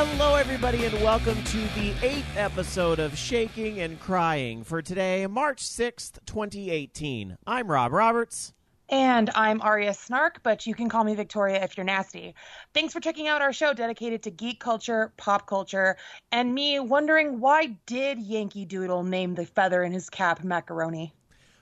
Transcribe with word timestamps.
Hello, 0.00 0.36
everybody, 0.36 0.84
and 0.84 0.94
welcome 1.02 1.42
to 1.42 1.56
the 1.74 1.92
eighth 2.02 2.36
episode 2.36 3.00
of 3.00 3.18
Shaking 3.18 3.80
and 3.80 3.98
Crying 3.98 4.62
for 4.62 4.80
today, 4.80 5.26
March 5.26 5.64
6th, 5.64 6.24
2018. 6.24 7.36
I'm 7.44 7.68
Rob 7.68 7.90
Roberts. 7.90 8.52
And 8.88 9.28
I'm 9.34 9.60
Arya 9.60 9.92
Snark, 9.94 10.44
but 10.44 10.68
you 10.68 10.76
can 10.76 10.88
call 10.88 11.02
me 11.02 11.16
Victoria 11.16 11.64
if 11.64 11.76
you're 11.76 11.82
nasty. 11.82 12.36
Thanks 12.74 12.92
for 12.92 13.00
checking 13.00 13.26
out 13.26 13.42
our 13.42 13.52
show 13.52 13.74
dedicated 13.74 14.22
to 14.22 14.30
geek 14.30 14.60
culture, 14.60 15.12
pop 15.16 15.48
culture, 15.48 15.96
and 16.30 16.54
me 16.54 16.78
wondering 16.78 17.40
why 17.40 17.76
did 17.86 18.20
Yankee 18.20 18.66
Doodle 18.66 19.02
name 19.02 19.34
the 19.34 19.46
feather 19.46 19.82
in 19.82 19.90
his 19.90 20.08
cap 20.08 20.44
macaroni? 20.44 21.12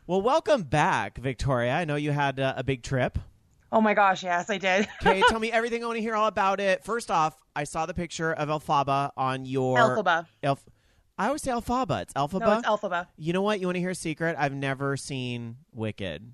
Well, 0.07 0.21
welcome 0.21 0.65
back, 0.65 1.17
Victoria. 1.17 1.73
I 1.73 1.87
know 1.87 1.97
you 1.97 2.11
had 2.11 2.39
uh, 2.39 2.53
a 2.55 2.63
big 2.63 2.83
trip. 2.83 3.19
Oh 3.73 3.81
my 3.81 3.95
gosh, 3.95 4.23
yes, 4.23 4.49
I 4.49 4.59
did. 4.59 4.89
Okay, 5.01 5.23
tell 5.29 5.41
me 5.41 5.51
everything. 5.53 5.83
I 5.83 5.87
want 5.87 5.97
to 5.97 6.03
hear 6.03 6.15
all 6.15 6.29
about 6.29 6.61
it. 6.61 6.85
First 6.85 7.11
off, 7.11 7.37
I 7.55 7.65
saw 7.65 7.87
the 7.87 7.95
picture 7.95 8.33
of 8.33 8.49
Elphaba 8.49 9.11
on 9.17 9.45
your 9.45 9.77
Elphaba. 9.79 10.27
Elf. 10.43 10.65
I 11.19 11.27
always 11.29 11.43
say 11.43 11.51
Alphaba. 11.51 12.03
It's 12.03 12.13
Elphaba. 12.15 12.41
No, 12.41 12.59
it's 12.59 12.67
Elphaba. 12.69 13.07
You 13.17 13.33
know 13.33 13.43
what? 13.43 13.61
You 13.61 13.67
want 13.67 13.77
to 13.77 13.81
hear 13.81 13.91
a 13.91 13.95
secret? 13.95 14.37
I've 14.39 14.53
never 14.55 14.97
seen 14.97 15.57
Wicked. 15.73 16.33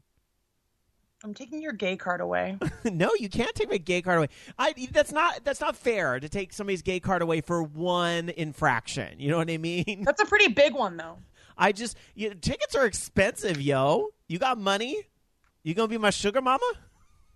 I'm 1.24 1.34
taking 1.34 1.62
your 1.62 1.72
gay 1.72 1.96
card 1.96 2.20
away. 2.20 2.58
no, 2.84 3.10
you 3.16 3.28
can't 3.28 3.54
take 3.54 3.70
my 3.70 3.78
gay 3.78 4.02
card 4.02 4.18
away. 4.18 4.28
I 4.58 4.74
that's 4.90 5.12
not 5.12 5.44
that's 5.44 5.60
not 5.60 5.76
fair 5.76 6.18
to 6.18 6.28
take 6.28 6.52
somebody's 6.52 6.82
gay 6.82 6.98
card 6.98 7.22
away 7.22 7.40
for 7.40 7.62
one 7.62 8.28
infraction. 8.30 9.20
You 9.20 9.30
know 9.30 9.36
what 9.38 9.48
I 9.48 9.56
mean? 9.56 10.02
That's 10.04 10.20
a 10.20 10.26
pretty 10.26 10.48
big 10.48 10.74
one, 10.74 10.96
though. 10.96 11.18
I 11.56 11.70
just 11.70 11.96
you 12.16 12.34
tickets 12.34 12.74
are 12.74 12.86
expensive, 12.86 13.60
yo. 13.60 14.08
You 14.26 14.38
got 14.40 14.58
money? 14.58 15.04
You 15.62 15.74
gonna 15.74 15.86
be 15.88 15.98
my 15.98 16.10
sugar 16.10 16.42
mama? 16.42 16.64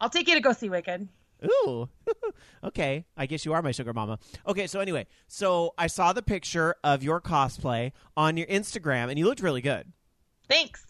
I'll 0.01 0.11
take 0.11 0.29
you 0.29 0.35
to 0.35 0.41
go 0.41 0.53
see 0.53 0.69
Wicked. 0.69 1.09
Ooh, 1.45 1.89
okay. 2.65 3.05
I 3.17 3.27
guess 3.27 3.45
you 3.45 3.53
are 3.53 3.61
my 3.63 3.73
sugar 3.73 3.93
mama. 3.93 4.19
Okay, 4.47 4.67
so 4.67 4.81
anyway, 4.81 5.07
so 5.29 5.75
I 5.77 5.87
saw 5.87 6.13
the 6.13 6.23
picture 6.23 6.75
of 6.83 7.03
your 7.03 7.21
cosplay 7.21 7.93
on 8.17 8.37
your 8.37 8.47
Instagram, 8.47 9.11
and 9.11 9.19
you 9.19 9.27
looked 9.27 9.43
really 9.43 9.61
good. 9.61 9.93
Thanks. 10.49 10.85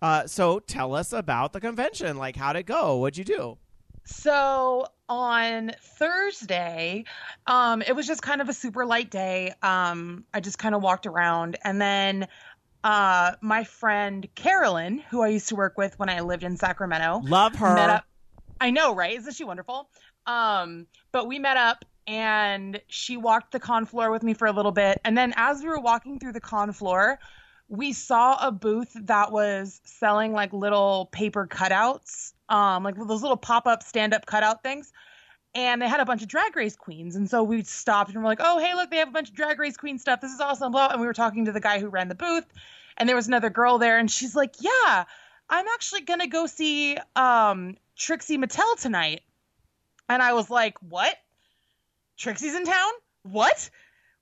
Uh, 0.00 0.26
so 0.26 0.58
tell 0.60 0.94
us 0.94 1.12
about 1.12 1.52
the 1.52 1.60
convention. 1.60 2.16
Like, 2.16 2.36
how'd 2.36 2.56
it 2.56 2.64
go? 2.64 2.96
What'd 2.96 3.18
you 3.18 3.24
do? 3.24 3.58
So 4.06 4.86
on 5.08 5.72
Thursday, 5.82 7.04
um, 7.46 7.82
it 7.82 7.94
was 7.94 8.06
just 8.06 8.22
kind 8.22 8.40
of 8.40 8.48
a 8.48 8.54
super 8.54 8.86
light 8.86 9.10
day. 9.10 9.52
Um, 9.62 10.24
I 10.32 10.40
just 10.40 10.58
kind 10.58 10.74
of 10.74 10.82
walked 10.82 11.06
around, 11.06 11.58
and 11.62 11.80
then 11.80 12.26
uh, 12.82 13.32
my 13.42 13.64
friend 13.64 14.26
Carolyn, 14.34 14.98
who 15.10 15.22
I 15.22 15.28
used 15.28 15.48
to 15.50 15.56
work 15.56 15.76
with 15.76 15.98
when 15.98 16.08
I 16.08 16.20
lived 16.20 16.44
in 16.44 16.56
Sacramento, 16.56 17.20
Love 17.24 17.54
her. 17.56 17.74
met 17.74 17.90
up. 17.90 18.04
I 18.60 18.70
know, 18.70 18.94
right? 18.94 19.16
Isn't 19.16 19.34
she 19.34 19.44
wonderful? 19.44 19.88
Um, 20.26 20.86
but 21.12 21.26
we 21.26 21.38
met 21.38 21.56
up 21.56 21.84
and 22.06 22.80
she 22.88 23.16
walked 23.16 23.52
the 23.52 23.60
con 23.60 23.86
floor 23.86 24.10
with 24.10 24.22
me 24.22 24.34
for 24.34 24.46
a 24.46 24.52
little 24.52 24.72
bit. 24.72 25.00
And 25.04 25.16
then 25.16 25.32
as 25.36 25.62
we 25.62 25.68
were 25.68 25.80
walking 25.80 26.18
through 26.18 26.32
the 26.32 26.40
con 26.40 26.72
floor, 26.72 27.18
we 27.68 27.92
saw 27.92 28.36
a 28.46 28.50
booth 28.50 28.90
that 29.04 29.30
was 29.30 29.80
selling 29.84 30.32
like 30.32 30.52
little 30.52 31.08
paper 31.12 31.46
cutouts, 31.46 32.32
um, 32.48 32.82
like 32.82 32.96
those 32.96 33.22
little 33.22 33.36
pop 33.36 33.66
up 33.66 33.82
stand 33.82 34.12
up 34.12 34.26
cutout 34.26 34.62
things. 34.62 34.92
And 35.54 35.82
they 35.82 35.88
had 35.88 36.00
a 36.00 36.04
bunch 36.04 36.22
of 36.22 36.28
drag 36.28 36.54
race 36.54 36.76
queens. 36.76 37.16
And 37.16 37.28
so 37.28 37.42
we 37.42 37.62
stopped 37.62 38.10
and 38.10 38.22
we're 38.22 38.28
like, 38.28 38.40
oh, 38.40 38.58
hey, 38.58 38.74
look, 38.74 38.90
they 38.90 38.98
have 38.98 39.08
a 39.08 39.12
bunch 39.12 39.30
of 39.30 39.34
drag 39.34 39.58
race 39.58 39.76
queen 39.76 39.98
stuff. 39.98 40.20
This 40.20 40.32
is 40.32 40.40
awesome. 40.40 40.70
Blah. 40.70 40.90
And 40.90 41.00
we 41.00 41.06
were 41.06 41.12
talking 41.12 41.46
to 41.46 41.52
the 41.52 41.60
guy 41.60 41.80
who 41.80 41.88
ran 41.88 42.08
the 42.08 42.14
booth. 42.14 42.46
And 42.96 43.08
there 43.08 43.16
was 43.16 43.26
another 43.26 43.50
girl 43.50 43.78
there. 43.78 43.98
And 43.98 44.10
she's 44.10 44.36
like, 44.36 44.54
yeah, 44.60 45.04
I'm 45.48 45.66
actually 45.74 46.02
going 46.02 46.20
to 46.20 46.28
go 46.28 46.46
see 46.46 46.96
um, 47.16 47.76
Trixie 48.00 48.38
Mattel 48.38 48.80
tonight. 48.80 49.20
And 50.08 50.22
I 50.22 50.32
was 50.32 50.50
like, 50.50 50.74
what? 50.80 51.14
Trixie's 52.16 52.54
in 52.54 52.64
town? 52.64 52.92
What? 53.22 53.70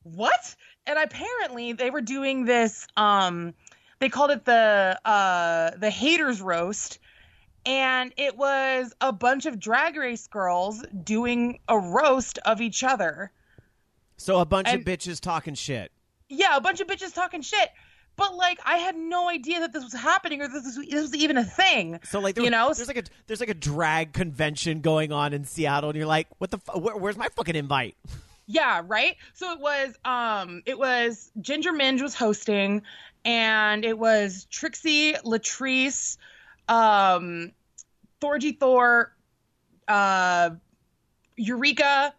What? 0.03 0.55
And 0.87 0.99
apparently 0.99 1.73
they 1.73 1.91
were 1.91 2.01
doing 2.01 2.45
this 2.45 2.87
um 2.97 3.55
they 4.01 4.09
called 4.09 4.31
it 4.31 4.45
the 4.45 4.99
uh 5.05 5.71
the 5.77 5.91
haters 5.91 6.41
roast 6.43 6.99
and 7.67 8.13
it 8.17 8.37
was 8.37 8.93
a 9.01 9.13
bunch 9.13 9.47
of 9.47 9.59
drag 9.61 9.97
race 9.97 10.27
girls 10.27 10.85
doing 11.05 11.59
a 11.69 11.79
roast 11.79 12.39
of 12.45 12.61
each 12.61 12.83
other. 12.83 13.31
So 14.17 14.39
a 14.41 14.45
bunch 14.47 14.69
And- 14.69 14.81
of 14.81 14.85
bitches 14.85 15.21
talking 15.21 15.55
shit. 15.55 15.93
Yeah, 16.29 16.57
a 16.57 16.61
bunch 16.61 16.81
of 16.81 16.87
bitches 16.89 17.15
talking 17.15 17.41
shit. 17.43 17.71
But 18.19 18.35
like 18.37 18.59
I 18.67 18.77
had 18.77 18.97
no 18.97 19.31
idea 19.31 19.61
that 19.61 19.73
this 19.73 19.83
was 19.85 19.95
happening 19.95 20.43
or 20.43 20.49
this 20.49 20.65
was, 20.65 20.77
this 20.77 21.01
was 21.01 21.15
even 21.15 21.39
a 21.39 21.45
thing. 21.45 22.01
So 22.03 22.21
like, 22.21 22.35
there, 22.35 22.45
You 22.45 22.51
know? 22.51 22.67
there's 22.75 22.89
like 22.89 22.99
a 22.99 23.05
there's 23.29 23.41
like 23.41 23.49
a 23.49 23.55
drag 23.55 24.13
convention 24.13 24.81
going 24.83 25.13
on 25.13 25.33
in 25.33 25.45
Seattle, 25.45 25.89
and 25.89 25.97
you're 25.97 26.07
like, 26.07 26.27
what 26.39 26.51
the? 26.51 26.59
F- 26.69 26.77
where, 26.83 26.97
where's 26.97 27.17
my 27.17 27.29
fucking 27.29 27.57
invite? 27.57 27.97
Yeah, 28.51 28.83
right. 28.87 29.17
So 29.35 29.53
it 29.53 29.61
was 29.61 29.95
um 30.05 30.63
it 30.67 30.79
was 30.79 31.31
Ginger 31.41 31.73
Minge 31.73 32.03
was 32.03 32.15
hosting 32.15 32.83
and 33.25 33.85
it 33.85 33.99
was 33.99 34.47
Trixie, 34.51 35.13
Latrice, 35.25 36.17
um 36.69 37.53
Thorgy 38.21 38.59
Thor, 38.59 39.15
uh 39.87 40.51
Eureka 41.37 42.13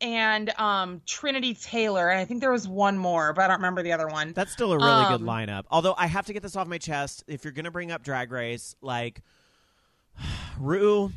and 0.00 0.50
um 0.58 1.02
Trinity 1.06 1.54
Taylor 1.54 2.08
and 2.08 2.18
I 2.18 2.24
think 2.24 2.40
there 2.40 2.52
was 2.52 2.68
one 2.68 2.98
more, 2.98 3.32
but 3.32 3.44
I 3.44 3.48
don't 3.48 3.56
remember 3.56 3.82
the 3.82 3.92
other 3.92 4.08
one. 4.08 4.32
That's 4.32 4.52
still 4.52 4.72
a 4.72 4.76
really 4.76 5.04
good 5.08 5.20
Um, 5.20 5.22
lineup. 5.26 5.64
Although 5.70 5.94
I 5.96 6.06
have 6.06 6.26
to 6.26 6.32
get 6.32 6.42
this 6.42 6.56
off 6.56 6.66
my 6.66 6.78
chest. 6.78 7.24
If 7.26 7.44
you're 7.44 7.52
gonna 7.52 7.70
bring 7.70 7.90
up 7.90 8.02
Drag 8.02 8.30
Race, 8.30 8.74
like 8.80 9.22
Ru, 10.58 11.12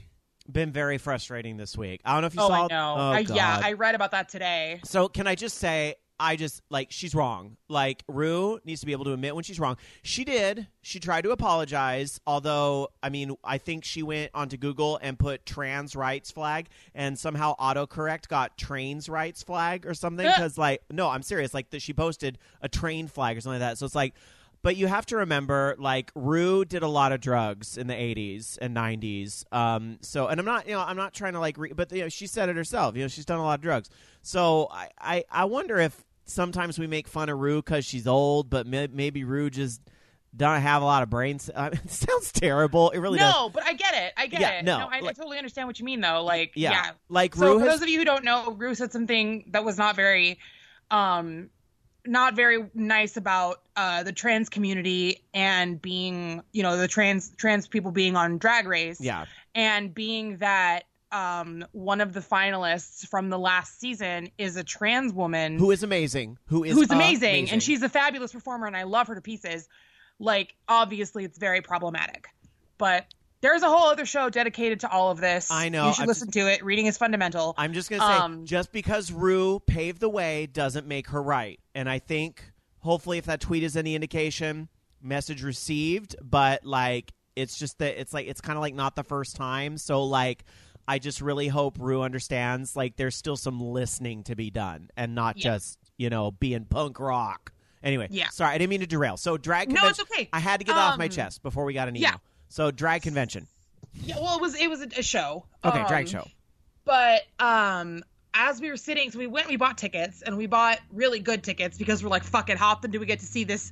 been 0.52 0.72
very 0.72 0.98
frustrating 0.98 1.58
this 1.58 1.78
week. 1.78 2.02
I 2.06 2.14
don't 2.14 2.22
know 2.22 2.28
if 2.28 2.36
you 2.36 2.42
oh, 2.42 2.48
saw. 2.48 2.64
I 2.66 2.68
know. 2.68 2.96
Oh, 2.98 3.12
I, 3.12 3.20
yeah, 3.20 3.62
I 3.64 3.74
read 3.74 3.96
about 3.96 4.12
that 4.12 4.30
today. 4.30 4.80
So 4.84 5.08
can 5.08 5.28
I 5.28 5.36
just 5.36 5.58
say 5.58 5.96
I 6.22 6.36
just 6.36 6.62
like 6.70 6.92
she's 6.92 7.16
wrong. 7.16 7.58
Like 7.68 8.04
Ru 8.08 8.60
needs 8.64 8.82
to 8.82 8.86
be 8.86 8.92
able 8.92 9.06
to 9.06 9.14
admit 9.14 9.34
when 9.34 9.44
she's 9.44 9.60
wrong. 9.60 9.78
She 10.04 10.24
did. 10.24 10.68
She 10.84 11.00
tried 11.00 11.24
to 11.24 11.32
apologize. 11.32 12.22
Although 12.28 12.90
I 13.02 13.10
mean, 13.10 13.36
I 13.44 13.58
think 13.58 13.84
she 13.84 14.04
went 14.04 14.30
onto 14.36 14.56
Google 14.56 15.00
and 15.02 15.18
put 15.18 15.48
trans 15.48 15.96
rights 15.96 16.30
flag, 16.30 16.68
and 16.94 17.18
somehow 17.18 17.56
autocorrect 17.58 18.28
got 18.28 18.56
trains 18.56 19.10
rights 19.10 19.42
flag 19.42 19.88
or 19.88 19.96
something. 19.96 20.26
Eh. 20.26 20.32
Because 20.32 20.60
like, 20.60 20.84
no, 20.92 21.10
I'm 21.10 21.24
serious. 21.24 21.56
Like 21.56 21.72
that 21.72 21.82
she 21.82 21.92
posted 21.92 22.38
a 22.62 22.70
train 22.70 23.08
flag 23.08 23.36
or 23.36 23.42
something 23.42 23.60
like 23.60 23.72
that. 23.72 23.78
So 23.80 23.86
it's 23.88 23.96
like. 23.96 24.14
But 24.64 24.76
you 24.76 24.86
have 24.86 25.08
to 25.08 25.18
remember, 25.18 25.76
like 25.80 26.12
Ru 26.14 26.66
did 26.66 26.84
a 26.84 26.88
lot 26.88 27.12
of 27.12 27.20
drugs 27.20 27.80
in 27.80 27.88
the 27.88 27.96
'80s 27.96 28.60
and 28.62 28.78
'90s. 28.78 29.44
Um, 29.52 29.98
so, 30.02 30.28
and 30.28 30.40
I'm 30.40 30.46
not, 30.46 30.68
you 30.68 30.74
know, 30.74 30.82
I'm 30.82 30.96
not 30.98 31.16
trying 31.16 31.34
to 31.34 31.40
like, 31.40 31.58
re- 31.58 31.74
but 31.74 31.92
you 31.92 32.04
know, 32.04 32.10
she 32.10 32.28
said 32.28 32.48
it 32.48 32.56
herself. 32.56 32.96
You 32.96 33.02
know, 33.02 33.08
she's 33.08 33.26
done 33.26 33.40
a 33.40 33.44
lot 33.44 33.56
of 33.56 33.62
drugs. 33.62 33.90
So, 34.22 34.68
I, 34.70 34.90
I, 35.00 35.24
I 35.32 35.46
wonder 35.46 35.80
if 35.80 36.06
sometimes 36.26 36.78
we 36.80 36.88
make 36.88 37.08
fun 37.08 37.30
of 37.30 37.38
Ru 37.40 37.58
because 37.62 37.86
she's 37.86 38.08
old, 38.08 38.50
but 38.50 38.66
may- 38.68 38.88
maybe 38.92 39.24
Ru 39.24 39.50
just 39.50 39.82
don't 40.36 40.62
have 40.62 40.82
a 40.82 40.86
lot 40.86 41.04
of 41.04 41.10
brains. 41.10 41.50
I 41.56 41.70
mean, 41.72 41.80
it 41.84 41.90
sounds 41.92 42.32
terrible. 42.32 42.90
It 42.92 43.00
really 43.00 43.20
does. 43.20 43.34
no, 43.34 43.50
but 43.50 43.64
I 43.66 43.74
get 43.74 43.94
it. 43.96 44.14
I 44.16 44.28
get 44.28 44.40
Yeah, 44.42 44.60
it. 44.60 44.66
no, 44.66 44.78
I, 44.92 44.98
I 44.98 45.00
like- 45.02 45.18
totally 45.18 45.38
understand 45.38 45.68
what 45.68 45.80
you 45.80 45.86
mean 45.86 46.00
though. 46.02 46.24
Like 46.24 46.52
Yeah, 46.56 46.72
yeah. 46.72 46.92
like 47.10 47.36
So 47.36 47.54
Ru 47.54 47.60
for 47.60 47.66
has. 47.66 47.74
those 47.76 47.82
of 47.84 47.90
you 47.90 48.00
who 48.00 48.06
don't 48.06 48.24
know, 48.24 48.52
Ru 48.52 48.74
said 48.76 48.92
something 48.92 49.46
that 49.52 49.66
was 49.66 49.78
not 49.78 49.96
very, 49.96 50.40
um, 50.90 51.50
not 52.06 52.36
very 52.36 52.66
nice 52.74 53.16
about 53.18 53.62
uh, 53.76 54.04
the 54.04 54.12
trans 54.12 54.50
community 54.50 55.24
and 55.34 55.82
being, 55.82 56.42
you 56.52 56.64
know, 56.64 56.76
the 56.78 56.88
trans 56.88 57.30
trans 57.36 57.68
people 57.68 57.92
being 57.92 58.16
on 58.16 58.38
Drag 58.40 58.68
Race. 58.68 59.00
yeah, 59.00 59.26
And 59.54 59.94
being 59.94 60.38
that 60.38 60.86
um, 61.12 61.66
one 61.72 62.02
of 62.02 62.14
the 62.14 62.22
finalists 62.22 63.08
from 63.08 63.30
the 63.30 63.40
last 63.40 63.80
season 63.80 64.30
is 64.38 64.56
a 64.56 64.64
trans 64.64 65.14
woman 65.14 65.58
who 65.60 65.72
is 65.72 65.84
amazing. 65.84 66.38
Who 66.46 66.64
is 66.64 66.74
who's 66.74 66.90
amazing, 66.90 67.30
amazing. 67.30 67.50
and 67.54 67.64
she's 67.64 67.82
a 67.84 67.90
fabulous 67.90 68.32
performer, 68.32 68.68
and 68.68 68.78
I 68.78 68.84
love 68.84 69.08
her 69.08 69.16
to 69.16 69.22
pieces. 69.22 69.68
Like, 70.20 70.56
obviously, 70.68 71.26
it's 71.26 71.38
very 71.38 71.62
problematic, 71.62 72.28
but 72.78 73.06
there's 73.42 73.64
a 73.64 73.68
whole 73.68 73.88
other 73.90 74.06
show 74.06 74.30
dedicated 74.30 74.82
to 74.82 74.90
all 74.90 75.10
of 75.10 75.20
this. 75.20 75.50
I 75.50 75.70
know, 75.70 75.88
You 75.88 75.94
should 75.94 76.02
I'm 76.04 76.08
listen 76.08 76.32
to 76.32 76.40
it. 76.52 76.64
Reading 76.64 76.86
is 76.86 76.98
fundamental. 76.98 77.56
I'm 77.58 77.74
just 77.74 77.90
gonna 77.90 78.02
say, 78.02 78.24
Um, 78.24 78.46
just 78.46 78.72
because 78.72 79.12
Ru 79.12 79.60
paved 79.60 80.00
the 80.00 80.10
way 80.10 80.46
doesn't 80.46 80.88
make 80.88 81.08
her 81.10 81.22
right. 81.22 81.60
And 81.74 81.90
I 81.90 82.00
think, 82.00 82.44
hopefully, 82.80 83.18
if 83.18 83.26
that 83.26 83.42
tweet 83.42 83.64
is 83.64 83.76
any 83.76 83.96
indication, 83.96 84.70
message 85.02 85.44
received. 85.44 86.16
But 86.22 86.66
like, 86.66 87.12
it's 87.36 87.58
just 87.58 87.80
that 87.80 88.00
it's 88.00 88.14
like 88.14 88.28
it's 88.28 88.42
kind 88.42 88.58
of 88.58 88.62
like 88.62 88.76
not 88.76 88.96
the 88.96 89.04
first 89.04 89.36
time. 89.36 89.78
So 89.78 90.04
like, 90.04 90.44
I 90.88 91.00
just 91.00 91.22
really 91.22 91.48
hope 91.48 91.78
Ru 91.80 92.02
understands. 92.02 92.76
Like, 92.76 92.96
there's 92.98 93.16
still 93.16 93.38
some 93.38 93.60
listening 93.62 94.24
to 94.24 94.36
be 94.36 94.50
done, 94.50 94.90
and 94.98 95.16
not 95.16 95.38
Yeah. 95.38 95.44
just 95.56 95.78
you 95.98 96.10
know 96.10 96.32
being 96.32 96.66
punk 96.66 97.00
rock. 97.00 97.54
Anyway, 97.84 98.08
Yeah. 98.12 98.30
Sorry, 98.30 98.54
I 98.54 98.58
didn't 98.58 98.70
mean 98.70 98.82
to 98.82 98.88
derail. 98.88 99.18
So 99.18 99.38
drag 99.38 99.70
No, 99.70 99.76
convention. 99.76 100.06
it's 100.08 100.12
okay. 100.20 100.30
I 100.34 100.40
had 100.40 100.60
to 100.60 100.64
get 100.66 100.74
that 100.74 100.92
off 100.94 100.98
my 101.00 101.06
Um, 101.06 101.10
chest 101.12 101.42
before 101.44 101.66
we 101.66 101.74
got 101.74 101.88
an 101.88 101.96
email. 101.96 102.12
yeah. 102.12 102.18
So 102.50 102.70
drag 102.72 103.02
convention. 103.02 103.48
yeah, 103.96 104.20
well, 104.20 104.36
it 104.36 104.42
was 104.42 104.56
it 104.56 104.70
was 104.70 104.82
a, 104.82 104.88
a 105.00 105.04
show. 105.04 105.46
Okay, 105.66 105.84
drag 105.88 106.06
Um, 106.06 106.12
show. 106.12 106.28
But 106.86 107.22
um, 107.40 108.04
as 108.34 108.60
we 108.62 108.70
were 108.70 108.78
sitting, 108.78 109.12
so 109.12 109.20
we 109.20 109.28
went, 109.28 109.48
we 109.48 109.56
bought 109.58 109.78
tickets, 109.78 110.22
and 110.22 110.38
we 110.38 110.48
bought 110.48 110.80
really 110.92 111.20
good 111.20 111.44
tickets 111.44 111.78
because 111.78 112.04
we're 112.04 112.10
like, 112.10 112.24
fuck 112.24 112.50
it, 112.50 112.58
how 112.58 112.70
often 112.72 112.92
do 112.92 113.00
we 113.00 113.06
get 113.06 113.20
to 113.20 113.26
see 113.26 113.44
this 113.44 113.72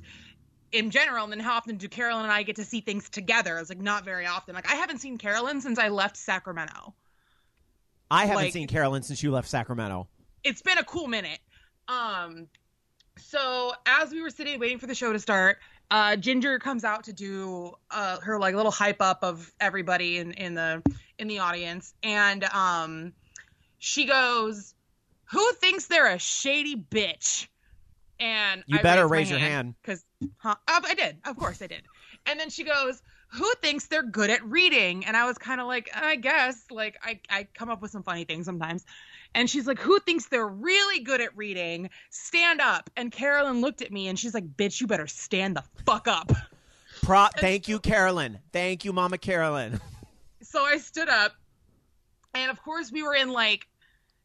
in 0.72 0.90
general? 0.90 1.24
And 1.24 1.32
then 1.32 1.40
how 1.40 1.56
often 1.56 1.76
do 1.76 1.88
Carolyn 1.88 2.24
and 2.24 2.32
I 2.32 2.42
get 2.42 2.56
to 2.56 2.64
see 2.64 2.80
things 2.80 3.08
together? 3.10 3.58
It's 3.58 3.68
like 3.70 3.80
not 3.80 4.04
very 4.04 4.26
often. 4.26 4.54
Like 4.54 4.70
I 4.70 4.74
haven't 4.76 4.98
seen 4.98 5.18
Carolyn 5.18 5.60
since 5.60 5.78
I 5.78 5.88
left 5.88 6.16
Sacramento. 6.16 6.94
I 8.10 8.26
haven't 8.26 8.44
like- 8.44 8.52
seen 8.52 8.66
Carolyn 8.68 9.02
since 9.02 9.22
you 9.22 9.30
left 9.30 9.48
Sacramento. 9.48 10.08
it's 10.44 10.62
been 10.62 10.78
a 10.78 10.84
cool 10.84 11.06
minute. 11.06 11.38
Um, 11.88 12.48
so 13.18 13.72
as 13.86 14.10
we 14.10 14.22
were 14.22 14.30
sitting 14.30 14.58
waiting 14.58 14.78
for 14.78 14.86
the 14.86 14.94
show 14.94 15.12
to 15.12 15.18
start, 15.18 15.58
uh, 15.90 16.16
Ginger 16.16 16.58
comes 16.58 16.84
out 16.84 17.04
to 17.04 17.12
do 17.12 17.72
uh, 17.90 18.18
her 18.20 18.38
like 18.38 18.54
little 18.54 18.70
hype 18.72 19.02
up 19.02 19.22
of 19.22 19.52
everybody 19.60 20.18
in, 20.18 20.32
in 20.32 20.54
the 20.54 20.82
in 21.18 21.28
the 21.28 21.38
audience, 21.40 21.94
and 22.02 22.44
um, 22.44 23.12
she 23.78 24.06
goes, 24.06 24.74
"Who 25.32 25.52
thinks 25.54 25.86
they're 25.86 26.12
a 26.12 26.18
shady 26.18 26.76
bitch?" 26.76 27.48
And 28.20 28.62
You 28.66 28.78
I 28.78 28.82
better 28.82 29.06
raise 29.08 29.30
your 29.30 29.38
hand. 29.38 29.74
because 29.82 30.04
huh? 30.38 30.54
uh, 30.68 30.80
I 30.84 30.94
did, 30.94 31.18
of 31.24 31.36
course 31.36 31.60
I 31.62 31.66
did. 31.66 31.82
And 32.26 32.38
then 32.38 32.50
she 32.50 32.64
goes, 32.64 33.00
"Who 33.30 33.52
thinks 33.62 33.86
they're 33.86 34.02
good 34.02 34.30
at 34.30 34.44
reading?" 34.44 35.04
And 35.06 35.16
I 35.16 35.26
was 35.26 35.38
kind 35.38 35.60
of 35.60 35.66
like, 35.66 35.90
"I 35.94 36.16
guess." 36.16 36.64
Like 36.70 36.96
I 37.02 37.20
I 37.28 37.46
come 37.54 37.70
up 37.70 37.82
with 37.82 37.90
some 37.90 38.02
funny 38.02 38.24
things 38.24 38.46
sometimes. 38.46 38.84
And 39.34 39.48
she's 39.48 39.66
like, 39.66 39.78
"Who 39.78 39.98
thinks 40.00 40.26
they're 40.26 40.46
really 40.46 41.00
good 41.00 41.20
at 41.20 41.36
reading? 41.36 41.90
Stand 42.10 42.60
up." 42.60 42.90
And 42.96 43.12
Carolyn 43.12 43.60
looked 43.60 43.82
at 43.82 43.92
me 43.92 44.08
and 44.08 44.18
she's 44.18 44.34
like, 44.34 44.56
"Bitch, 44.56 44.80
you 44.80 44.86
better 44.86 45.06
stand 45.06 45.56
the 45.56 45.64
fuck 45.86 46.08
up." 46.08 46.32
Pro- 47.02 47.28
thank 47.38 47.68
you, 47.68 47.78
Carolyn. 47.78 48.38
Thank 48.52 48.84
you, 48.84 48.92
Mama 48.92 49.18
Carolyn. 49.18 49.80
So 50.42 50.64
I 50.64 50.78
stood 50.78 51.08
up, 51.08 51.32
and 52.34 52.50
of 52.50 52.60
course 52.60 52.90
we 52.90 53.04
were 53.04 53.14
in 53.14 53.30
like 53.30 53.68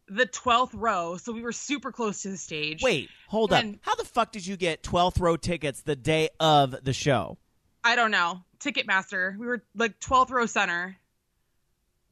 the 0.08 0.26
twelfth 0.26 0.74
row, 0.74 1.18
so 1.18 1.32
we 1.32 1.44
were 1.44 1.52
super 1.52 1.92
close 1.92 2.24
to 2.24 2.30
the 2.30 2.38
stage. 2.38 2.82
Wait, 2.82 3.10
hold 3.28 3.54
up. 3.54 3.64
How 3.82 3.94
the 3.94 4.06
fuck 4.06 4.32
did 4.32 4.48
you 4.48 4.58
get 4.58 4.82
12th 4.82 5.20
row 5.20 5.38
tickets 5.38 5.82
the 5.82 5.96
day 5.96 6.30
of 6.40 6.84
the 6.84 6.94
show? 6.94 7.38
I 7.84 7.96
don't 7.96 8.10
know. 8.10 8.44
Ticketmaster. 8.66 9.38
We 9.38 9.46
were 9.46 9.64
like 9.76 10.00
twelfth 10.00 10.32
row 10.32 10.46
center. 10.46 10.98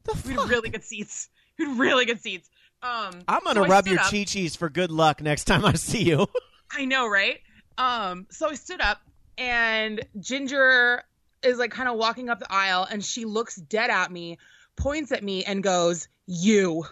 The 0.04 0.22
We 0.26 0.34
had 0.34 0.48
really 0.48 0.70
good 0.70 0.84
seats. 0.84 1.28
We 1.58 1.66
had 1.66 1.78
really 1.78 2.04
good 2.04 2.20
seats. 2.20 2.48
Um, 2.82 3.22
I'm 3.26 3.42
gonna 3.44 3.62
so 3.62 3.66
rub 3.66 3.86
your 3.86 3.98
up. 3.98 4.10
chi-chis 4.10 4.56
for 4.56 4.68
good 4.68 4.90
luck 4.90 5.22
next 5.22 5.44
time 5.44 5.64
I 5.64 5.72
see 5.72 6.02
you. 6.02 6.26
I 6.70 6.84
know, 6.84 7.08
right? 7.08 7.40
Um, 7.78 8.26
so 8.30 8.48
I 8.50 8.54
stood 8.54 8.80
up 8.80 9.00
and 9.38 10.04
Ginger 10.20 11.02
is 11.42 11.58
like 11.58 11.70
kind 11.70 11.88
of 11.88 11.96
walking 11.96 12.28
up 12.28 12.40
the 12.40 12.52
aisle 12.52 12.86
and 12.90 13.04
she 13.04 13.24
looks 13.24 13.56
dead 13.56 13.90
at 13.90 14.12
me, 14.12 14.38
points 14.76 15.12
at 15.12 15.22
me 15.24 15.44
and 15.44 15.62
goes, 15.62 16.08
"You." 16.26 16.84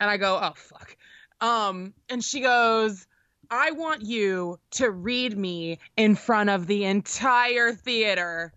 And 0.00 0.08
I 0.10 0.16
go, 0.16 0.38
"Oh 0.40 0.54
fuck." 0.56 0.96
Um, 1.40 1.92
and 2.08 2.24
she 2.24 2.40
goes, 2.40 3.06
"I 3.50 3.72
want 3.72 4.02
you 4.02 4.58
to 4.72 4.90
read 4.90 5.36
me 5.36 5.78
in 5.96 6.16
front 6.16 6.50
of 6.50 6.66
the 6.66 6.84
entire 6.84 7.72
theater." 7.72 8.52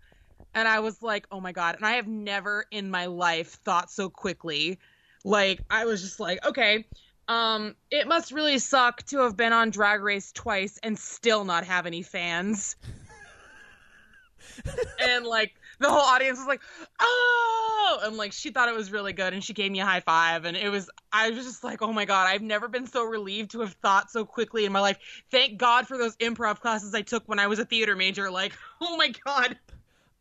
And 0.54 0.68
I 0.68 0.80
was 0.80 1.02
like, 1.02 1.26
"Oh 1.30 1.40
my 1.40 1.52
god." 1.52 1.76
And 1.76 1.86
I 1.86 1.92
have 1.92 2.06
never 2.06 2.66
in 2.70 2.90
my 2.90 3.06
life 3.06 3.58
thought 3.64 3.90
so 3.90 4.10
quickly. 4.10 4.78
Like 5.24 5.60
I 5.70 5.84
was 5.84 6.02
just 6.02 6.20
like, 6.20 6.44
"Okay, 6.44 6.84
um, 7.28 7.76
it 7.90 8.06
must 8.06 8.32
really 8.32 8.58
suck 8.58 9.02
to 9.06 9.20
have 9.20 9.36
been 9.36 9.52
on 9.52 9.70
Drag 9.70 10.02
Race 10.02 10.32
twice 10.32 10.78
and 10.82 10.98
still 10.98 11.44
not 11.44 11.64
have 11.64 11.86
any 11.86 12.02
fans. 12.02 12.76
and 15.00 15.24
like 15.24 15.54
the 15.78 15.88
whole 15.88 16.00
audience 16.00 16.38
was 16.38 16.46
like, 16.46 16.62
"Oh!" 17.00 18.00
and 18.04 18.16
like 18.16 18.32
she 18.32 18.50
thought 18.50 18.68
it 18.68 18.74
was 18.74 18.90
really 18.90 19.12
good, 19.12 19.32
and 19.32 19.42
she 19.42 19.52
gave 19.52 19.70
me 19.70 19.80
a 19.80 19.84
high 19.84 20.00
five, 20.00 20.44
and 20.44 20.56
it 20.56 20.68
was. 20.68 20.90
I 21.12 21.30
was 21.30 21.44
just 21.44 21.64
like, 21.64 21.80
"Oh 21.82 21.92
my 21.92 22.04
god!" 22.04 22.26
I've 22.28 22.42
never 22.42 22.68
been 22.68 22.86
so 22.86 23.04
relieved 23.04 23.52
to 23.52 23.60
have 23.60 23.74
thought 23.74 24.10
so 24.10 24.24
quickly 24.24 24.64
in 24.64 24.72
my 24.72 24.80
life. 24.80 24.98
Thank 25.30 25.58
God 25.58 25.86
for 25.86 25.96
those 25.96 26.16
improv 26.16 26.60
classes 26.60 26.94
I 26.94 27.02
took 27.02 27.28
when 27.28 27.38
I 27.38 27.46
was 27.46 27.58
a 27.58 27.64
theater 27.64 27.96
major. 27.96 28.30
Like, 28.30 28.52
oh 28.80 28.96
my 28.96 29.12
god. 29.24 29.58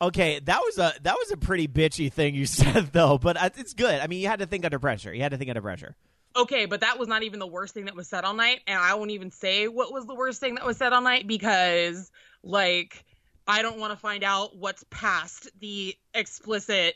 Okay, 0.02 0.40
that 0.40 0.60
was 0.62 0.78
a 0.80 0.94
that 1.04 1.16
was 1.16 1.32
a 1.32 1.38
pretty 1.38 1.68
bitchy 1.68 2.12
thing 2.12 2.34
you 2.34 2.46
said 2.48 2.92
though, 2.92 3.18
but 3.18 3.38
uh, 3.38 3.50
it's 3.58 3.74
good. 3.74 4.00
I 4.02 4.08
mean, 4.08 4.20
you 4.20 4.28
had 4.28 4.40
to 4.40 4.48
think 4.48 4.66
under 4.66 4.80
pressure. 4.80 5.14
You 5.14 5.22
had 5.22 5.32
to 5.32 5.38
think 5.38 5.50
under 5.50 5.62
pressure. 5.62 5.96
Okay, 6.36 6.66
but 6.66 6.80
that 6.80 6.98
was 6.98 7.08
not 7.10 7.24
even 7.24 7.40
the 7.40 7.48
worst 7.48 7.74
thing 7.74 7.86
that 7.86 7.96
was 7.96 8.08
said 8.08 8.24
all 8.24 8.34
night, 8.34 8.62
and 8.66 8.80
I 8.80 8.94
won't 8.96 9.12
even 9.12 9.32
say 9.32 9.68
what 9.68 9.92
was 9.92 10.06
the 10.06 10.16
worst 10.16 10.40
thing 10.40 10.56
that 10.56 10.66
was 10.66 10.78
said 10.78 10.94
all 10.94 11.02
night 11.02 11.28
because, 11.28 12.10
like, 12.42 13.04
I 13.46 13.62
don't 13.62 13.78
want 13.78 13.92
to 13.92 13.98
find 14.00 14.24
out 14.24 14.56
what's 14.56 14.86
past 14.90 15.50
the 15.60 15.94
explicit 16.14 16.96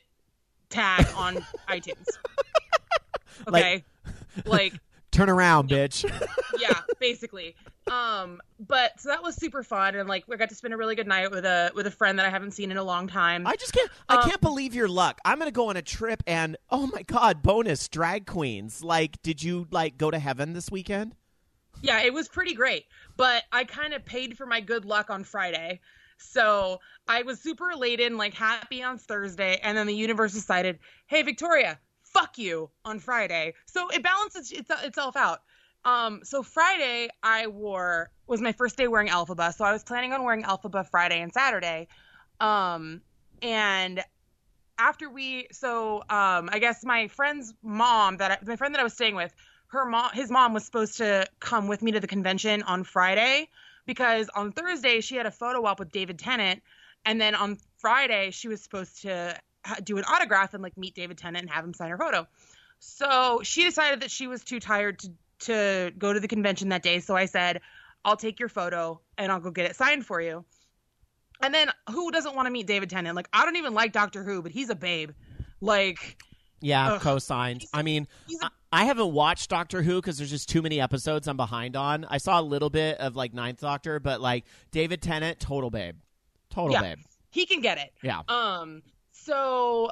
tag 0.69 1.06
on 1.16 1.46
iTunes. 1.69 2.08
Okay, 3.50 3.84
like, 4.46 4.74
Turn 5.12 5.30
around, 5.30 5.69
bitch. 5.69 6.04
yeah, 6.58 6.80
basically. 7.00 7.56
Um, 7.92 8.42
but 8.59 9.00
so 9.00 9.09
that 9.09 9.21
was 9.24 9.36
super 9.36 9.63
fun, 9.63 9.95
and 9.95 10.07
like, 10.09 10.27
we 10.27 10.38
got 10.38 10.50
to 10.50 10.56
spend 10.56 10.74
a 10.74 10.77
really 10.77 10.95
good 10.95 11.07
night 11.07 11.30
with 11.31 11.45
a 11.45 11.71
with 11.75 11.88
a 11.88 11.92
friend 11.92 12.18
that 12.19 12.25
I 12.25 12.30
haven't 12.30 12.51
seen 12.51 12.71
in 12.71 12.77
a 12.77 12.83
long 12.83 13.07
time. 13.07 13.45
I 13.45 13.56
just 13.56 13.74
can't. 13.74 13.89
I 14.09 14.15
Um, 14.18 14.30
can't 14.30 14.42
believe 14.42 14.74
your 14.74 14.88
luck. 14.88 15.19
I'm 15.25 15.38
gonna 15.39 15.51
go 15.51 15.69
on 15.69 15.77
a 15.77 15.81
trip, 15.81 16.24
and 16.27 16.57
oh 16.69 16.88
my 16.88 17.03
god, 17.03 17.42
bonus 17.44 17.88
drag 17.88 18.25
queens. 18.25 18.83
Like, 18.83 19.21
did 19.21 19.44
you 19.44 19.68
like 19.71 19.97
go 19.97 20.09
to 20.12 20.19
heaven 20.19 20.53
this 20.53 20.71
weekend? 20.71 21.15
Yeah, 21.81 22.01
it 22.01 22.13
was 22.13 22.27
pretty 22.27 22.53
great. 22.53 22.86
But 23.18 23.44
I 23.51 23.65
kind 23.65 23.94
of 23.94 24.06
paid 24.06 24.38
for 24.38 24.45
my 24.45 24.62
good 24.62 24.86
luck 24.86 25.09
on 25.09 25.24
Friday. 25.24 25.81
So 26.18 26.80
I 27.09 27.24
was 27.24 27.41
super 27.41 27.71
elated 27.71 28.07
and 28.07 28.18
like 28.18 28.33
happy 28.33 28.81
on 28.81 28.98
Thursday. 28.98 29.59
And 29.62 29.77
then 29.77 29.86
the 29.86 29.94
universe 29.94 30.31
decided, 30.33 30.80
hey, 31.07 31.21
Victoria, 31.24 31.77
fuck 32.03 32.38
you 32.38 32.69
on 32.86 33.00
Friday. 33.00 33.53
So 33.65 33.89
it 33.89 34.01
balances 34.01 34.51
its- 34.53 34.71
itself 34.83 35.18
out. 35.18 35.41
Um, 35.86 36.22
so 36.24 36.42
Friday 36.42 37.10
I 37.22 37.48
wore 37.48 38.10
was 38.28 38.42
my 38.42 38.52
first 38.52 38.76
day 38.76 38.88
wearing 38.88 39.08
Alphaba. 39.08 39.54
So 39.54 39.64
I 39.64 39.72
was 39.72 39.84
planning 39.84 40.12
on 40.14 40.24
wearing 40.24 40.44
Alphaba 40.44 40.90
Friday 40.90 41.22
and 41.22 41.32
Saturday. 41.32 41.88
Um, 42.40 43.02
and 43.42 44.04
after 44.78 45.10
we 45.10 45.48
so 45.52 46.00
um 46.10 46.50
I 46.52 46.60
guess 46.60 46.84
my 46.84 47.08
friend's 47.08 47.54
mom 47.64 48.18
that 48.18 48.32
I, 48.32 48.38
my 48.46 48.56
friend 48.58 48.76
that 48.76 48.82
I 48.82 48.84
was 48.84 48.94
staying 48.94 49.16
with 49.16 49.34
her 49.68 49.86
mom 49.86 50.12
his 50.14 50.30
mom 50.30 50.54
was 50.54 50.66
supposed 50.66 50.98
to 50.98 51.26
come 51.40 51.68
with 51.68 51.82
me 51.82 51.94
to 51.94 52.00
the 52.02 52.08
convention 52.08 52.62
on 52.64 52.84
Friday 52.84 53.48
because 53.86 54.30
on 54.36 54.52
Thursday 54.52 55.00
she 55.00 55.16
had 55.16 55.26
a 55.26 55.32
photo 55.32 55.66
op 55.66 55.80
with 55.80 55.92
David 55.92 56.20
Tennant 56.20 56.62
and 57.06 57.22
then 57.22 57.36
on 57.36 57.58
Friday 57.78 58.32
she 58.32 58.50
was 58.50 58.62
supposed 58.62 59.04
to 59.04 59.40
do 59.84 59.98
an 59.98 60.04
autograph 60.04 60.54
and 60.54 60.62
like 60.62 60.78
meet 60.78 60.94
David 60.94 61.18
Tennant 61.18 61.44
and 61.44 61.50
have 61.50 61.64
him 61.64 61.74
sign 61.74 61.90
her 61.90 61.98
photo. 61.98 62.28
So 62.80 63.42
she 63.44 63.64
decided 63.64 64.02
that 64.02 64.12
she 64.12 64.28
was 64.28 64.44
too 64.44 64.60
tired 64.60 65.00
to 65.00 65.12
to 65.40 65.92
go 65.98 66.14
to 66.14 66.20
the 66.20 66.28
convention 66.28 66.70
that 66.70 66.82
day 66.84 67.00
so 67.00 67.16
I 67.16 67.26
said 67.26 67.62
I'll 68.06 68.16
take 68.18 68.40
your 68.40 68.50
photo 68.50 69.02
and 69.18 69.32
I'll 69.32 69.40
go 69.40 69.50
get 69.52 69.66
it 69.70 69.76
signed 69.76 70.06
for 70.06 70.22
you. 70.22 70.46
And 71.42 71.54
then 71.54 71.70
who 71.90 72.12
doesn't 72.12 72.36
want 72.36 72.46
to 72.46 72.52
meet 72.52 72.68
David 72.68 72.90
Tennant? 72.90 73.16
Like 73.16 73.28
I 73.34 73.44
don't 73.46 73.56
even 73.56 73.74
like 73.74 73.92
Doctor 73.92 74.24
Who, 74.24 74.42
but 74.44 74.52
he's 74.52 74.70
a 74.70 74.76
babe. 74.76 75.12
Like 75.60 76.24
Yeah, 76.62 76.94
Ugh. 76.94 77.02
co-signed. 77.02 77.66
I 77.74 77.82
mean, 77.82 78.08
he's 78.27 78.42
a 78.42 78.46
I, 78.72 78.82
I 78.82 78.86
haven't 78.86 79.12
watched 79.12 79.50
Doctor 79.50 79.82
Who 79.82 79.96
because 80.01 80.18
there's 80.18 80.30
just 80.30 80.48
too 80.50 80.62
many 80.62 80.80
episodes 80.80 81.27
I'm 81.27 81.36
behind 81.38 81.75
on. 81.75 82.06
I 82.06 82.18
saw 82.20 82.39
a 82.39 82.44
little 82.44 82.70
bit 82.70 83.00
of 83.00 83.15
like 83.15 83.34
Ninth 83.34 83.60
Doctor, 83.60 84.00
but 84.00 84.22
like 84.22 84.46
David 84.72 85.01
Tennant, 85.01 85.39
total 85.39 85.70
babe, 85.72 85.96
total 86.50 86.74
Yeah. 86.74 86.82
babe. 86.82 87.00
he 87.32 87.46
can 87.46 87.60
get 87.60 87.77
it. 87.80 87.92
Yeah. 88.04 88.22
Um, 88.27 88.82
so 89.12 89.89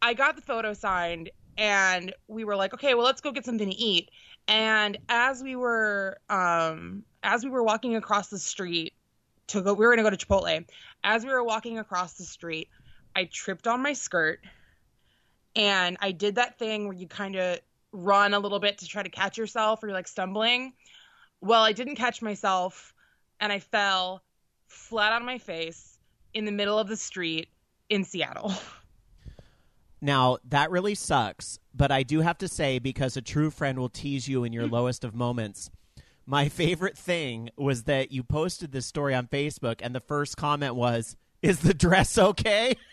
I 0.00 0.14
got 0.14 0.36
the 0.36 0.42
photo 0.42 0.72
signed 0.74 1.30
and 1.56 2.14
we 2.28 2.44
were 2.44 2.54
like, 2.56 2.72
okay, 2.72 2.94
well, 2.94 3.04
let's 3.04 3.20
go 3.20 3.32
get 3.32 3.44
something 3.44 3.68
to 3.68 3.76
eat. 3.76 4.10
And 4.48 4.96
as 5.10 5.42
we 5.42 5.56
were, 5.56 6.18
um, 6.30 7.04
as 7.22 7.44
we 7.44 7.50
were 7.50 7.62
walking 7.62 7.96
across 7.96 8.28
the 8.28 8.38
street 8.38 8.94
to 9.48 9.60
go, 9.60 9.74
we 9.74 9.84
were 9.84 9.94
going 9.94 10.04
to 10.04 10.10
go 10.10 10.16
to 10.16 10.26
Chipotle. 10.26 10.64
As 11.04 11.24
we 11.24 11.30
were 11.30 11.44
walking 11.44 11.78
across 11.78 12.14
the 12.14 12.24
street, 12.24 12.68
I 13.14 13.24
tripped 13.24 13.66
on 13.66 13.82
my 13.82 13.92
skirt 13.92 14.40
and 15.54 15.98
I 16.00 16.12
did 16.12 16.36
that 16.36 16.58
thing 16.58 16.84
where 16.86 16.96
you 16.96 17.06
kind 17.06 17.36
of 17.36 17.58
run 17.92 18.32
a 18.32 18.38
little 18.38 18.58
bit 18.58 18.78
to 18.78 18.86
try 18.86 19.02
to 19.02 19.08
catch 19.10 19.36
yourself 19.36 19.82
or 19.82 19.88
you're 19.88 19.94
like 19.94 20.08
stumbling. 20.08 20.72
Well, 21.40 21.62
I 21.62 21.72
didn't 21.72 21.96
catch 21.96 22.22
myself 22.22 22.94
and 23.40 23.52
I 23.52 23.58
fell 23.58 24.22
flat 24.66 25.12
on 25.12 25.24
my 25.24 25.38
face 25.38 25.98
in 26.32 26.44
the 26.44 26.52
middle 26.52 26.78
of 26.78 26.88
the 26.88 26.96
street 26.96 27.48
in 27.90 28.04
Seattle. 28.04 28.52
Now 30.00 30.38
that 30.44 30.70
really 30.70 30.94
sucks, 30.94 31.58
but 31.74 31.90
I 31.90 32.02
do 32.02 32.20
have 32.20 32.38
to 32.38 32.48
say 32.48 32.78
because 32.78 33.16
a 33.16 33.22
true 33.22 33.50
friend 33.50 33.78
will 33.78 33.88
tease 33.88 34.28
you 34.28 34.44
in 34.44 34.52
your 34.52 34.66
mm. 34.66 34.72
lowest 34.72 35.04
of 35.04 35.14
moments. 35.14 35.70
My 36.26 36.48
favorite 36.48 36.96
thing 36.96 37.50
was 37.56 37.84
that 37.84 38.12
you 38.12 38.22
posted 38.22 38.70
this 38.70 38.86
story 38.86 39.14
on 39.14 39.26
Facebook, 39.26 39.80
and 39.80 39.94
the 39.94 40.00
first 40.00 40.36
comment 40.36 40.74
was, 40.74 41.16
"Is 41.42 41.60
the 41.60 41.74
dress 41.74 42.18
okay?" 42.18 42.76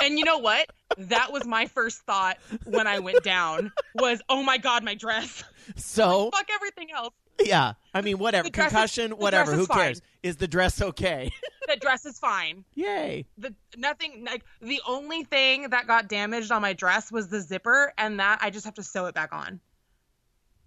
And 0.00 0.18
you 0.18 0.24
know 0.24 0.38
what? 0.38 0.68
That 0.98 1.32
was 1.32 1.46
my 1.46 1.66
first 1.66 2.02
thought 2.02 2.38
when 2.64 2.86
I 2.86 2.98
went 2.98 3.22
down 3.22 3.72
was, 3.94 4.20
"Oh 4.28 4.42
my 4.42 4.58
god, 4.58 4.84
my 4.84 4.94
dress." 4.94 5.44
So 5.76 6.30
Fuck 6.30 6.48
everything 6.52 6.88
else. 6.94 7.14
Yeah, 7.40 7.72
I 7.94 8.00
mean, 8.00 8.18
whatever, 8.18 8.44
The 8.44 8.50
dress 8.50 8.66
is- 8.68 8.72
concussion, 8.72 9.10
whatever. 9.12 9.50
Who 9.52 9.56
Who 9.58 9.62
is 9.62 9.68
fine. 9.68 9.78
cares? 9.78 10.02
Is 10.22 10.36
the 10.36 10.48
dress 10.48 10.80
okay? 10.80 11.30
The 11.68 11.76
dress 11.76 12.04
is 12.04 12.18
fine. 12.18 12.64
Yay! 12.74 13.24
The 13.38 13.54
nothing 13.78 14.24
like 14.26 14.44
the 14.60 14.82
only 14.86 15.22
thing 15.24 15.70
that 15.70 15.86
got 15.86 16.06
damaged 16.08 16.50
on 16.52 16.60
my 16.60 16.72
dress 16.74 17.10
was 17.10 17.28
the 17.28 17.40
zipper 17.40 17.94
and 17.96 18.18
that 18.20 18.40
I 18.42 18.50
just 18.50 18.64
have 18.66 18.74
to 18.74 18.82
sew 18.82 19.06
it 19.06 19.14
back 19.14 19.32
on. 19.32 19.60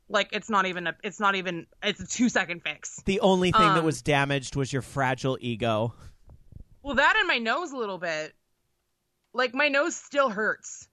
Like 0.07 0.29
it's 0.31 0.49
not 0.49 0.65
even 0.65 0.87
a 0.87 0.95
it's 1.03 1.19
not 1.19 1.35
even 1.35 1.67
it's 1.83 1.99
a 1.99 2.07
2 2.07 2.29
second 2.29 2.61
fix. 2.63 3.01
The 3.05 3.19
only 3.19 3.51
thing 3.51 3.61
that 3.61 3.79
Um, 3.79 3.85
was 3.85 4.01
damaged 4.01 4.55
was 4.55 4.71
your 4.71 4.81
fragile 4.81 5.37
ego. 5.41 5.93
Well, 6.81 6.95
that 6.95 7.15
and 7.17 7.27
my 7.27 7.37
nose 7.39 7.71
a 7.71 7.77
little 7.77 7.97
bit. 7.99 8.33
Like 9.33 9.53
my 9.53 9.67
nose 9.67 9.95
still 9.95 10.29
hurts. 10.29 10.87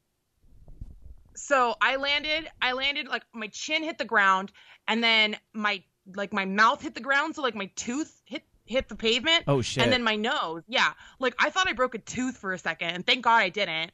So 1.34 1.74
I 1.80 1.96
landed, 1.96 2.48
I 2.60 2.72
landed 2.72 3.08
like 3.08 3.22
my 3.32 3.48
chin 3.48 3.82
hit 3.82 3.98
the 3.98 4.04
ground, 4.04 4.52
and 4.88 5.02
then 5.02 5.36
my 5.52 5.82
like 6.14 6.32
my 6.32 6.44
mouth 6.44 6.82
hit 6.82 6.94
the 6.94 7.00
ground, 7.00 7.36
so 7.36 7.42
like 7.42 7.54
my 7.54 7.70
tooth 7.76 8.20
hit 8.24 8.42
hit 8.64 8.88
the 8.88 8.96
pavement. 8.96 9.44
Oh 9.46 9.62
shit! 9.62 9.82
And 9.82 9.92
then 9.92 10.02
my 10.02 10.16
nose, 10.16 10.62
yeah, 10.68 10.92
like 11.18 11.34
I 11.38 11.50
thought 11.50 11.68
I 11.68 11.72
broke 11.72 11.94
a 11.94 11.98
tooth 11.98 12.36
for 12.36 12.52
a 12.52 12.58
second, 12.58 12.90
and 12.90 13.06
thank 13.06 13.24
God 13.24 13.38
I 13.38 13.48
didn't. 13.48 13.92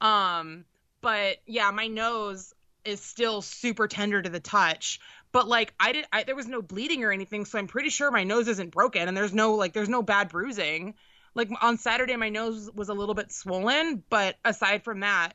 Um, 0.00 0.64
but 1.00 1.36
yeah, 1.46 1.70
my 1.70 1.86
nose 1.86 2.54
is 2.84 3.00
still 3.00 3.42
super 3.42 3.88
tender 3.88 4.22
to 4.22 4.28
the 4.28 4.40
touch. 4.40 5.00
But 5.32 5.48
like 5.48 5.74
I 5.78 5.92
did, 5.92 6.06
I, 6.12 6.22
there 6.22 6.36
was 6.36 6.46
no 6.46 6.62
bleeding 6.62 7.04
or 7.04 7.12
anything, 7.12 7.44
so 7.44 7.58
I'm 7.58 7.66
pretty 7.66 7.90
sure 7.90 8.10
my 8.10 8.24
nose 8.24 8.48
isn't 8.48 8.70
broken, 8.70 9.08
and 9.08 9.16
there's 9.16 9.34
no 9.34 9.54
like 9.54 9.72
there's 9.72 9.88
no 9.88 10.02
bad 10.02 10.28
bruising. 10.28 10.94
Like 11.34 11.50
on 11.60 11.76
Saturday, 11.76 12.16
my 12.16 12.30
nose 12.30 12.70
was 12.74 12.88
a 12.88 12.94
little 12.94 13.14
bit 13.14 13.30
swollen, 13.30 14.02
but 14.08 14.36
aside 14.44 14.84
from 14.84 15.00
that, 15.00 15.34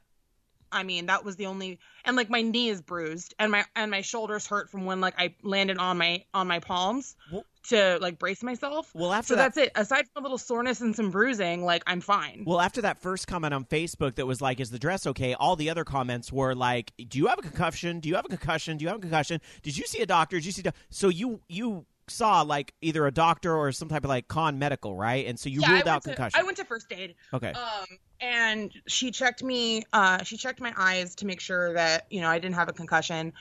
I 0.71 0.83
mean, 0.83 1.07
that 1.07 1.23
was 1.25 1.35
the 1.35 1.45
only 1.47 1.79
and 2.05 2.15
like 2.15 2.29
my 2.29 2.41
knee 2.41 2.69
is 2.69 2.81
bruised 2.81 3.33
and 3.39 3.51
my 3.51 3.65
and 3.75 3.91
my 3.91 4.01
shoulders 4.01 4.47
hurt 4.47 4.69
from 4.69 4.85
when 4.85 5.01
like 5.01 5.15
I 5.17 5.35
landed 5.43 5.77
on 5.77 5.97
my 5.97 6.23
on 6.33 6.47
my 6.47 6.59
palms 6.59 7.15
Well- 7.31 7.45
to 7.69 7.99
like 8.01 8.17
brace 8.17 8.41
myself. 8.41 8.89
well, 8.95 9.13
after 9.13 9.33
So 9.33 9.35
that, 9.35 9.53
that's 9.53 9.57
it. 9.67 9.71
Aside 9.75 10.05
from 10.13 10.23
a 10.23 10.25
little 10.25 10.39
soreness 10.39 10.81
and 10.81 10.95
some 10.95 11.11
bruising, 11.11 11.63
like 11.63 11.83
I'm 11.85 12.01
fine. 12.01 12.43
Well, 12.47 12.59
after 12.59 12.81
that 12.81 12.97
first 12.99 13.27
comment 13.27 13.53
on 13.53 13.65
Facebook 13.65 14.15
that 14.15 14.25
was 14.25 14.41
like, 14.41 14.59
"Is 14.59 14.71
the 14.71 14.79
dress 14.79 15.05
okay?" 15.05 15.35
All 15.35 15.55
the 15.55 15.69
other 15.69 15.83
comments 15.83 16.31
were 16.31 16.55
like, 16.55 16.91
"Do 17.07 17.19
you 17.19 17.27
have 17.27 17.37
a 17.37 17.43
concussion? 17.43 17.99
Do 17.99 18.09
you 18.09 18.15
have 18.15 18.25
a 18.25 18.29
concussion? 18.29 18.77
Do 18.77 18.83
you 18.83 18.89
have 18.89 18.97
a 18.97 19.01
concussion? 19.01 19.41
Did 19.61 19.77
you 19.77 19.85
see 19.85 20.01
a 20.01 20.07
doctor? 20.07 20.37
Did 20.37 20.45
you 20.45 20.51
see?" 20.51 20.63
Do-? 20.63 20.71
So 20.89 21.09
you 21.09 21.41
you 21.47 21.85
saw 22.07 22.41
like 22.41 22.73
either 22.81 23.05
a 23.05 23.11
doctor 23.11 23.55
or 23.55 23.71
some 23.71 23.87
type 23.87 24.03
of 24.03 24.09
like 24.09 24.27
con 24.27 24.59
medical, 24.59 24.95
right? 24.95 25.25
And 25.25 25.39
so 25.39 25.49
you 25.49 25.61
yeah, 25.61 25.73
ruled 25.73 25.87
out 25.87 26.03
to, 26.03 26.09
concussion. 26.09 26.39
I 26.39 26.43
went 26.43 26.57
to 26.57 26.65
first 26.65 26.91
aid. 26.91 27.15
okay. 27.33 27.53
Um, 27.53 27.85
and 28.19 28.71
she 28.87 29.11
checked 29.11 29.43
me. 29.43 29.83
Uh, 29.93 30.23
she 30.23 30.37
checked 30.37 30.59
my 30.59 30.73
eyes 30.77 31.15
to 31.15 31.25
make 31.25 31.39
sure 31.39 31.73
that 31.73 32.07
you 32.09 32.21
know 32.21 32.29
I 32.29 32.39
didn't 32.39 32.55
have 32.55 32.69
a 32.69 32.73
concussion. 32.73 33.33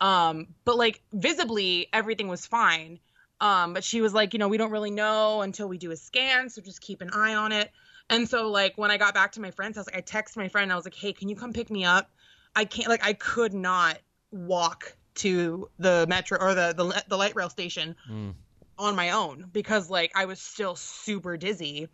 Um, 0.00 0.48
but 0.64 0.76
like 0.76 1.02
visibly 1.12 1.88
everything 1.92 2.28
was 2.28 2.46
fine. 2.46 3.00
Um, 3.40 3.72
but 3.72 3.84
she 3.84 4.00
was 4.00 4.12
like, 4.12 4.32
you 4.32 4.38
know, 4.38 4.48
we 4.48 4.56
don't 4.56 4.72
really 4.72 4.90
know 4.90 5.42
until 5.42 5.68
we 5.68 5.78
do 5.78 5.92
a 5.92 5.96
scan, 5.96 6.50
so 6.50 6.60
just 6.60 6.80
keep 6.80 7.00
an 7.02 7.10
eye 7.10 7.34
on 7.34 7.52
it. 7.52 7.70
And 8.10 8.28
so 8.28 8.48
like 8.48 8.76
when 8.76 8.90
I 8.90 8.96
got 8.96 9.14
back 9.14 9.32
to 9.32 9.40
my 9.40 9.50
friend's 9.50 9.76
house, 9.76 9.86
like 9.86 9.96
I 9.96 10.00
texted 10.00 10.36
my 10.36 10.48
friend, 10.48 10.72
I 10.72 10.76
was 10.76 10.84
like, 10.84 10.94
hey, 10.94 11.12
can 11.12 11.28
you 11.28 11.36
come 11.36 11.52
pick 11.52 11.70
me 11.70 11.84
up? 11.84 12.10
I 12.56 12.64
can't 12.64 12.88
like 12.88 13.04
I 13.04 13.12
could 13.12 13.54
not 13.54 13.98
walk 14.30 14.96
to 15.18 15.68
the 15.78 16.06
metro 16.08 16.38
or 16.40 16.54
the 16.54 16.72
the, 16.76 17.04
the 17.08 17.16
light 17.16 17.34
rail 17.36 17.50
station 17.50 17.94
Mm. 18.10 18.34
on 18.78 18.96
my 18.96 19.10
own 19.10 19.48
because 19.52 19.90
like 19.90 20.12
I 20.14 20.24
was 20.24 20.40
still 20.40 20.76
super 20.76 21.36
dizzy. 21.36 21.88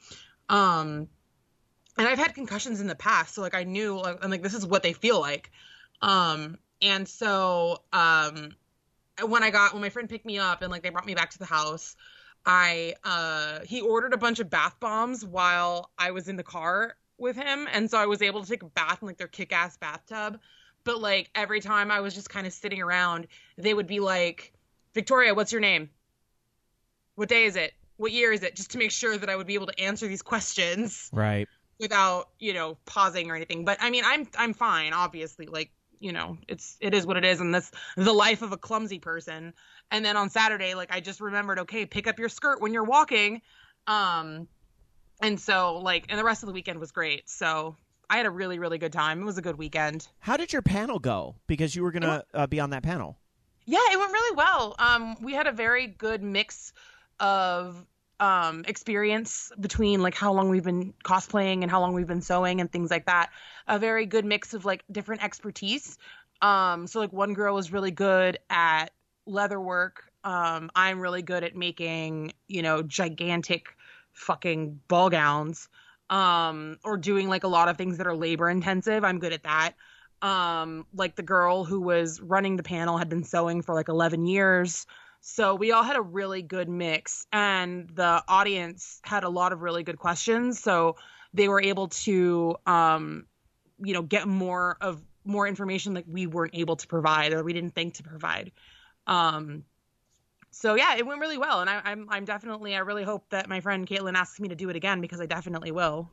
Um 0.48 1.08
and 1.96 2.08
I've 2.08 2.18
had 2.18 2.34
concussions 2.34 2.80
in 2.80 2.88
the 2.88 2.96
past, 2.96 3.34
so 3.34 3.40
like 3.40 3.54
I 3.54 3.64
knew 3.64 3.96
like 4.00 4.22
I'm 4.22 4.30
like 4.30 4.42
this 4.42 4.54
is 4.54 4.66
what 4.66 4.82
they 4.82 4.92
feel 4.92 5.20
like. 5.20 5.50
Um 6.02 6.58
and 6.82 7.08
so 7.08 7.82
um 7.92 8.50
when 9.26 9.42
I 9.42 9.50
got 9.50 9.72
when 9.72 9.82
my 9.82 9.90
friend 9.90 10.08
picked 10.08 10.26
me 10.26 10.38
up 10.38 10.62
and 10.62 10.70
like 10.70 10.82
they 10.82 10.90
brought 10.90 11.06
me 11.06 11.14
back 11.14 11.30
to 11.30 11.38
the 11.38 11.46
house, 11.46 11.96
I 12.44 12.94
uh 13.04 13.60
he 13.64 13.80
ordered 13.80 14.12
a 14.12 14.18
bunch 14.18 14.40
of 14.40 14.50
bath 14.50 14.76
bombs 14.80 15.24
while 15.24 15.90
I 15.98 16.10
was 16.10 16.28
in 16.28 16.36
the 16.36 16.42
car 16.42 16.96
with 17.16 17.36
him 17.36 17.68
and 17.72 17.88
so 17.90 17.96
I 17.96 18.06
was 18.06 18.22
able 18.22 18.42
to 18.42 18.48
take 18.48 18.62
a 18.62 18.68
bath 18.68 18.98
in 19.00 19.06
like 19.08 19.18
their 19.18 19.28
kick-ass 19.28 19.76
bathtub. 19.78 20.40
But 20.84 21.00
like 21.00 21.30
every 21.34 21.60
time 21.60 21.90
I 21.90 22.00
was 22.00 22.14
just 22.14 22.30
kind 22.30 22.46
of 22.46 22.52
sitting 22.52 22.82
around, 22.82 23.26
they 23.56 23.74
would 23.74 23.86
be 23.86 24.00
like, 24.00 24.52
"Victoria, 24.94 25.34
what's 25.34 25.52
your 25.52 25.60
name? 25.60 25.90
What 27.16 27.28
day 27.28 27.44
is 27.44 27.56
it? 27.56 27.72
What 27.96 28.12
year 28.12 28.32
is 28.32 28.42
it?" 28.42 28.56
just 28.56 28.70
to 28.72 28.78
make 28.78 28.90
sure 28.90 29.16
that 29.18 29.28
I 29.30 29.36
would 29.36 29.46
be 29.46 29.54
able 29.54 29.66
to 29.66 29.80
answer 29.80 30.06
these 30.06 30.22
questions 30.22 31.12
Right. 31.12 31.48
without, 31.80 32.30
you 32.38 32.54
know, 32.54 32.78
pausing 32.86 33.30
or 33.30 33.36
anything. 33.36 33.64
But 33.64 33.78
I 33.80 33.90
mean, 33.90 34.04
I'm 34.06 34.28
I'm 34.38 34.54
fine, 34.54 34.92
obviously. 34.92 35.46
Like, 35.46 35.72
you 36.00 36.12
know, 36.12 36.38
it's 36.48 36.76
it 36.80 36.94
is 36.94 37.06
what 37.06 37.16
it 37.16 37.24
is 37.24 37.40
and 37.40 37.54
that's 37.54 37.70
the 37.96 38.12
life 38.12 38.42
of 38.42 38.52
a 38.52 38.56
clumsy 38.58 38.98
person. 38.98 39.54
And 39.90 40.04
then 40.04 40.16
on 40.16 40.30
Saturday, 40.30 40.74
like 40.74 40.92
I 40.92 41.00
just 41.00 41.20
remembered, 41.20 41.60
okay, 41.60 41.86
pick 41.86 42.06
up 42.06 42.18
your 42.18 42.28
skirt 42.28 42.60
when 42.60 42.72
you're 42.74 42.84
walking. 42.84 43.42
Um 43.86 44.48
and 45.22 45.40
so 45.40 45.78
like 45.78 46.06
and 46.08 46.18
the 46.18 46.24
rest 46.24 46.42
of 46.42 46.48
the 46.48 46.52
weekend 46.52 46.80
was 46.80 46.92
great. 46.92 47.28
So 47.30 47.76
I 48.10 48.16
had 48.16 48.26
a 48.26 48.30
really 48.30 48.58
really 48.58 48.78
good 48.78 48.92
time. 48.92 49.22
It 49.22 49.24
was 49.24 49.38
a 49.38 49.42
good 49.42 49.58
weekend. 49.58 50.08
How 50.20 50.36
did 50.36 50.52
your 50.52 50.62
panel 50.62 50.98
go? 50.98 51.36
Because 51.46 51.74
you 51.74 51.82
were 51.82 51.92
gonna 51.92 52.24
uh, 52.32 52.46
be 52.46 52.60
on 52.60 52.70
that 52.70 52.82
panel. 52.82 53.18
Yeah, 53.66 53.78
it 53.92 53.98
went 53.98 54.12
really 54.12 54.36
well. 54.36 54.74
Um, 54.78 55.16
we 55.22 55.32
had 55.32 55.46
a 55.46 55.52
very 55.52 55.86
good 55.86 56.22
mix 56.22 56.72
of 57.18 57.84
um, 58.20 58.64
experience 58.68 59.50
between 59.58 60.02
like 60.02 60.14
how 60.14 60.32
long 60.32 60.48
we've 60.48 60.64
been 60.64 60.92
cosplaying 61.04 61.62
and 61.62 61.70
how 61.70 61.80
long 61.80 61.94
we've 61.94 62.06
been 62.06 62.20
sewing 62.20 62.60
and 62.60 62.70
things 62.70 62.90
like 62.90 63.06
that. 63.06 63.30
A 63.66 63.78
very 63.78 64.06
good 64.06 64.24
mix 64.24 64.54
of 64.54 64.64
like 64.64 64.84
different 64.90 65.24
expertise. 65.24 65.98
Um, 66.42 66.86
so 66.86 67.00
like 67.00 67.12
one 67.12 67.34
girl 67.34 67.54
was 67.54 67.72
really 67.72 67.90
good 67.90 68.38
at 68.50 68.90
leather 69.26 69.60
work. 69.60 70.10
Um, 70.22 70.70
I'm 70.74 71.00
really 71.00 71.22
good 71.22 71.44
at 71.44 71.56
making 71.56 72.32
you 72.48 72.62
know 72.62 72.82
gigantic 72.82 73.76
fucking 74.12 74.80
ball 74.88 75.10
gowns. 75.10 75.68
Um, 76.10 76.78
or 76.84 76.96
doing 76.96 77.28
like 77.28 77.44
a 77.44 77.48
lot 77.48 77.68
of 77.68 77.76
things 77.76 77.98
that 77.98 78.06
are 78.06 78.14
labor 78.16 78.50
intensive. 78.50 79.04
I'm 79.04 79.18
good 79.18 79.32
at 79.32 79.42
that. 79.44 79.74
Um 80.22 80.86
like 80.94 81.16
the 81.16 81.22
girl 81.22 81.64
who 81.64 81.80
was 81.80 82.20
running 82.20 82.56
the 82.56 82.62
panel 82.62 82.96
had 82.96 83.08
been 83.10 83.24
sewing 83.24 83.60
for 83.62 83.74
like 83.74 83.88
11 83.88 84.24
years. 84.26 84.86
So 85.20 85.54
we 85.54 85.72
all 85.72 85.82
had 85.82 85.96
a 85.96 86.02
really 86.02 86.40
good 86.40 86.68
mix 86.68 87.26
and 87.32 87.90
the 87.90 88.22
audience 88.26 89.00
had 89.04 89.24
a 89.24 89.28
lot 89.28 89.52
of 89.52 89.60
really 89.60 89.82
good 89.82 89.98
questions. 89.98 90.60
So 90.60 90.96
they 91.34 91.48
were 91.48 91.60
able 91.60 91.88
to 91.88 92.56
um 92.66 93.26
you 93.78 93.92
know 93.92 94.02
get 94.02 94.26
more 94.26 94.78
of 94.80 95.02
more 95.24 95.46
information 95.46 95.94
that 95.94 96.08
we 96.08 96.26
weren't 96.26 96.54
able 96.54 96.76
to 96.76 96.86
provide 96.86 97.32
or 97.32 97.42
we 97.42 97.52
didn't 97.52 97.74
think 97.74 97.94
to 97.94 98.02
provide. 98.02 98.52
Um 99.06 99.64
so 100.54 100.74
yeah 100.74 100.94
it 100.96 101.04
went 101.06 101.20
really 101.20 101.38
well 101.38 101.60
and 101.60 101.68
I, 101.68 101.80
i'm 101.84 102.06
i'm 102.10 102.24
definitely 102.24 102.74
i 102.74 102.78
really 102.78 103.04
hope 103.04 103.28
that 103.30 103.48
my 103.48 103.60
friend 103.60 103.86
caitlin 103.86 104.14
asks 104.14 104.38
me 104.40 104.48
to 104.48 104.54
do 104.54 104.68
it 104.70 104.76
again 104.76 105.00
because 105.00 105.20
i 105.20 105.26
definitely 105.26 105.70
will 105.72 106.10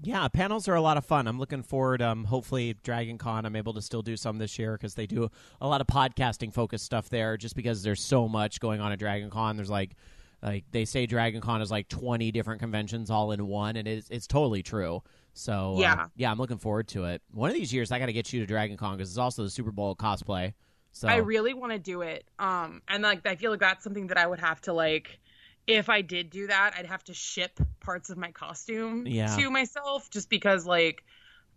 Yeah, 0.00 0.28
panels 0.28 0.68
are 0.68 0.76
a 0.76 0.80
lot 0.80 0.96
of 0.96 1.04
fun. 1.04 1.26
I'm 1.26 1.40
looking 1.40 1.64
forward. 1.64 2.00
Um, 2.00 2.22
hopefully, 2.24 2.76
Dragon 2.84 3.18
Con, 3.18 3.44
I'm 3.44 3.56
able 3.56 3.74
to 3.74 3.82
still 3.82 4.00
do 4.00 4.16
some 4.16 4.38
this 4.38 4.56
year 4.56 4.74
because 4.74 4.94
they 4.94 5.06
do 5.08 5.28
a 5.60 5.66
lot 5.66 5.80
of 5.80 5.88
podcasting 5.88 6.54
focused 6.54 6.84
stuff 6.84 7.08
there. 7.08 7.36
Just 7.36 7.56
because 7.56 7.82
there's 7.82 8.00
so 8.00 8.28
much 8.28 8.60
going 8.60 8.80
on 8.80 8.92
at 8.92 9.00
Dragon 9.00 9.28
Con, 9.28 9.56
there's 9.56 9.68
like, 9.70 9.96
like 10.40 10.64
they 10.70 10.84
say, 10.84 11.04
Dragon 11.06 11.40
Con 11.40 11.60
is 11.62 11.70
like 11.72 11.88
20 11.88 12.30
different 12.30 12.60
conventions 12.60 13.10
all 13.10 13.32
in 13.32 13.44
one, 13.48 13.74
and 13.74 13.88
it's 13.88 14.08
it's 14.08 14.28
totally 14.28 14.62
true. 14.62 15.02
So 15.34 15.74
uh, 15.74 15.80
Yeah. 15.80 16.06
yeah, 16.14 16.30
I'm 16.30 16.38
looking 16.38 16.58
forward 16.58 16.86
to 16.88 17.06
it. 17.06 17.20
One 17.32 17.50
of 17.50 17.56
these 17.56 17.72
years, 17.72 17.90
I 17.90 17.98
got 17.98 18.06
to 18.06 18.12
get 18.12 18.32
you 18.32 18.38
to 18.38 18.46
Dragon 18.46 18.76
Con 18.76 18.96
because 18.96 19.10
it's 19.10 19.18
also 19.18 19.42
the 19.42 19.50
Super 19.50 19.72
Bowl 19.72 19.96
cosplay. 19.96 20.54
So 20.98 21.06
I 21.08 21.16
really 21.16 21.54
want 21.54 21.72
to 21.72 21.78
do 21.78 22.02
it. 22.02 22.24
Um, 22.40 22.82
and 22.88 23.02
like 23.04 23.24
I 23.26 23.36
feel 23.36 23.50
like 23.52 23.60
that's 23.60 23.84
something 23.84 24.08
that 24.08 24.18
I 24.18 24.26
would 24.26 24.40
have 24.40 24.60
to 24.62 24.72
like. 24.72 25.20
If 25.68 25.88
I 25.88 26.00
did 26.02 26.30
do 26.30 26.46
that, 26.48 26.74
I'd 26.76 26.86
have 26.86 27.04
to 27.04 27.14
ship 27.14 27.60
parts 27.80 28.10
of 28.10 28.16
my 28.18 28.32
costume 28.32 29.06
Yeah. 29.06 29.36
to 29.36 29.50
myself, 29.50 30.10
just 30.10 30.28
because 30.30 30.66
like 30.66 31.04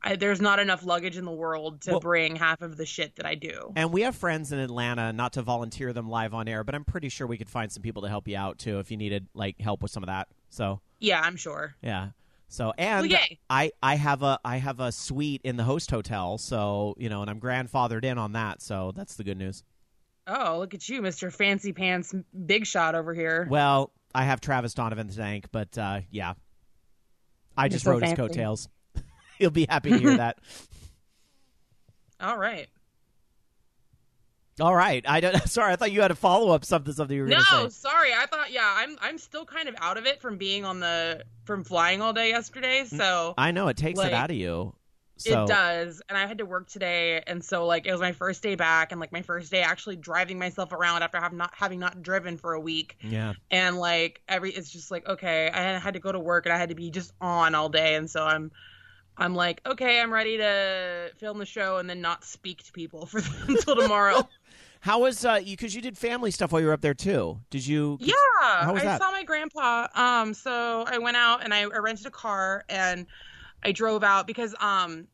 I, 0.04 0.16
there's 0.16 0.42
not 0.42 0.60
enough 0.60 0.84
luggage 0.84 1.16
in 1.18 1.26
the 1.26 1.32
world 1.32 1.82
to 1.84 1.92
Well- 1.92 2.00
bring 2.02 2.36
half 2.36 2.62
of 2.62 2.76
the 2.78 2.86
shit 2.86 3.16
that 3.16 3.26
I 3.26 3.36
do. 3.36 3.72
And 3.76 3.92
we 3.92 4.02
have 4.02 4.16
friends 4.16 4.52
in 4.52 4.60
Atlanta, 4.60 5.14
not 5.14 5.34
to 5.34 5.42
volunteer 5.42 5.94
them 5.94 6.10
live 6.10 6.34
on 6.34 6.48
air, 6.48 6.64
but 6.64 6.76
I'm 6.76 6.84
pretty 6.86 7.10
sure 7.10 7.26
we 7.26 7.38
could 7.38 7.50
find 7.50 7.72
some 7.72 7.82
people 7.84 8.02
to 8.04 8.10
help 8.10 8.28
you 8.28 8.36
out 8.38 8.60
too 8.60 8.80
if 8.80 8.92
you 8.92 8.98
needed 8.98 9.28
like 9.34 9.60
help 9.60 9.82
with 9.82 9.92
some 9.92 10.04
of 10.04 10.08
that. 10.08 10.28
So 10.50 10.82
Yeah, 11.00 11.22
I'm 11.22 11.36
sure. 11.38 11.76
yeah. 11.82 12.10
So 12.52 12.74
and 12.78 13.06
Well. 13.06 13.38
I 13.50 13.72
I 13.82 13.96
have 13.96 14.24
a 14.24 14.38
I 14.44 14.58
have 14.58 14.82
a 14.82 14.92
suite 14.92 15.42
in 15.46 15.56
the 15.56 15.64
host 15.64 15.90
hotel, 15.90 16.38
so 16.38 16.96
you 16.98 17.08
know, 17.08 17.22
and 17.22 17.30
I'm 17.30 17.40
grandfathered 17.40 18.04
in 18.04 18.18
on 18.18 18.34
that, 18.34 18.62
so 18.62 18.92
that's 18.94 19.16
the 19.16 19.24
good 19.24 19.38
news. 19.38 19.64
Oh, 20.28 20.60
look 20.60 20.74
at 20.74 20.88
you, 20.90 21.02
Mr. 21.02 21.34
Fancy 21.34 21.72
Pants 21.72 22.14
Big 22.46 22.68
Shot 22.68 22.94
over 22.94 23.14
here. 23.14 23.48
Well, 23.50 23.92
I 24.14 24.26
have 24.26 24.42
Travis 24.42 24.74
Donovan 24.74 25.08
to 25.08 25.14
thank, 25.14 25.50
but 25.52 25.78
uh, 25.78 26.02
yeah, 26.12 26.34
I 27.56 27.64
You're 27.64 27.70
just 27.70 27.86
so 27.86 27.92
rode 27.92 28.04
his 28.04 28.14
coattails. 28.14 28.68
He'll 29.40 29.50
be 29.50 29.66
happy 29.70 29.92
to 29.92 29.98
hear 29.98 30.18
that. 30.18 30.40
All 32.20 32.38
right. 32.38 32.68
All 34.60 34.76
right, 34.76 35.04
I 35.08 35.20
don't. 35.20 35.38
Sorry, 35.48 35.72
I 35.74 35.76
thought 35.76 35.92
you 35.92 36.02
had 36.02 36.12
a 36.12 36.16
follow 36.16 36.52
up 36.54 36.66
something 36.66 36.94
something 36.94 37.16
you 37.16 37.24
were 37.24 37.30
No, 37.30 37.42
say. 37.42 37.70
sorry. 37.70 38.14
I 38.14 38.26
thought 38.26 38.52
yeah, 38.52 38.74
I'm 38.78 38.98
I'm 39.02 39.18
still 39.18 39.46
kind 39.46 39.70
of 39.70 39.76
out 39.80 39.98
of 39.98 40.06
it 40.06 40.22
from 40.22 40.38
being 40.38 40.66
on 40.66 40.80
the 40.80 41.24
from 41.46 41.64
flying 41.64 42.02
all 42.02 42.14
day 42.14 42.30
yesterday. 42.30 42.84
Mm, 42.84 42.98
so 42.98 43.34
I 43.38 43.52
know 43.52 43.68
it 43.70 43.78
takes 43.78 43.98
Like, 43.98 44.08
it 44.08 44.14
out 44.14 44.30
of 44.32 44.38
you. 44.38 44.74
So 45.18 45.44
It 45.44 45.48
does, 45.48 46.02
and 46.10 46.18
I 46.18 46.26
had 46.26 46.40
to 46.40 46.46
work 46.46 46.68
today, 46.68 47.22
and 47.28 47.44
so 47.46 47.68
like 47.68 47.86
it 47.86 47.92
was 47.92 48.02
my 48.02 48.12
first 48.12 48.42
day 48.42 48.56
back, 48.56 48.92
and 48.92 49.00
like 49.00 49.12
my 49.12 49.22
first 49.22 49.52
day 49.52 49.62
actually 49.62 49.96
driving 49.96 50.40
myself 50.40 50.72
around 50.72 51.04
after 51.04 51.20
have 51.20 51.32
not 51.34 51.54
having 51.54 51.80
not 51.80 52.02
driven 52.02 52.38
for 52.38 52.54
a 52.54 52.60
week, 52.60 52.98
yeah, 53.02 53.34
and 53.52 53.78
like 53.78 54.22
every 54.28 54.52
it's 54.52 54.72
just 54.72 54.90
like 54.90 55.08
okay, 55.08 55.50
I 55.54 55.78
had 55.78 55.94
to 55.94 56.00
go 56.00 56.12
to 56.12 56.20
work 56.20 56.48
and 56.48 56.54
I 56.54 56.58
had 56.58 56.70
to 56.70 56.76
be 56.76 56.90
just 56.90 57.12
on 57.22 57.54
all 57.54 57.70
day, 57.70 57.96
and 57.96 58.10
so 58.10 58.24
I'm 58.26 58.52
I'm 59.18 59.36
like 59.36 59.62
okay, 59.66 60.02
I'm 60.02 60.12
ready 60.12 60.38
to 60.38 61.12
film 61.18 61.38
the 61.38 61.46
show 61.46 61.78
and 61.78 61.90
then 61.90 62.02
not 62.02 62.24
speak 62.24 62.64
to 62.64 62.72
people 62.72 63.06
for 63.08 63.22
until 63.48 63.76
tomorrow. 63.76 64.28
How 64.82 65.00
was 65.00 65.24
uh 65.26 65.40
you? 65.44 65.56
Because 65.56 65.74
you 65.74 65.82
did 65.82 65.98
family 65.98 66.30
stuff 66.32 66.52
while 66.52 66.60
you 66.62 66.68
were 66.68 66.74
up 66.74 66.82
there 66.82 66.94
too. 66.94 67.40
Did 67.50 67.66
you? 67.66 67.98
Yeah, 68.02 68.14
How 68.42 68.74
was 68.74 68.82
I 68.82 68.86
that? 68.86 69.02
saw 69.02 69.12
my 69.12 69.24
grandpa. 69.24 69.88
Um, 69.96 70.34
so 70.34 70.84
I 70.88 70.98
went 70.98 71.16
out 71.18 71.44
and 71.44 71.54
I, 71.54 71.62
I 71.62 71.78
rented 71.78 72.06
a 72.08 72.12
car 72.12 72.66
and 72.68 73.06
I 73.64 73.72
drove 73.72 74.04
out 74.04 74.28
because 74.28 74.54
um, 74.60 75.08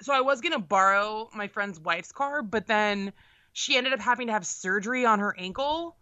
so 0.00 0.12
I 0.12 0.20
was 0.20 0.40
gonna 0.40 0.58
borrow 0.58 1.30
my 1.34 1.46
friend's 1.48 1.78
wife's 1.80 2.12
car, 2.12 2.42
but 2.42 2.66
then 2.66 3.12
she 3.52 3.76
ended 3.76 3.92
up 3.92 4.00
having 4.00 4.26
to 4.26 4.32
have 4.32 4.44
surgery 4.44 5.06
on 5.06 5.20
her 5.20 5.34
ankle 5.38 5.96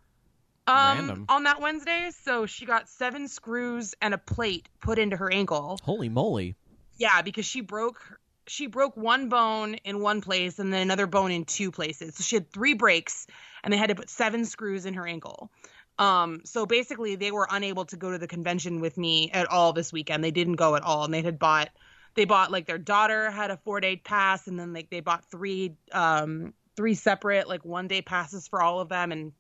um, 0.67 0.99
Random. 0.99 1.27
on 1.29 1.45
that 1.45 1.61
Wednesday. 1.61 2.11
So 2.23 2.47
she 2.47 2.65
got 2.65 2.89
seven 2.89 3.29
screws 3.29 3.95
and 4.01 4.15
a 4.15 4.19
plate 4.19 4.69
put 4.81 4.99
into 4.99 5.17
her 5.17 5.31
ankle. 5.31 5.79
Holy 5.83 6.09
moly! 6.09 6.55
Yeah, 6.97 7.21
because 7.23 7.45
she 7.45 7.61
broke 7.61 8.20
she 8.51 8.67
broke 8.67 8.97
one 8.97 9.29
bone 9.29 9.75
in 9.85 10.01
one 10.01 10.21
place 10.21 10.59
and 10.59 10.73
then 10.73 10.83
another 10.83 11.07
bone 11.07 11.31
in 11.31 11.45
two 11.45 11.71
places. 11.71 12.17
So 12.17 12.25
she 12.25 12.35
had 12.35 12.51
three 12.51 12.75
breaks 12.75 13.29
and 13.63 13.73
they 13.73 13.77
had 13.77 13.91
to 13.91 13.95
put 13.95 14.11
seven 14.11 14.45
screws 14.45 14.87
in 14.87 14.95
her 14.95 15.07
ankle. 15.07 15.53
Um, 16.01 16.41
so 16.45 16.67
basically 16.67 17.15
they 17.15 17.31
were 17.31 17.47
unable 17.49 17.85
to 17.85 17.97
go 17.97 18.11
to 18.11 18.19
the 18.19 18.27
convention 18.27 18.81
with 18.81 18.99
me 18.99 19.31
at 19.31 19.49
all 19.49 19.73
this 19.73 19.93
weekend. 19.93 20.25
They 20.25 20.33
didn't 20.33 20.57
go 20.57 20.75
at 20.75 20.83
all 20.83 21.05
and 21.05 21.15
they 21.15 21.23
had 21.23 21.39
bought 21.39 21.71
they 22.15 22.25
bought 22.25 22.51
like 22.51 22.67
their 22.67 22.77
daughter 22.77 23.31
had 23.31 23.53
a 23.53 23.57
four 23.59 23.79
day 23.81 23.95
pass 23.95 24.49
and 24.49 24.59
then 24.59 24.73
like 24.73 24.91
they 24.91 24.99
bought 24.99 25.25
three 25.31 25.77
um 25.93 26.53
three 26.75 26.95
separate 26.95 27.49
like 27.49 27.65
one 27.65 27.87
day 27.87 28.03
passes 28.03 28.49
for 28.49 28.61
all 28.61 28.81
of 28.81 28.89
them 28.89 29.13
and 29.13 29.33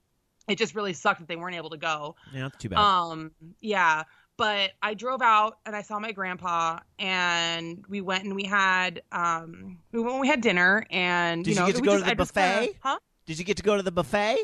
it 0.47 0.57
just 0.57 0.76
really 0.76 0.93
sucked 0.93 1.19
that 1.19 1.26
they 1.26 1.37
weren't 1.37 1.57
able 1.57 1.71
to 1.71 1.79
go. 1.79 2.14
Yeah, 2.33 2.43
that's 2.43 2.59
too 2.59 2.69
bad. 2.69 2.79
Um, 2.79 3.33
yeah, 3.61 4.05
but 4.41 4.71
I 4.83 4.95
drove 4.95 5.21
out 5.23 5.59
and 5.67 5.77
I 5.77 5.83
saw 5.83 5.99
my 5.99 6.13
grandpa, 6.13 6.79
and 6.99 7.85
we 7.89 8.01
went 8.01 8.25
and 8.25 8.35
we 8.35 8.45
had 8.45 9.03
um, 9.13 9.79
we 9.93 10.01
went, 10.01 10.19
we 10.21 10.27
had 10.29 10.41
dinner, 10.41 10.85
and 10.91 11.45
Did 11.45 11.51
you 11.51 11.55
you 11.57 11.61
know, 11.61 11.67
get 11.67 11.77
to 11.77 11.83
go 11.83 11.97
to 11.99 12.03
the 12.05 12.11
I 12.11 12.15
just 12.15 12.35
kinda- 12.35 12.67
buffet? 12.67 12.77
huh? 12.83 12.99
Did 13.27 13.39
you 13.39 13.45
get 13.45 13.59
to 13.59 13.63
go 13.63 13.77
to 13.77 13.83
the 13.83 13.93
buffet? 13.93 14.39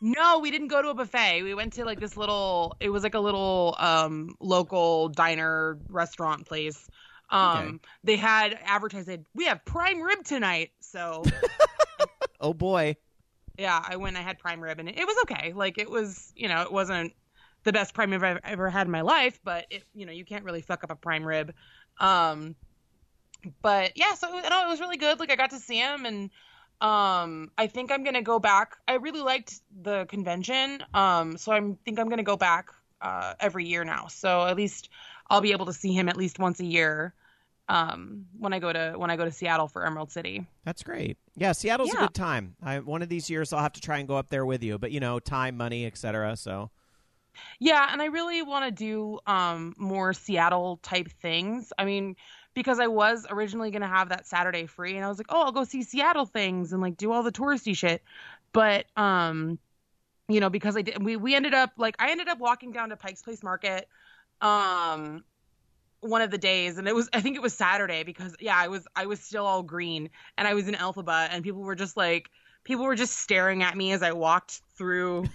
No, 0.00 0.40
we 0.40 0.50
didn't 0.50 0.68
go 0.68 0.82
to 0.82 0.88
a 0.88 0.94
buffet. 0.94 1.42
We 1.44 1.54
went 1.54 1.72
to 1.74 1.84
like 1.84 2.00
this 2.00 2.16
little. 2.16 2.76
It 2.80 2.90
was 2.90 3.02
like 3.04 3.14
a 3.14 3.20
little 3.20 3.76
um 3.78 4.34
local 4.40 5.08
diner 5.10 5.78
restaurant 5.88 6.44
place. 6.46 6.90
Um, 7.30 7.56
Okay. 7.58 7.78
they 8.02 8.16
had 8.16 8.58
advertised 8.64 9.08
we 9.34 9.46
have 9.46 9.64
prime 9.64 10.00
rib 10.02 10.24
tonight, 10.24 10.72
so. 10.80 11.24
Oh 12.40 12.52
boy. 12.52 12.96
yeah, 13.56 13.82
I 13.88 13.96
went. 13.96 14.16
I 14.16 14.20
had 14.20 14.38
prime 14.38 14.60
rib, 14.60 14.78
and 14.80 14.88
it, 14.88 14.98
it 14.98 15.06
was 15.06 15.16
okay. 15.22 15.52
Like 15.54 15.78
it 15.78 15.88
was, 15.88 16.32
you 16.36 16.48
know, 16.48 16.60
it 16.62 16.70
wasn't 16.72 17.14
the 17.64 17.72
best 17.72 17.94
prime 17.94 18.12
rib 18.12 18.22
I've 18.22 18.40
ever 18.44 18.70
had 18.70 18.86
in 18.86 18.90
my 18.90 19.00
life, 19.00 19.40
but 19.42 19.66
it, 19.70 19.84
you 19.94 20.06
know, 20.06 20.12
you 20.12 20.24
can't 20.24 20.44
really 20.44 20.62
fuck 20.62 20.84
up 20.84 20.90
a 20.90 20.96
prime 20.96 21.24
rib. 21.24 21.52
Um, 21.98 22.54
but 23.62 23.92
yeah, 23.96 24.14
so 24.14 24.36
it, 24.38 24.44
it 24.44 24.68
was 24.68 24.80
really 24.80 24.96
good. 24.96 25.18
Like 25.18 25.30
I 25.30 25.36
got 25.36 25.50
to 25.50 25.58
see 25.58 25.78
him, 25.78 26.06
and 26.06 26.30
um, 26.80 27.50
I 27.58 27.66
think 27.66 27.90
I'm 27.90 28.04
gonna 28.04 28.22
go 28.22 28.38
back. 28.38 28.76
I 28.88 28.94
really 28.94 29.20
liked 29.20 29.60
the 29.82 30.06
convention, 30.06 30.82
um, 30.94 31.36
so 31.36 31.52
I 31.52 31.60
think 31.84 31.98
I'm 31.98 32.08
gonna 32.08 32.22
go 32.22 32.36
back 32.36 32.70
uh, 33.00 33.34
every 33.40 33.66
year 33.66 33.84
now. 33.84 34.06
So 34.08 34.46
at 34.46 34.56
least 34.56 34.88
I'll 35.30 35.40
be 35.40 35.52
able 35.52 35.66
to 35.66 35.72
see 35.72 35.92
him 35.92 36.08
at 36.08 36.16
least 36.16 36.38
once 36.38 36.60
a 36.60 36.64
year 36.64 37.14
um, 37.68 38.26
when 38.38 38.52
I 38.52 38.58
go 38.58 38.72
to 38.72 38.94
when 38.96 39.10
I 39.10 39.16
go 39.16 39.24
to 39.24 39.30
Seattle 39.30 39.68
for 39.68 39.86
Emerald 39.86 40.10
City. 40.10 40.46
That's 40.64 40.82
great. 40.82 41.16
Yeah, 41.36 41.52
Seattle's 41.52 41.92
a 41.92 41.96
good 41.96 42.14
time. 42.14 42.56
I, 42.62 42.78
one 42.80 43.02
of 43.02 43.08
these 43.08 43.30
years, 43.30 43.52
I'll 43.52 43.62
have 43.62 43.72
to 43.74 43.80
try 43.80 43.98
and 43.98 44.08
go 44.08 44.16
up 44.16 44.28
there 44.28 44.46
with 44.46 44.62
you. 44.62 44.78
But 44.78 44.92
you 44.92 45.00
know, 45.00 45.18
time, 45.18 45.56
money, 45.56 45.86
etc. 45.86 46.36
So 46.36 46.70
Yeah, 47.58 47.88
and 47.90 48.00
I 48.02 48.06
really 48.06 48.42
want 48.42 48.64
to 48.64 48.70
do 48.70 49.18
um 49.26 49.74
more 49.76 50.12
Seattle 50.12 50.78
type 50.82 51.08
things. 51.20 51.72
I 51.78 51.84
mean, 51.84 52.16
because 52.54 52.78
I 52.78 52.86
was 52.86 53.26
originally 53.28 53.70
going 53.70 53.82
to 53.82 53.88
have 53.88 54.10
that 54.10 54.26
Saturday 54.26 54.66
free 54.66 54.96
and 54.96 55.04
I 55.04 55.08
was 55.08 55.18
like, 55.18 55.26
"Oh, 55.28 55.42
I'll 55.42 55.52
go 55.52 55.64
see 55.64 55.82
Seattle 55.82 56.26
things 56.26 56.72
and 56.72 56.80
like 56.80 56.96
do 56.96 57.12
all 57.12 57.22
the 57.22 57.32
touristy 57.32 57.76
shit." 57.76 58.02
But 58.52 58.86
um 58.96 59.58
you 60.28 60.40
know, 60.40 60.50
because 60.50 60.76
I 60.76 60.82
did 60.82 61.02
we 61.04 61.16
we 61.16 61.34
ended 61.34 61.54
up 61.54 61.72
like 61.76 61.96
I 61.98 62.10
ended 62.10 62.28
up 62.28 62.38
walking 62.38 62.72
down 62.72 62.90
to 62.90 62.96
Pike's 62.96 63.22
Place 63.22 63.42
Market 63.42 63.88
um 64.40 65.24
one 66.00 66.20
of 66.20 66.30
the 66.30 66.38
days 66.38 66.76
and 66.76 66.86
it 66.86 66.94
was 66.94 67.08
I 67.12 67.20
think 67.20 67.36
it 67.36 67.42
was 67.42 67.54
Saturday 67.54 68.02
because 68.02 68.34
yeah, 68.40 68.56
I 68.56 68.68
was 68.68 68.86
I 68.94 69.06
was 69.06 69.20
still 69.20 69.46
all 69.46 69.62
green 69.62 70.10
and 70.36 70.46
I 70.46 70.54
was 70.54 70.68
in 70.68 70.74
Alphaba 70.74 71.28
and 71.30 71.42
people 71.42 71.62
were 71.62 71.74
just 71.74 71.96
like 71.96 72.30
people 72.64 72.84
were 72.84 72.94
just 72.94 73.18
staring 73.18 73.62
at 73.62 73.76
me 73.76 73.92
as 73.92 74.02
I 74.02 74.12
walked 74.12 74.60
through 74.76 75.26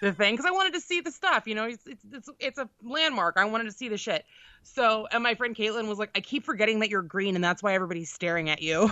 the 0.00 0.12
thing 0.12 0.34
because 0.34 0.46
I 0.46 0.52
wanted 0.52 0.74
to 0.74 0.80
see 0.80 1.00
the 1.00 1.10
stuff. 1.10 1.46
You 1.46 1.54
know, 1.54 1.64
it's, 1.64 1.86
it's 1.86 2.04
it's 2.12 2.30
it's 2.38 2.58
a 2.58 2.68
landmark. 2.82 3.36
I 3.36 3.44
wanted 3.46 3.64
to 3.64 3.72
see 3.72 3.88
the 3.88 3.98
shit. 3.98 4.24
So, 4.62 5.06
and 5.10 5.22
my 5.22 5.34
friend 5.34 5.54
Caitlin 5.54 5.88
was 5.88 5.98
like, 5.98 6.10
"I 6.14 6.20
keep 6.20 6.44
forgetting 6.44 6.80
that 6.80 6.90
you're 6.90 7.02
green, 7.02 7.34
and 7.34 7.44
that's 7.44 7.62
why 7.62 7.74
everybody's 7.74 8.10
staring 8.10 8.50
at 8.50 8.62
you." 8.62 8.90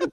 and 0.00 0.10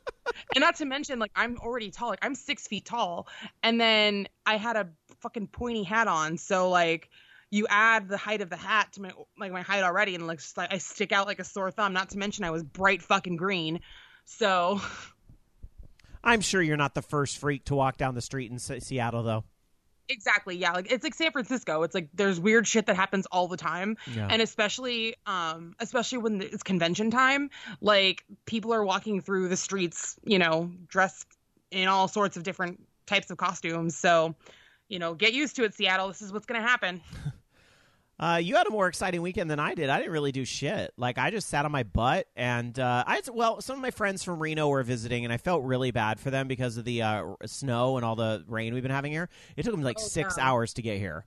not 0.60 0.76
to 0.78 0.86
mention, 0.86 1.20
like, 1.20 1.32
I'm 1.36 1.58
already 1.58 1.92
tall. 1.92 2.10
Like, 2.10 2.24
I'm 2.24 2.36
six 2.36 2.68
feet 2.68 2.86
tall, 2.86 3.28
and 3.64 3.80
then 3.80 4.28
I 4.46 4.58
had 4.58 4.76
a 4.76 4.90
fucking 5.22 5.48
pointy 5.48 5.84
hat 5.84 6.08
on. 6.08 6.38
So, 6.38 6.70
like, 6.70 7.10
you 7.50 7.68
add 7.70 8.08
the 8.10 8.18
height 8.18 8.42
of 8.42 8.50
the 8.50 8.58
hat 8.58 8.94
to 8.94 9.02
my 9.02 9.12
like 9.38 9.52
my 9.52 9.62
height 9.62 9.84
already, 9.84 10.16
and 10.16 10.30
just, 10.32 10.58
like 10.58 10.74
I 10.74 10.78
stick 10.78 11.12
out 11.12 11.28
like 11.28 11.40
a 11.40 11.44
sore 11.44 11.72
thumb. 11.72 11.94
Not 11.94 12.10
to 12.10 12.18
mention, 12.18 12.44
I 12.44 12.52
was 12.52 12.64
bright 12.64 13.02
fucking 13.02 13.38
green. 13.38 13.82
So, 14.26 14.82
I'm 16.24 16.42
sure 16.42 16.62
you're 16.62 16.78
not 16.78 16.94
the 16.94 17.02
first 17.02 17.38
freak 17.38 17.66
to 17.66 17.76
walk 17.76 17.98
down 17.98 18.16
the 18.16 18.22
street 18.22 18.52
in 18.52 18.60
Seattle, 18.60 19.24
though. 19.24 19.44
Exactly. 20.10 20.56
Yeah. 20.56 20.72
Like 20.72 20.92
it's 20.92 21.04
like 21.04 21.14
San 21.14 21.32
Francisco. 21.32 21.84
It's 21.84 21.94
like 21.94 22.10
there's 22.14 22.40
weird 22.40 22.68
shit 22.68 22.86
that 22.86 22.96
happens 22.96 23.26
all 23.32 23.48
the 23.48 23.58
time. 23.58 23.98
Yeah. 24.14 24.28
And 24.30 24.42
especially 24.42 25.16
um 25.26 25.76
especially 25.80 26.20
when 26.20 26.42
it's 26.42 26.64
convention 26.64 27.12
time, 27.12 27.50
like 27.82 28.24
people 28.46 28.74
are 28.74 28.84
walking 28.84 29.22
through 29.22 29.50
the 29.50 29.58
streets, 29.58 30.18
you 30.24 30.40
know, 30.40 30.72
dressed 30.88 31.28
in 31.72 31.88
all 31.88 32.08
sorts 32.08 32.38
of 32.38 32.44
different 32.44 32.82
types 33.06 33.32
of 33.32 33.38
costumes. 33.38 33.96
So, 33.96 34.36
you 34.88 35.00
know, 35.00 35.14
get 35.14 35.34
used 35.34 35.56
to 35.58 35.64
it, 35.64 35.74
Seattle. 35.74 36.08
This 36.08 36.22
is 36.22 36.32
what's 36.32 36.46
going 36.46 36.62
to 36.62 36.68
happen. 36.68 37.02
Uh, 38.20 38.40
you 38.42 38.56
had 38.56 38.66
a 38.66 38.72
more 38.72 38.88
exciting 38.88 39.22
weekend 39.22 39.50
than 39.52 39.60
I 39.60 39.76
did. 39.76 39.90
I 39.90 39.98
didn't 40.00 40.12
really 40.12 40.32
do 40.32 40.44
shit. 40.44 40.92
Like 40.98 41.18
I 41.20 41.30
just 41.30 41.50
sat 41.50 41.66
on 41.66 41.72
my 41.72 41.84
butt, 41.84 42.28
and 42.36 42.78
uh, 42.80 43.04
I 43.06 43.16
had, 43.16 43.30
well, 43.32 43.62
some 43.62 43.76
of 43.76 43.82
my 43.82 43.92
friends 43.92 44.24
from 44.24 44.40
Reno 44.40 44.68
were 44.70 44.82
visiting, 44.84 45.24
and 45.24 45.32
I 45.32 45.38
felt 45.38 45.64
really 45.64 45.92
bad 45.92 46.20
for 46.20 46.32
them 46.32 46.48
because 46.48 46.78
of 46.78 46.86
the 46.86 47.04
uh, 47.04 47.24
snow 47.46 47.98
and 47.98 48.04
all 48.06 48.16
the 48.16 48.44
rain 48.48 48.74
we've 48.74 48.82
been 48.84 48.92
having 48.92 49.12
here. 49.12 49.30
It 49.56 49.64
took 49.64 49.72
them 49.74 49.84
like 49.84 49.98
Oh, 50.00 50.04
six 50.04 50.38
hours 50.40 50.74
to 50.76 50.82
get 50.82 50.98
here, 50.98 51.26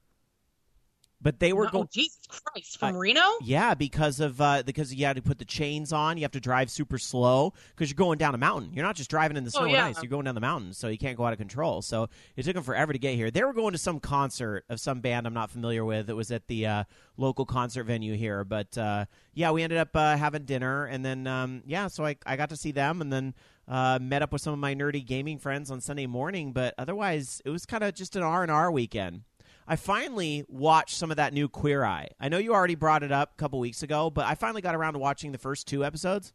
but 1.22 1.38
they 1.38 1.52
were 1.52 1.64
No, 1.66 1.70
going. 1.70 1.88
Jesus 1.92 2.26
Christ, 2.28 2.78
from 2.78 2.94
I- 2.94 2.98
Reno? 2.98 3.22
Yeah, 3.42 3.74
because 3.74 4.20
of 4.20 4.40
uh, 4.40 4.62
because 4.64 4.94
you 4.94 5.04
had 5.04 5.16
to 5.16 5.22
put 5.22 5.38
the 5.38 5.44
chains 5.44 5.92
on. 5.92 6.16
You 6.16 6.22
have 6.22 6.30
to 6.33 6.40
drive 6.40 6.70
super 6.70 6.98
slow 6.98 7.52
because 7.74 7.90
you're 7.90 7.96
going 7.96 8.18
down 8.18 8.35
a 8.35 8.38
mountain. 8.38 8.72
You're 8.72 8.85
not 8.85 8.96
just 8.96 9.11
driving 9.11 9.37
in 9.37 9.44
the 9.44 9.50
snow 9.50 9.62
Oh, 9.62 9.66
and 9.66 9.76
ice. 9.76 10.02
You're 10.02 10.11
going 10.11 10.24
down 10.24 10.35
the 10.35 10.40
mountain, 10.40 10.72
so 10.72 10.88
you 10.88 10.98
can't 10.98 11.16
go 11.16 11.24
out 11.24 11.33
of 11.33 11.38
control. 11.38 11.83
So 11.83 12.09
it 12.37 12.44
took 12.44 12.54
them 12.54 12.64
forever 12.64 12.92
to 12.92 12.98
get 12.98 13.14
here. 13.16 13.30
They 13.30 13.44
were 13.44 13.52
going 13.52 13.72
to 13.72 13.78
some 13.78 14.00
concert 14.00 14.64
of 14.68 14.80
some 14.80 15.00
band 15.00 15.26
I'm 15.26 15.35
not 15.35 15.50
familiar 15.50 15.85
with. 15.85 16.09
It 16.09 16.14
was 16.14 16.30
at 16.30 16.46
the 16.46 16.66
uh, 16.66 16.85
local 17.16 17.44
concert 17.44 17.85
venue 17.85 18.14
here. 18.14 18.44
But 18.44 18.76
uh, 18.78 19.04
yeah, 19.35 19.50
we 19.50 19.62
ended 19.62 19.78
up 19.78 19.94
uh, 19.94 20.16
having 20.16 20.44
dinner, 20.44 20.87
and 20.87 21.04
then 21.04 21.26
um, 21.26 21.62
yeah, 21.66 21.88
so 21.88 22.04
I 22.06 22.16
I 22.26 22.37
got 22.37 22.50
to 22.50 22.56
see 22.56 22.72
them, 22.72 23.00
and 23.00 23.12
then. 23.12 23.35
Uh, 23.68 24.00
met 24.02 24.20
up 24.20 24.33
with 24.33 24.42
some 24.42 24.52
of 24.52 24.59
my 24.59 24.74
nerdy 24.74 25.06
gaming 25.06 25.38
friends 25.38 25.70
on 25.70 25.80
Sunday 25.80 26.04
morning, 26.06 26.50
but 26.52 26.74
otherwise 26.76 27.40
it 27.44 27.50
was 27.50 27.64
kind 27.66 27.85
of 27.85 27.94
just 27.94 28.16
an 28.16 28.22
R 28.22 28.42
and 28.42 28.50
R 28.50 28.68
weekend. 28.68 29.22
I 29.66 29.77
finally 29.77 30.44
watched 30.49 30.96
some 30.96 31.11
of 31.11 31.16
that 31.18 31.33
new 31.33 31.49
Queer 31.49 31.85
Eye. 31.85 32.09
I 32.18 32.29
know 32.29 32.38
you 32.38 32.53
already 32.53 32.75
brought 32.75 33.03
it 33.03 33.12
up 33.12 33.33
a 33.35 33.37
couple 33.38 33.59
weeks 33.59 33.83
ago, 33.83 34.11
but 34.11 34.27
I 34.27 34.35
finally 34.35 34.62
got 34.62 34.75
around 34.75 34.94
to 34.94 34.99
watching 34.99 35.33
the 35.33 35.38
first 35.38 35.66
two 35.66 35.85
episodes. 35.85 36.33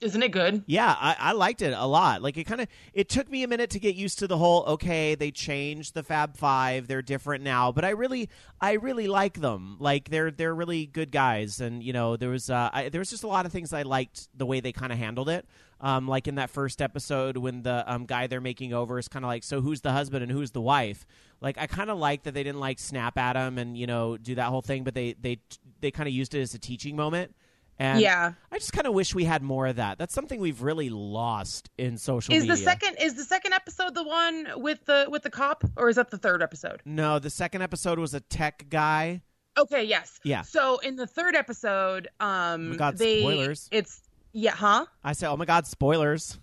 Isn't 0.00 0.22
it 0.22 0.32
good? 0.32 0.64
Yeah, 0.66 0.94
I, 0.98 1.16
I 1.18 1.32
liked 1.32 1.62
it 1.62 1.72
a 1.74 1.86
lot. 1.86 2.20
Like 2.20 2.36
it 2.36 2.44
kind 2.44 2.60
of 2.60 2.68
it 2.92 3.08
took 3.08 3.30
me 3.30 3.42
a 3.42 3.48
minute 3.48 3.70
to 3.70 3.80
get 3.80 3.94
used 3.94 4.18
to 4.18 4.26
the 4.26 4.36
whole 4.36 4.64
okay, 4.64 5.14
they 5.14 5.30
changed 5.30 5.94
the 5.94 6.02
Fab 6.02 6.36
Five, 6.36 6.88
they're 6.88 7.00
different 7.00 7.42
now, 7.42 7.72
but 7.72 7.84
I 7.84 7.90
really 7.90 8.28
I 8.60 8.72
really 8.72 9.06
like 9.06 9.40
them. 9.40 9.76
Like 9.78 10.10
they're 10.10 10.30
they're 10.30 10.54
really 10.54 10.86
good 10.86 11.10
guys, 11.10 11.60
and 11.60 11.82
you 11.82 11.92
know 11.92 12.16
there 12.16 12.28
was 12.28 12.50
uh, 12.50 12.70
I, 12.72 12.88
there 12.90 12.98
was 12.98 13.08
just 13.08 13.24
a 13.24 13.28
lot 13.28 13.46
of 13.46 13.52
things 13.52 13.72
I 13.72 13.82
liked 13.82 14.28
the 14.36 14.44
way 14.44 14.60
they 14.60 14.72
kind 14.72 14.92
of 14.92 14.98
handled 14.98 15.28
it. 15.28 15.46
Um, 15.84 16.08
like 16.08 16.26
in 16.26 16.36
that 16.36 16.48
first 16.48 16.80
episode 16.80 17.36
when 17.36 17.62
the 17.62 17.84
um, 17.86 18.06
guy 18.06 18.26
they're 18.26 18.40
making 18.40 18.72
over 18.72 18.98
is 18.98 19.06
kind 19.06 19.22
of 19.22 19.28
like, 19.28 19.44
so 19.44 19.60
who's 19.60 19.82
the 19.82 19.92
husband 19.92 20.22
and 20.22 20.32
who's 20.32 20.50
the 20.52 20.62
wife? 20.62 21.04
Like 21.42 21.58
I 21.58 21.66
kind 21.66 21.90
of 21.90 21.98
like 21.98 22.22
that 22.22 22.32
they 22.32 22.42
didn't 22.42 22.58
like 22.60 22.78
snap 22.78 23.18
at 23.18 23.36
him 23.36 23.58
and 23.58 23.76
you 23.76 23.86
know 23.86 24.16
do 24.16 24.36
that 24.36 24.46
whole 24.46 24.62
thing, 24.62 24.82
but 24.82 24.94
they 24.94 25.14
they 25.20 25.40
they 25.80 25.90
kind 25.90 26.08
of 26.08 26.14
used 26.14 26.34
it 26.34 26.40
as 26.40 26.54
a 26.54 26.58
teaching 26.58 26.96
moment. 26.96 27.34
And 27.78 28.00
yeah. 28.00 28.32
I 28.52 28.58
just 28.58 28.72
kind 28.72 28.86
of 28.86 28.94
wish 28.94 29.14
we 29.14 29.24
had 29.24 29.42
more 29.42 29.66
of 29.66 29.76
that. 29.76 29.98
That's 29.98 30.14
something 30.14 30.40
we've 30.40 30.62
really 30.62 30.90
lost 30.90 31.70
in 31.76 31.98
social 31.98 32.32
Is 32.32 32.42
media. 32.44 32.56
the 32.56 32.62
second 32.62 32.96
is 33.00 33.14
the 33.14 33.24
second 33.24 33.52
episode 33.52 33.94
the 33.94 34.04
one 34.04 34.46
with 34.56 34.84
the 34.86 35.06
with 35.10 35.22
the 35.22 35.30
cop 35.30 35.64
or 35.76 35.88
is 35.88 35.96
that 35.96 36.10
the 36.10 36.18
third 36.18 36.42
episode? 36.42 36.80
No, 36.84 37.18
the 37.18 37.30
second 37.30 37.62
episode 37.62 37.98
was 37.98 38.14
a 38.14 38.20
tech 38.20 38.66
guy. 38.70 39.22
Okay, 39.58 39.84
yes. 39.84 40.18
Yeah. 40.24 40.42
So 40.42 40.78
in 40.78 40.96
the 40.96 41.06
third 41.06 41.34
episode, 41.36 42.08
um 42.20 42.28
Oh 42.28 42.58
my 42.70 42.76
God, 42.76 42.96
they 42.96 43.20
spoilers. 43.20 43.68
it's 43.70 44.00
yeah, 44.34 44.50
huh? 44.50 44.84
I 45.02 45.14
said, 45.14 45.30
"Oh 45.30 45.36
my 45.36 45.46
god, 45.46 45.66
spoilers!" 45.66 46.38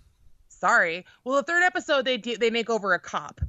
Sorry. 0.48 1.04
Well, 1.24 1.36
the 1.36 1.42
third 1.42 1.62
episode 1.62 2.04
they 2.04 2.16
do, 2.16 2.36
they 2.36 2.50
make 2.50 2.70
over 2.70 2.94
a 2.94 2.98
cop. 2.98 3.40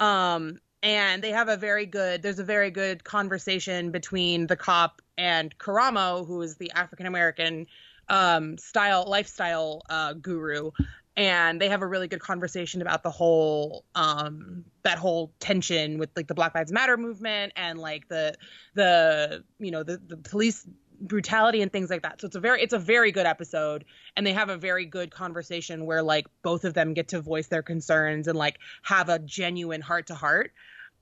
Um 0.00 0.58
and 0.82 1.22
they 1.22 1.30
have 1.30 1.48
a 1.48 1.56
very 1.56 1.86
good 1.86 2.22
there's 2.22 2.40
a 2.40 2.44
very 2.44 2.70
good 2.70 3.04
conversation 3.04 3.90
between 3.90 4.48
the 4.48 4.56
cop 4.56 5.00
and 5.16 5.56
Karamo 5.58 6.26
who 6.26 6.42
is 6.42 6.56
the 6.56 6.72
African 6.72 7.06
American 7.06 7.66
um 8.08 8.58
style 8.58 9.04
lifestyle 9.06 9.82
uh 9.88 10.14
guru 10.14 10.72
and 11.16 11.60
they 11.60 11.68
have 11.68 11.82
a 11.82 11.86
really 11.86 12.08
good 12.08 12.20
conversation 12.20 12.82
about 12.82 13.02
the 13.02 13.10
whole 13.10 13.84
um 13.94 14.64
that 14.82 14.98
whole 14.98 15.32
tension 15.38 15.98
with 15.98 16.10
like 16.16 16.26
the 16.26 16.34
Black 16.34 16.54
Lives 16.54 16.72
Matter 16.72 16.96
movement 16.96 17.52
and 17.54 17.78
like 17.78 18.08
the 18.08 18.34
the 18.74 19.44
you 19.58 19.70
know 19.70 19.82
the 19.82 20.00
the 20.08 20.16
police 20.16 20.66
brutality 21.02 21.62
and 21.62 21.72
things 21.72 21.90
like 21.90 22.02
that. 22.02 22.20
So 22.20 22.26
it's 22.28 22.36
a 22.36 22.40
very 22.40 22.62
it's 22.62 22.72
a 22.72 22.78
very 22.78 23.12
good 23.12 23.26
episode 23.26 23.84
and 24.16 24.26
they 24.26 24.32
have 24.32 24.48
a 24.48 24.56
very 24.56 24.84
good 24.84 25.10
conversation 25.10 25.84
where 25.84 26.02
like 26.02 26.26
both 26.42 26.64
of 26.64 26.74
them 26.74 26.94
get 26.94 27.08
to 27.08 27.20
voice 27.20 27.48
their 27.48 27.62
concerns 27.62 28.28
and 28.28 28.38
like 28.38 28.58
have 28.82 29.08
a 29.08 29.18
genuine 29.18 29.80
heart 29.80 30.06
to 30.06 30.14
heart. 30.14 30.52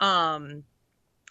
Um 0.00 0.64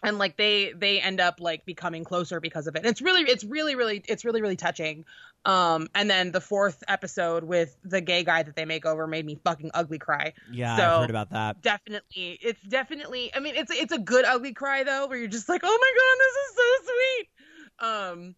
and 0.02 0.18
like 0.18 0.38
they 0.38 0.72
they 0.74 1.02
end 1.02 1.20
up 1.20 1.42
like 1.42 1.66
becoming 1.66 2.04
closer 2.04 2.40
because 2.40 2.68
of 2.68 2.76
it. 2.76 2.80
And 2.80 2.88
it's 2.88 3.02
really 3.02 3.22
it's 3.24 3.44
really 3.44 3.76
really 3.76 4.02
it's 4.08 4.24
really 4.24 4.42
really 4.42 4.56
touching. 4.56 5.04
Um 5.46 5.88
and 5.96 6.10
then 6.10 6.32
the 6.32 6.42
fourth 6.42 6.84
episode 6.88 7.44
with 7.44 7.76
the 7.84 8.00
gay 8.02 8.24
guy 8.24 8.44
that 8.44 8.56
they 8.56 8.66
make 8.66 8.86
over 8.86 9.08
made 9.08 9.26
me 9.26 9.40
fucking 9.44 9.72
ugly 9.74 9.98
cry. 9.98 10.34
Yeah, 10.52 10.78
So- 10.78 10.84
I've 10.84 11.02
heard 11.02 11.10
about 11.10 11.32
that. 11.32 11.62
Definitely 11.62 12.38
it's 12.42 12.62
definitely 12.62 13.34
I 13.36 13.40
mean 13.40 13.56
it's 13.56 13.72
it's 13.72 13.92
a 13.92 14.00
good 14.00 14.26
ugly 14.26 14.54
cry 14.54 14.84
though 14.84 15.08
where 15.08 15.18
you're 15.18 15.28
just 15.28 15.50
like, 15.50 15.62
"Oh 15.64 15.80
my 15.82 15.92
god, 15.98 16.18
this 16.20 16.36
is 16.46 16.56
so 16.56 16.94
sweet." 16.94 17.30
Um 18.20 18.36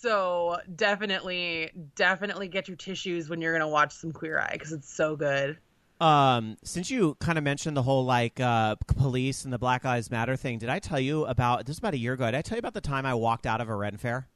so 0.00 0.58
definitely 0.74 1.70
definitely 1.94 2.48
get 2.48 2.68
your 2.68 2.76
tissues 2.76 3.28
when 3.28 3.40
you're 3.40 3.52
going 3.52 3.60
to 3.60 3.68
watch 3.68 3.92
some 3.92 4.12
Queer 4.12 4.38
Eye 4.38 4.56
cuz 4.56 4.72
it's 4.72 4.92
so 4.92 5.16
good. 5.16 5.58
Um, 6.00 6.56
since 6.64 6.90
you 6.90 7.14
kind 7.16 7.36
of 7.36 7.44
mentioned 7.44 7.76
the 7.76 7.82
whole 7.82 8.06
like 8.06 8.40
uh, 8.40 8.76
police 8.86 9.44
and 9.44 9.52
the 9.52 9.58
Black 9.58 9.84
Lives 9.84 10.10
Matter 10.10 10.34
thing, 10.34 10.58
did 10.58 10.70
I 10.70 10.78
tell 10.78 10.98
you 10.98 11.26
about 11.26 11.66
this? 11.66 11.74
Was 11.74 11.78
about 11.78 11.94
a 11.94 11.98
year 11.98 12.14
ago. 12.14 12.24
Did 12.24 12.36
I 12.36 12.42
tell 12.42 12.56
you 12.56 12.60
about 12.60 12.72
the 12.72 12.80
time 12.80 13.04
I 13.04 13.14
walked 13.14 13.46
out 13.46 13.60
of 13.60 13.68
a 13.68 13.76
Ren 13.76 13.98
fair? 13.98 14.26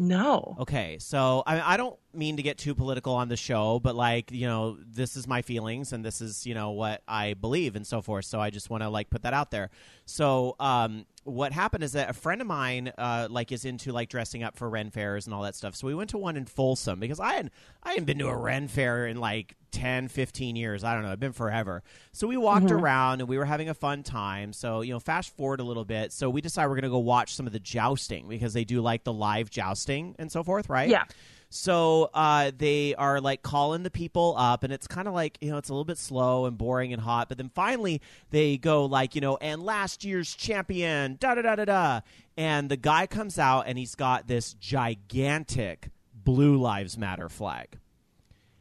No. 0.00 0.56
Okay, 0.60 0.98
so 1.00 1.42
I, 1.44 1.54
mean, 1.54 1.62
I 1.66 1.76
don't 1.76 1.98
mean 2.14 2.36
to 2.36 2.42
get 2.42 2.56
too 2.56 2.76
political 2.76 3.14
on 3.14 3.28
the 3.28 3.36
show, 3.36 3.80
but 3.80 3.96
like 3.96 4.30
you 4.30 4.46
know, 4.46 4.78
this 4.84 5.16
is 5.16 5.26
my 5.26 5.42
feelings 5.42 5.92
and 5.92 6.04
this 6.04 6.20
is 6.20 6.46
you 6.46 6.54
know 6.54 6.70
what 6.70 7.02
I 7.08 7.34
believe 7.34 7.74
and 7.74 7.84
so 7.86 8.00
forth. 8.00 8.24
So 8.24 8.40
I 8.40 8.50
just 8.50 8.70
want 8.70 8.84
to 8.84 8.88
like 8.88 9.10
put 9.10 9.22
that 9.22 9.34
out 9.34 9.50
there. 9.50 9.70
So 10.06 10.54
um, 10.60 11.04
what 11.28 11.52
happened 11.52 11.84
is 11.84 11.92
that 11.92 12.10
a 12.10 12.12
friend 12.12 12.40
of 12.40 12.46
mine 12.46 12.92
uh, 12.98 13.28
like 13.30 13.52
is 13.52 13.64
into 13.64 13.92
like 13.92 14.08
dressing 14.08 14.42
up 14.42 14.56
for 14.56 14.68
Ren 14.68 14.90
fairs 14.90 15.26
and 15.26 15.34
all 15.34 15.42
that 15.42 15.54
stuff. 15.54 15.76
So 15.76 15.86
we 15.86 15.94
went 15.94 16.10
to 16.10 16.18
one 16.18 16.36
in 16.36 16.46
Folsom 16.46 17.00
because 17.00 17.20
I 17.20 17.34
had 17.34 17.50
I 17.82 17.90
hadn't 17.90 18.04
been 18.04 18.18
to 18.18 18.28
a 18.28 18.36
Ren 18.36 18.68
fair 18.68 19.06
in 19.06 19.18
like 19.18 19.54
10, 19.72 20.08
15 20.08 20.56
years. 20.56 20.84
I 20.84 20.94
don't 20.94 21.02
know. 21.02 21.12
It's 21.12 21.20
been 21.20 21.32
forever. 21.32 21.82
So 22.12 22.26
we 22.26 22.36
walked 22.36 22.70
around 22.70 23.20
and 23.20 23.28
we 23.28 23.38
were 23.38 23.44
having 23.44 23.68
a 23.68 23.74
fun 23.74 24.02
time. 24.02 24.52
So, 24.52 24.80
you 24.80 24.92
know, 24.92 25.00
fast 25.00 25.36
forward 25.36 25.60
a 25.60 25.64
little 25.64 25.84
bit. 25.84 26.12
So 26.12 26.30
we 26.30 26.40
decided 26.40 26.68
we're 26.68 26.76
going 26.76 26.84
to 26.84 26.90
go 26.90 26.98
watch 26.98 27.34
some 27.34 27.46
of 27.46 27.52
the 27.52 27.60
jousting 27.60 28.28
because 28.28 28.54
they 28.54 28.64
do 28.64 28.80
like 28.80 29.04
the 29.04 29.12
live 29.12 29.50
jousting 29.50 30.16
and 30.18 30.32
so 30.32 30.42
forth, 30.42 30.68
right? 30.68 30.88
Yeah. 30.88 31.04
So 31.50 32.10
uh, 32.12 32.50
they 32.56 32.94
are 32.94 33.20
like 33.20 33.40
calling 33.42 33.82
the 33.82 33.90
people 33.90 34.34
up, 34.36 34.64
and 34.64 34.72
it's 34.72 34.86
kind 34.86 35.08
of 35.08 35.14
like 35.14 35.38
you 35.40 35.50
know 35.50 35.56
it's 35.56 35.70
a 35.70 35.72
little 35.72 35.84
bit 35.84 35.96
slow 35.98 36.44
and 36.44 36.58
boring 36.58 36.92
and 36.92 37.00
hot. 37.00 37.28
But 37.28 37.38
then 37.38 37.50
finally 37.54 38.02
they 38.30 38.58
go 38.58 38.84
like 38.84 39.14
you 39.14 39.20
know, 39.20 39.36
and 39.38 39.62
last 39.62 40.04
year's 40.04 40.34
champion, 40.34 41.16
da 41.18 41.34
da 41.36 41.42
da 41.42 41.54
da 41.56 41.64
da, 41.64 42.00
and 42.36 42.68
the 42.68 42.76
guy 42.76 43.06
comes 43.06 43.38
out 43.38 43.64
and 43.66 43.78
he's 43.78 43.94
got 43.94 44.26
this 44.26 44.54
gigantic 44.54 45.88
Blue 46.14 46.56
Lives 46.58 46.98
Matter 46.98 47.28
flag 47.28 47.78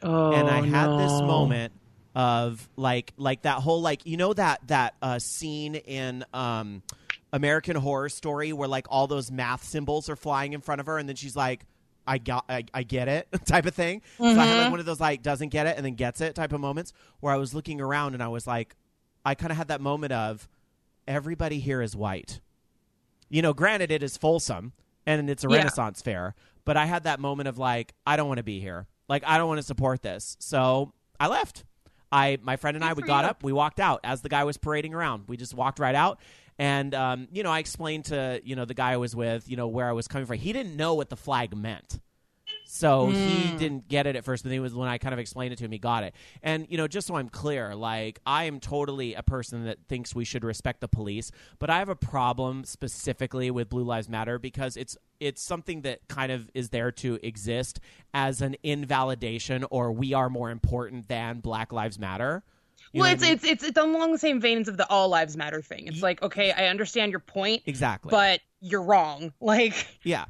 Oh. 0.04 0.32
and 0.32 0.48
I 0.48 0.62
had 0.66 0.88
this 1.00 1.12
moment 1.22 1.74
of 2.16 2.70
like 2.78 3.14
like 3.18 3.42
that 3.42 3.58
whole 3.60 3.82
like 3.82 4.06
you 4.06 4.16
know 4.16 4.32
that 4.34 4.62
that 4.68 4.94
uh, 5.02 5.20
scene 5.20 5.76
in 5.76 6.24
um, 6.34 6.84
American 7.34 7.76
Horror 7.76 8.10
Story 8.10 8.54
where 8.54 8.68
like 8.68 8.86
all 8.90 9.08
those 9.08 9.32
math 9.32 9.64
symbols 9.64 10.08
are 10.10 10.16
flying 10.16 10.54
in 10.54 10.62
front 10.62 10.80
of 10.80 10.88
her 10.88 10.98
and 10.98 11.10
then 11.10 11.16
she's 11.16 11.36
like 11.36 11.66
I 12.08 12.18
got 12.18 12.46
I, 12.50 12.64
I 12.74 12.84
get 12.84 13.08
it 13.08 13.28
type 13.46 13.66
of 13.66 13.76
thing. 13.76 14.02
So 14.18 14.26
I 14.26 14.30
had 14.30 14.38
like 14.38 14.48
mm-hmm. 14.48 14.72
one 14.72 14.80
of 14.80 14.86
those 14.86 15.00
like 15.00 15.22
doesn't 15.22 15.50
get 15.50 15.68
it 15.68 15.78
and 15.78 15.86
then 15.86 15.96
gets 15.96 16.22
it 16.22 16.36
type 16.36 16.54
of 16.54 16.62
moments 16.62 16.94
where 17.20 17.34
I 17.34 17.38
was 17.38 17.54
looking 17.54 17.82
around 17.82 18.14
and 18.14 18.24
I 18.24 18.28
was 18.30 18.48
like 18.48 18.76
I 19.26 19.36
kind 19.36 19.52
of 19.52 19.58
had 19.58 19.68
that 19.68 19.82
moment 19.82 20.14
of 20.14 20.48
everybody 21.08 21.60
here 21.60 21.82
is 21.82 21.96
white. 21.96 22.40
You 23.30 23.42
know, 23.42 23.54
granted 23.54 23.92
it 23.92 24.02
is 24.02 24.16
Folsom 24.16 24.72
and 25.06 25.30
it's 25.30 25.44
a 25.44 25.50
Yeah. 25.50 25.58
Renaissance 25.58 26.02
fair, 26.02 26.34
but 26.66 26.78
I 26.78 26.86
had 26.86 27.04
that 27.04 27.20
moment 27.20 27.50
of 27.50 27.58
like 27.58 27.94
I 28.06 28.16
don't 28.16 28.28
want 28.28 28.38
to 28.38 28.44
be 28.44 28.60
here. 28.60 28.88
Like 29.10 29.24
I 29.26 29.38
don't 29.38 29.48
want 29.48 29.60
to 29.60 29.64
support 29.64 30.02
this. 30.02 30.38
So 30.40 30.94
I 31.20 31.28
left. 31.28 31.66
I 32.12 32.38
my 32.42 32.56
friend 32.56 32.76
and 32.78 32.86
I 32.86 32.94
we 32.94 33.04
got 33.04 33.26
you. 33.26 33.30
up, 33.30 33.44
we 33.44 33.52
walked 33.52 33.80
out 33.80 34.00
as 34.04 34.22
the 34.22 34.30
guy 34.30 34.44
was 34.46 34.58
parading 34.58 34.94
around. 34.94 35.26
We 35.28 35.36
just 35.36 35.54
walked 35.54 35.80
right 35.80 35.96
out. 35.96 36.20
And 36.60 36.94
um, 36.96 37.28
you 37.32 37.44
know, 37.44 37.52
I 37.52 37.60
explained 37.60 38.06
to, 38.06 38.42
you 38.44 38.56
know, 38.56 38.66
the 38.66 38.74
guy 38.74 38.94
I 38.94 38.98
was 38.98 39.16
with, 39.16 39.50
you 39.50 39.56
know, 39.58 39.68
where 39.68 39.88
I 39.88 39.92
was 39.92 40.08
coming 40.08 40.26
from. 40.26 40.38
He 40.38 40.54
didn't 40.54 40.76
know 40.76 40.96
what 40.96 41.10
the 41.10 41.18
flag 41.18 41.56
meant. 41.56 42.00
So 42.70 43.12
he 43.12 43.52
Hmm. 43.52 43.56
didn't 43.58 43.88
get 43.88 44.08
it 44.08 44.18
at 44.18 44.26
first, 44.26 44.44
but 44.44 44.50
then 44.50 44.58
it 44.58 44.62
was 44.62 44.76
when 44.76 44.90
I 44.90 44.98
kind 44.98 45.14
of 45.14 45.20
explained 45.20 45.54
it 45.54 45.56
to 45.58 45.64
him, 45.66 45.72
he 45.72 45.78
got 45.80 46.04
it. 46.04 46.14
And 46.44 46.68
you 46.70 46.78
know, 46.78 46.86
just 46.88 47.08
so 47.08 47.16
I'm 47.16 47.30
clear, 47.30 47.76
like 47.76 48.20
I 48.26 48.44
am 48.44 48.60
totally 48.60 49.14
a 49.14 49.24
person 49.24 49.64
that 49.66 49.78
thinks 49.88 50.14
we 50.14 50.26
should 50.26 50.44
respect 50.44 50.82
the 50.82 50.90
police, 50.90 51.32
but 51.60 51.70
I 51.70 51.80
have 51.80 51.88
a 51.88 51.96
problem 51.96 52.66
specifically 52.66 53.52
with 53.52 53.70
Blue 53.70 53.84
Lives 53.84 54.10
Matter 54.10 54.38
because 54.38 54.76
it's 54.76 54.98
it's 55.22 55.42
something 55.42 55.82
that 55.84 56.08
kind 56.10 56.30
of 56.32 56.50
is 56.54 56.70
there 56.70 56.92
to 56.92 57.18
exist 57.24 57.80
as 58.14 58.42
an 58.42 58.56
invalidation 58.64 59.66
or 59.72 59.92
we 59.92 60.14
are 60.14 60.30
more 60.30 60.52
important 60.52 61.08
than 61.08 61.40
Black 61.40 61.72
Lives 61.72 61.98
Matter. 61.98 62.44
You 62.94 63.02
well, 63.02 63.12
it's, 63.12 63.24
I 63.24 63.28
mean? 63.28 63.34
it's 63.36 63.44
it's 63.44 63.64
it's 63.64 63.78
along 63.78 64.12
the 64.12 64.18
same 64.18 64.40
veins 64.40 64.68
of 64.68 64.78
the 64.78 64.90
all 64.90 65.10
lives 65.10 65.36
matter 65.36 65.62
thing. 65.62 65.88
It's 65.88 66.02
like, 66.02 66.22
okay, 66.22 66.52
I 66.52 66.68
understand 66.68 67.12
your 67.12 67.20
point, 67.20 67.64
exactly. 67.66 68.10
but 68.10 68.42
you're 68.62 68.82
wrong. 68.82 69.34
Like, 69.42 69.88
Yeah. 70.04 70.26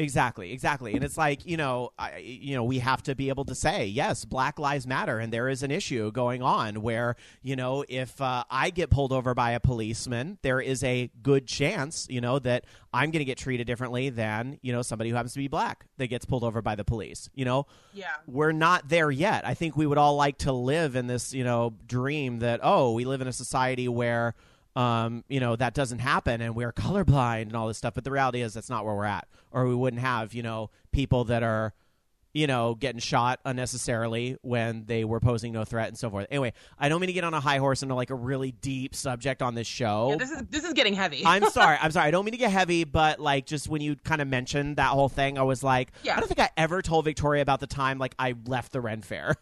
Exactly, 0.00 0.52
exactly. 0.52 0.94
And 0.94 1.02
it's 1.02 1.18
like, 1.18 1.44
you 1.44 1.56
know, 1.56 1.90
I, 1.98 2.18
you 2.18 2.54
know, 2.54 2.62
we 2.62 2.78
have 2.78 3.02
to 3.02 3.16
be 3.16 3.30
able 3.30 3.44
to 3.46 3.54
say, 3.56 3.86
yes, 3.86 4.24
Black 4.24 4.60
Lives 4.60 4.86
Matter 4.86 5.18
and 5.18 5.32
there 5.32 5.48
is 5.48 5.64
an 5.64 5.72
issue 5.72 6.12
going 6.12 6.40
on 6.40 6.82
where, 6.82 7.16
you 7.42 7.56
know, 7.56 7.84
if 7.88 8.20
uh, 8.20 8.44
I 8.48 8.70
get 8.70 8.90
pulled 8.90 9.12
over 9.12 9.34
by 9.34 9.50
a 9.50 9.60
policeman, 9.60 10.38
there 10.42 10.60
is 10.60 10.84
a 10.84 11.10
good 11.20 11.48
chance, 11.48 12.06
you 12.08 12.20
know, 12.20 12.38
that 12.38 12.64
I'm 12.92 13.10
going 13.10 13.18
to 13.18 13.24
get 13.24 13.38
treated 13.38 13.66
differently 13.66 14.08
than, 14.08 14.60
you 14.62 14.72
know, 14.72 14.82
somebody 14.82 15.10
who 15.10 15.16
happens 15.16 15.32
to 15.32 15.40
be 15.40 15.48
black 15.48 15.86
that 15.96 16.06
gets 16.06 16.24
pulled 16.24 16.44
over 16.44 16.62
by 16.62 16.76
the 16.76 16.84
police, 16.84 17.28
you 17.34 17.44
know? 17.44 17.66
yeah, 17.92 18.06
we're 18.28 18.52
not 18.52 18.88
there 18.88 19.10
yet. 19.10 19.44
I 19.44 19.54
think 19.54 19.76
we 19.76 19.84
would 19.84 19.98
all 19.98 20.14
like 20.14 20.38
to 20.38 20.52
live 20.52 20.94
in 20.94 21.08
this, 21.08 21.34
you 21.34 21.42
know, 21.42 21.74
dream 21.88 22.38
that 22.38 22.60
oh, 22.62 22.92
we 22.92 23.04
live 23.04 23.20
in 23.20 23.26
a 23.26 23.32
society 23.32 23.88
where 23.88 24.36
um, 24.78 25.24
you 25.28 25.40
know, 25.40 25.56
that 25.56 25.74
doesn't 25.74 25.98
happen 25.98 26.40
and 26.40 26.54
we're 26.54 26.72
colorblind 26.72 27.42
and 27.42 27.56
all 27.56 27.66
this 27.66 27.78
stuff, 27.78 27.94
but 27.94 28.04
the 28.04 28.10
reality 28.10 28.42
is 28.42 28.54
that's 28.54 28.70
not 28.70 28.84
where 28.84 28.94
we're 28.94 29.04
at. 29.04 29.26
Or 29.50 29.66
we 29.66 29.74
wouldn't 29.74 30.00
have, 30.02 30.34
you 30.34 30.42
know, 30.42 30.70
people 30.92 31.24
that 31.24 31.42
are 31.42 31.74
you 32.34 32.46
know, 32.46 32.74
getting 32.74 33.00
shot 33.00 33.40
unnecessarily 33.46 34.36
when 34.42 34.84
they 34.84 35.02
were 35.02 35.18
posing 35.18 35.50
no 35.50 35.64
threat 35.64 35.88
and 35.88 35.98
so 35.98 36.10
forth. 36.10 36.26
Anyway, 36.30 36.52
I 36.78 36.88
don't 36.90 37.00
mean 37.00 37.08
to 37.08 37.14
get 37.14 37.24
on 37.24 37.32
a 37.32 37.40
high 37.40 37.56
horse 37.56 37.82
into 37.82 37.94
like 37.94 38.10
a 38.10 38.14
really 38.14 38.52
deep 38.52 38.94
subject 38.94 39.40
on 39.42 39.54
this 39.54 39.66
show. 39.66 40.10
yeah 40.10 40.16
this 40.16 40.30
is 40.30 40.42
this 40.50 40.62
is 40.64 40.74
getting 40.74 40.92
heavy. 40.94 41.24
I'm 41.24 41.44
sorry. 41.50 41.78
I'm 41.80 41.90
sorry. 41.90 42.06
I 42.06 42.10
don't 42.10 42.24
mean 42.26 42.32
to 42.32 42.38
get 42.38 42.52
heavy, 42.52 42.84
but 42.84 43.18
like 43.18 43.46
just 43.46 43.66
when 43.68 43.80
you 43.80 43.96
kind 43.96 44.20
of 44.20 44.28
mentioned 44.28 44.76
that 44.76 44.90
whole 44.90 45.08
thing, 45.08 45.38
I 45.38 45.42
was 45.42 45.64
like, 45.64 45.90
Yeah. 46.04 46.16
I 46.16 46.20
don't 46.20 46.28
think 46.28 46.38
I 46.38 46.50
ever 46.56 46.82
told 46.82 47.06
Victoria 47.06 47.42
about 47.42 47.60
the 47.60 47.66
time 47.66 47.98
like 47.98 48.14
I 48.18 48.34
left 48.46 48.72
the 48.72 48.80
Ren 48.82 49.00
Fair. 49.00 49.34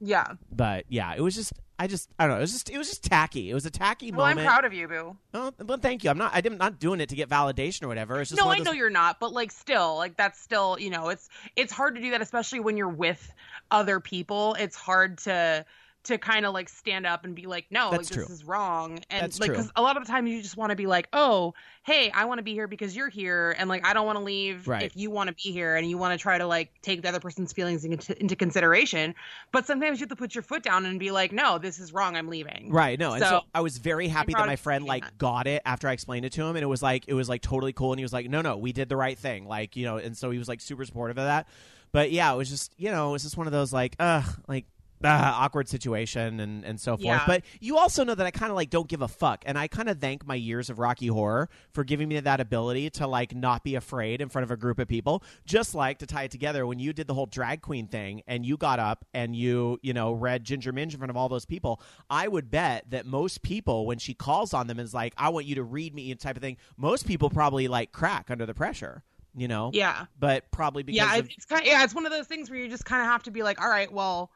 yeah. 0.00 0.26
But 0.50 0.86
yeah, 0.88 1.14
it 1.14 1.20
was 1.20 1.34
just 1.36 1.52
I 1.80 1.86
just 1.86 2.10
I 2.18 2.26
don't 2.26 2.34
know. 2.34 2.36
It 2.36 2.42
was 2.42 2.52
just 2.52 2.68
it 2.68 2.76
was 2.76 2.90
just 2.90 3.02
tacky. 3.02 3.50
It 3.50 3.54
was 3.54 3.64
a 3.64 3.70
tacky 3.70 4.12
moment. 4.12 4.36
Well, 4.36 4.46
I'm 4.46 4.52
proud 4.52 4.64
of 4.66 4.74
you, 4.74 4.86
boo. 4.86 5.16
Oh, 5.32 5.50
well, 5.64 5.78
thank 5.78 6.04
you. 6.04 6.10
I'm 6.10 6.18
not. 6.18 6.30
I 6.34 6.42
didn't 6.42 6.58
not 6.58 6.78
doing 6.78 7.00
it 7.00 7.08
to 7.08 7.16
get 7.16 7.30
validation 7.30 7.84
or 7.84 7.88
whatever. 7.88 8.20
It's 8.20 8.28
just 8.28 8.38
No, 8.38 8.50
I 8.50 8.58
of 8.58 8.66
know 8.66 8.72
you're 8.72 8.90
not, 8.90 9.18
but 9.18 9.32
like 9.32 9.50
still, 9.50 9.96
like 9.96 10.14
that's 10.14 10.38
still, 10.38 10.76
you 10.78 10.90
know, 10.90 11.08
it's 11.08 11.30
it's 11.56 11.72
hard 11.72 11.94
to 11.94 12.02
do 12.02 12.10
that, 12.10 12.20
especially 12.20 12.60
when 12.60 12.76
you're 12.76 12.90
with 12.90 13.32
other 13.70 13.98
people. 13.98 14.56
It's 14.58 14.76
hard 14.76 15.16
to 15.20 15.64
to 16.04 16.16
kind 16.16 16.46
of 16.46 16.54
like 16.54 16.68
stand 16.68 17.06
up 17.06 17.24
and 17.24 17.34
be 17.34 17.46
like, 17.46 17.66
no, 17.70 17.90
like 17.90 18.06
this 18.06 18.30
is 18.30 18.42
wrong, 18.42 19.00
and 19.10 19.22
That's 19.22 19.38
like 19.38 19.50
because 19.50 19.70
a 19.76 19.82
lot 19.82 19.98
of 19.98 20.04
the 20.04 20.10
time 20.10 20.26
you 20.26 20.40
just 20.40 20.56
want 20.56 20.70
to 20.70 20.76
be 20.76 20.86
like, 20.86 21.08
oh, 21.12 21.52
hey, 21.82 22.10
I 22.10 22.24
want 22.24 22.38
to 22.38 22.42
be 22.42 22.54
here 22.54 22.66
because 22.66 22.96
you're 22.96 23.10
here, 23.10 23.54
and 23.58 23.68
like 23.68 23.86
I 23.86 23.92
don't 23.92 24.06
want 24.06 24.18
to 24.18 24.24
leave 24.24 24.66
Right. 24.66 24.84
if 24.84 24.96
you 24.96 25.10
want 25.10 25.28
to 25.28 25.34
be 25.34 25.52
here, 25.52 25.76
and 25.76 25.88
you 25.88 25.98
want 25.98 26.18
to 26.18 26.22
try 26.22 26.38
to 26.38 26.46
like 26.46 26.70
take 26.80 27.02
the 27.02 27.08
other 27.08 27.20
person's 27.20 27.52
feelings 27.52 27.84
into, 27.84 28.18
into 28.18 28.34
consideration, 28.34 29.14
but 29.52 29.66
sometimes 29.66 30.00
you 30.00 30.04
have 30.04 30.08
to 30.10 30.16
put 30.16 30.34
your 30.34 30.42
foot 30.42 30.62
down 30.62 30.86
and 30.86 30.98
be 30.98 31.10
like, 31.10 31.32
no, 31.32 31.58
this 31.58 31.78
is 31.78 31.92
wrong, 31.92 32.16
I'm 32.16 32.28
leaving. 32.28 32.70
Right, 32.70 32.98
no, 32.98 33.12
and 33.12 33.22
so, 33.22 33.28
So, 33.28 33.40
I 33.54 33.60
was 33.60 33.76
very 33.76 34.08
happy 34.08 34.32
that 34.32 34.46
my 34.46 34.56
friend 34.56 34.86
like 34.86 35.04
that. 35.04 35.18
got 35.18 35.46
it 35.46 35.60
after 35.66 35.86
I 35.86 35.92
explained 35.92 36.24
it 36.24 36.32
to 36.32 36.42
him, 36.42 36.56
and 36.56 36.62
it 36.62 36.68
was 36.68 36.82
like 36.82 37.04
it 37.08 37.14
was 37.14 37.28
like 37.28 37.42
totally 37.42 37.74
cool, 37.74 37.92
and 37.92 37.98
he 37.98 38.04
was 38.04 38.12
like, 38.12 38.30
"No, 38.30 38.40
no, 38.40 38.56
we 38.56 38.72
did 38.72 38.88
the 38.88 38.96
right 38.96 39.18
thing," 39.18 39.46
like 39.46 39.76
you 39.76 39.84
know, 39.84 39.98
and 39.98 40.16
so 40.16 40.30
he 40.30 40.38
was 40.38 40.48
like 40.48 40.62
super 40.62 40.84
supportive 40.86 41.18
of 41.18 41.24
that. 41.24 41.46
But 41.92 42.10
yeah, 42.10 42.32
it 42.32 42.36
was 42.36 42.48
just 42.48 42.72
you 42.78 42.90
know, 42.90 43.10
it 43.10 43.12
was 43.12 43.22
just 43.22 43.36
one 43.36 43.46
of 43.46 43.52
those 43.52 43.70
like, 43.72 43.96
uh, 43.98 44.22
like. 44.48 44.64
Uh, 45.02 45.32
awkward 45.34 45.66
situation 45.66 46.40
and, 46.40 46.62
and 46.62 46.78
so 46.78 46.92
forth. 46.92 47.06
Yeah. 47.06 47.24
But 47.26 47.42
you 47.58 47.78
also 47.78 48.04
know 48.04 48.14
that 48.14 48.26
I 48.26 48.30
kind 48.30 48.50
of 48.50 48.56
like 48.56 48.68
don't 48.68 48.86
give 48.86 49.00
a 49.00 49.08
fuck. 49.08 49.42
And 49.46 49.56
I 49.56 49.66
kind 49.66 49.88
of 49.88 49.98
thank 49.98 50.26
my 50.26 50.34
years 50.34 50.68
of 50.68 50.78
Rocky 50.78 51.06
Horror 51.06 51.48
for 51.72 51.84
giving 51.84 52.06
me 52.06 52.20
that 52.20 52.38
ability 52.38 52.90
to 52.90 53.06
like 53.06 53.34
not 53.34 53.64
be 53.64 53.76
afraid 53.76 54.20
in 54.20 54.28
front 54.28 54.42
of 54.42 54.50
a 54.50 54.58
group 54.58 54.78
of 54.78 54.88
people. 54.88 55.22
Just 55.46 55.74
like 55.74 56.00
to 56.00 56.06
tie 56.06 56.24
it 56.24 56.30
together 56.30 56.66
when 56.66 56.78
you 56.78 56.92
did 56.92 57.06
the 57.06 57.14
whole 57.14 57.24
drag 57.24 57.62
queen 57.62 57.86
thing 57.86 58.22
and 58.26 58.44
you 58.44 58.58
got 58.58 58.78
up 58.78 59.06
and 59.14 59.34
you, 59.34 59.78
you 59.80 59.94
know, 59.94 60.12
read 60.12 60.44
Ginger 60.44 60.70
Minge 60.70 60.92
in 60.92 60.98
front 60.98 61.10
of 61.10 61.16
all 61.16 61.30
those 61.30 61.46
people. 61.46 61.80
I 62.10 62.28
would 62.28 62.50
bet 62.50 62.90
that 62.90 63.06
most 63.06 63.40
people, 63.40 63.86
when 63.86 63.98
she 63.98 64.12
calls 64.12 64.52
on 64.52 64.66
them, 64.66 64.78
is 64.78 64.92
like, 64.92 65.14
I 65.16 65.30
want 65.30 65.46
you 65.46 65.54
to 65.54 65.62
read 65.62 65.94
me 65.94 66.14
type 66.14 66.36
of 66.36 66.42
thing. 66.42 66.58
Most 66.76 67.06
people 67.06 67.30
probably 67.30 67.68
like 67.68 67.90
crack 67.92 68.30
under 68.30 68.44
the 68.44 68.52
pressure, 68.52 69.02
you 69.34 69.48
know? 69.48 69.70
Yeah. 69.72 70.04
But 70.18 70.50
probably 70.50 70.82
because 70.82 70.98
yeah, 70.98 71.16
of, 71.16 71.30
it's 71.30 71.46
kind 71.46 71.62
of, 71.62 71.66
yeah, 71.66 71.84
it's 71.84 71.94
one 71.94 72.04
of 72.04 72.12
those 72.12 72.26
things 72.26 72.50
where 72.50 72.58
you 72.58 72.68
just 72.68 72.84
kind 72.84 73.00
of 73.00 73.08
have 73.08 73.22
to 73.22 73.30
be 73.30 73.42
like, 73.42 73.62
all 73.62 73.70
right, 73.70 73.90
well, 73.90 74.30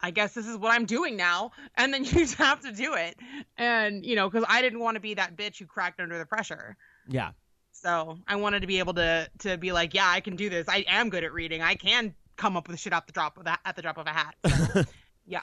I 0.00 0.10
guess 0.10 0.32
this 0.34 0.46
is 0.46 0.56
what 0.56 0.72
I'm 0.72 0.86
doing 0.86 1.16
now, 1.16 1.52
and 1.76 1.92
then 1.92 2.04
you 2.04 2.12
just 2.12 2.34
have 2.34 2.60
to 2.60 2.72
do 2.72 2.94
it, 2.94 3.16
and 3.56 4.04
you 4.04 4.16
know, 4.16 4.28
because 4.28 4.46
I 4.48 4.62
didn't 4.62 4.80
want 4.80 4.94
to 4.96 5.00
be 5.00 5.14
that 5.14 5.36
bitch 5.36 5.58
who 5.58 5.66
cracked 5.66 6.00
under 6.00 6.18
the 6.18 6.26
pressure. 6.26 6.76
yeah. 7.08 7.30
So 7.72 8.18
I 8.26 8.34
wanted 8.34 8.60
to 8.60 8.66
be 8.66 8.80
able 8.80 8.94
to 8.94 9.30
to 9.40 9.56
be 9.56 9.70
like, 9.70 9.94
yeah, 9.94 10.08
I 10.08 10.20
can 10.20 10.34
do 10.34 10.50
this. 10.50 10.68
I 10.68 10.84
am 10.88 11.10
good 11.10 11.22
at 11.22 11.32
reading. 11.32 11.62
I 11.62 11.74
can 11.76 12.14
come 12.36 12.56
up 12.56 12.68
with 12.68 12.80
shit 12.80 12.92
at 12.92 13.06
the 13.06 13.12
drop 13.12 13.38
of 13.38 13.44
that 13.44 13.60
at 13.64 13.76
the 13.76 13.82
drop 13.82 13.98
of 13.98 14.06
a 14.06 14.10
hat. 14.10 14.34
So, 14.72 14.84
yeah. 15.26 15.40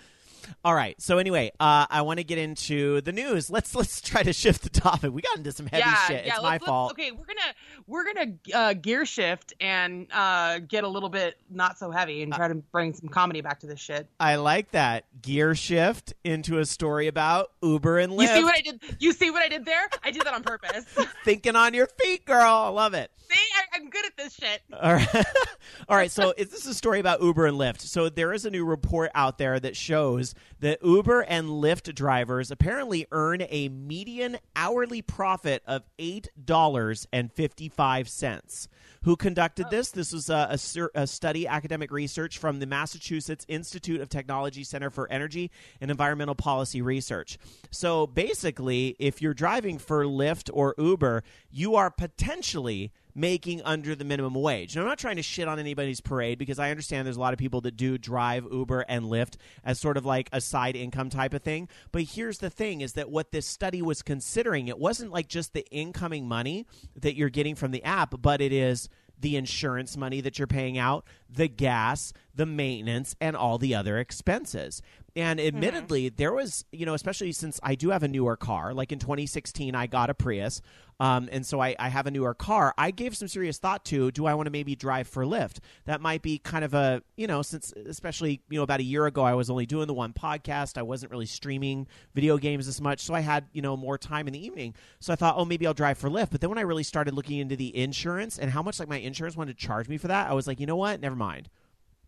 All 0.63 0.73
right. 0.73 0.99
So 1.01 1.17
anyway, 1.17 1.51
uh, 1.60 1.86
I 1.89 2.01
want 2.01 2.19
to 2.19 2.23
get 2.23 2.38
into 2.38 3.01
the 3.01 3.12
news. 3.12 3.49
Let's 3.49 3.75
let's 3.75 4.01
try 4.01 4.23
to 4.23 4.34
shift 4.34 4.63
the 4.63 4.69
topic. 4.69 5.13
We 5.13 5.21
got 5.21 5.38
into 5.38 5.51
some 5.51 5.65
heavy 5.67 5.84
yeah, 5.86 6.08
shit. 6.08 6.25
Yeah, 6.25 6.34
it's 6.34 6.43
my 6.43 6.49
let's- 6.51 6.62
let's- 6.62 6.65
fault. 6.65 6.91
Okay, 6.91 7.12
we're 7.12 7.25
gonna 7.25 7.53
we're 7.88 8.13
gonna 8.13 8.31
uh, 8.53 8.73
gear 8.73 9.05
shift 9.05 9.53
and 9.60 10.08
uh, 10.12 10.60
get 10.60 10.84
a 10.84 10.88
little 10.88 11.10
bit 11.10 11.36
not 11.49 11.77
so 11.77 11.91
heavy 11.91 12.23
and 12.23 12.34
try 12.34 12.47
to 12.47 12.55
bring 12.55 12.93
some 12.93 13.10
comedy 13.10 13.41
back 13.41 13.60
to 13.60 13.67
this 13.67 13.79
shit. 13.79 14.08
I 14.19 14.36
like 14.36 14.71
that 14.71 15.05
gear 15.21 15.55
shift 15.55 16.13
into 16.23 16.60
a 16.60 16.65
story 16.65 17.08
about 17.08 17.51
Uber 17.62 17.99
and 17.99 18.13
Lyft. 18.13 18.21
You 18.21 18.27
see 18.27 18.43
what 18.43 18.55
I 18.58 18.62
did? 18.62 18.81
You 18.99 19.13
see 19.13 19.31
what 19.31 19.41
I 19.41 19.47
did 19.47 19.65
there? 19.65 19.89
I 20.03 20.12
did 20.12 20.23
that 20.23 20.34
on 20.34 20.43
purpose. 20.43 20.86
Thinking 21.23 21.55
on 21.55 21.73
your 21.73 21.88
feet, 22.01 22.25
girl. 22.25 22.51
I 22.51 22.69
love 22.69 22.93
it. 22.93 23.12
See, 23.36 23.50
I, 23.56 23.78
I'm 23.78 23.89
good 23.89 24.06
at 24.06 24.17
this 24.17 24.34
shit. 24.34 24.62
All 24.82 24.93
right. 24.93 25.26
All 25.89 25.98
right. 25.98 26.12
So 26.12 26.34
is 26.38 26.50
this 26.50 26.65
a 26.65 26.74
story 26.74 27.00
about 27.00 27.21
Uber 27.21 27.45
and 27.45 27.58
Lyft? 27.58 27.82
So 27.82 28.10
there 28.10 28.34
is 28.34 28.45
a 28.45 28.50
new 28.50 28.65
report 28.65 29.12
out 29.15 29.38
there 29.38 29.60
that 29.60 29.76
shows 29.76 30.34
that 30.60 30.80
Uber 30.84 31.21
and 31.21 31.50
Lyft 31.50 31.93
drivers 31.93 32.52
apparently 32.52 33.08
earn 33.12 33.43
a 33.50 33.69
median 33.69 34.38
hourly 34.56 35.02
profit 35.02 35.63
of 35.65 35.84
eight 36.00 36.30
dollars 36.43 37.08
and 37.12 37.32
fifty-five 37.32 38.08
cents. 38.10 38.67
Who 39.04 39.15
conducted 39.15 39.67
oh. 39.67 39.69
this? 39.69 39.91
This 39.91 40.12
was 40.12 40.32
a, 40.32 40.48
a, 40.50 40.58
sur- 40.58 40.89
a 40.95 41.06
study, 41.06 41.48
academic 41.48 41.91
research 41.91 42.39
from 42.39 42.58
the 42.58 42.65
Massachusetts 42.65 43.45
Institute 43.48 44.02
of 44.02 44.10
Technology 44.10 44.63
Center 44.63 44.89
for 44.89 45.08
Energy 45.12 45.52
and 45.80 45.91
Environmental 45.91 46.34
Policy 46.34 46.82
Research. 46.82 47.38
So 47.69 48.08
basically, 48.08 48.95
if 48.98 49.21
you're 49.21 49.36
driving 49.36 49.78
for 49.78 50.06
Lyft 50.06 50.50
or 50.52 50.74
Uber, 50.80 51.21
you 51.52 51.76
are 51.76 51.91
potentially 51.91 52.91
making 53.15 53.62
under 53.63 53.95
the 53.95 54.04
minimum 54.04 54.34
wage. 54.34 54.75
And 54.75 54.82
I'm 54.82 54.88
not 54.88 54.99
trying 54.99 55.15
to 55.15 55.23
shit 55.23 55.47
on 55.47 55.58
anybody's 55.58 56.01
parade 56.01 56.38
because 56.38 56.60
I 56.60 56.69
understand 56.69 57.06
there's 57.06 57.15
a 57.15 57.21
lot 57.21 57.34
of 57.34 57.39
people 57.39 57.62
that 57.62 57.78
do 57.78 57.97
drive 57.97 58.45
Uber 58.51 58.82
and 58.82 59.06
Lyft 59.06 59.38
as 59.63 59.80
sort 59.80 59.95
of 59.95 60.06
like 60.06 60.30
a 60.34 60.41
side 60.41 60.75
income 60.75 61.10
type 61.10 61.34
of 61.34 61.41
thing. 61.41 61.69
But 61.93 62.04
here's 62.04 62.39
the 62.39 62.49
thing 62.49 62.82
is 62.82 62.93
that 62.93 63.10
what 63.10 63.32
this 63.32 63.47
study 63.47 63.82
was 63.82 64.01
considering, 64.01 64.67
it 64.67 64.78
wasn't 64.78 65.12
like 65.12 65.30
just 65.30 65.54
the 65.54 65.65
incoming 65.71 66.28
money 66.28 66.67
that 66.95 67.15
you're 67.15 67.30
getting 67.30 67.56
from 67.56 67.71
the 67.71 67.84
app, 67.84 68.21
but 68.21 68.41
it 68.41 68.51
is 68.51 68.89
the 69.19 69.38
insurance 69.38 69.95
money 69.95 70.21
that 70.21 70.38
you're 70.38 70.47
paying 70.47 70.78
out, 70.78 71.06
the 71.30 71.47
gas, 71.47 72.13
the 72.34 72.45
maintenance, 72.45 73.15
and 73.21 73.36
all 73.36 73.58
the 73.58 73.73
other 73.73 73.97
expenses. 73.97 74.82
And 75.15 75.39
mm-hmm. 75.39 75.47
admittedly, 75.47 76.10
there 76.10 76.34
was, 76.34 76.65
you 76.71 76.86
know, 76.86 76.93
especially 76.93 77.32
since 77.32 77.60
I 77.63 77.75
do 77.75 77.89
have 77.91 78.04
a 78.04 78.08
newer 78.08 78.36
car, 78.36 78.73
like 78.73 78.91
in 78.91 78.99
2016, 78.99 79.73
I 79.73 79.88
got 79.88 80.10
a 80.10 80.13
Prius. 80.13 80.62
Um, 80.99 81.27
and 81.31 81.45
so 81.45 81.60
I, 81.60 81.75
I 81.77 81.89
have 81.89 82.08
a 82.08 82.12
newer 82.12 82.34
car. 82.34 82.73
I 82.77 82.91
gave 82.91 83.17
some 83.17 83.27
serious 83.27 83.58
thought 83.58 83.84
to 83.86 84.12
do 84.12 84.25
I 84.25 84.34
want 84.34 84.47
to 84.47 84.51
maybe 84.51 84.75
drive 84.75 85.08
for 85.08 85.25
Lyft? 85.25 85.58
That 85.86 86.01
might 86.01 86.21
be 86.21 86.38
kind 86.38 86.63
of 86.63 86.73
a, 86.73 87.01
you 87.17 87.27
know, 87.27 87.41
since 87.41 87.73
especially, 87.73 88.41
you 88.49 88.58
know, 88.58 88.63
about 88.63 88.79
a 88.79 88.84
year 88.84 89.05
ago, 89.05 89.23
I 89.23 89.34
was 89.34 89.49
only 89.49 89.65
doing 89.65 89.88
the 89.88 89.93
one 89.93 90.13
podcast. 90.13 90.77
I 90.77 90.84
wasn't 90.84 91.12
really 91.12 91.25
streaming 91.25 91.88
video 92.13 92.38
games 92.38 92.67
as 92.67 92.79
much. 92.79 93.01
So 93.01 93.13
I 93.13 93.19
had, 93.19 93.45
you 93.51 93.62
know, 93.62 93.75
more 93.75 93.97
time 93.97 94.27
in 94.27 94.34
the 94.34 94.45
evening. 94.45 94.73
So 94.99 95.12
I 95.12 95.15
thought, 95.15 95.36
oh, 95.38 95.45
maybe 95.45 95.67
I'll 95.67 95.73
drive 95.73 95.97
for 95.97 96.10
Lyft. 96.10 96.31
But 96.31 96.41
then 96.41 96.49
when 96.49 96.60
I 96.60 96.63
really 96.63 96.84
started 96.84 97.13
looking 97.13 97.39
into 97.39 97.55
the 97.55 97.75
insurance 97.75 98.39
and 98.39 98.49
how 98.49 98.62
much 98.62 98.79
like 98.79 98.89
my 98.89 98.97
insurance 98.97 99.36
wanted 99.36 99.58
to 99.58 99.65
charge 99.65 99.89
me 99.89 99.97
for 99.97 100.08
that, 100.08 100.29
I 100.29 100.34
was 100.34 100.47
like, 100.47 100.60
you 100.60 100.65
know 100.65 100.77
what? 100.77 101.01
Never 101.01 101.15
mind. 101.15 101.49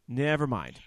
Never 0.08 0.47
mind. 0.47 0.80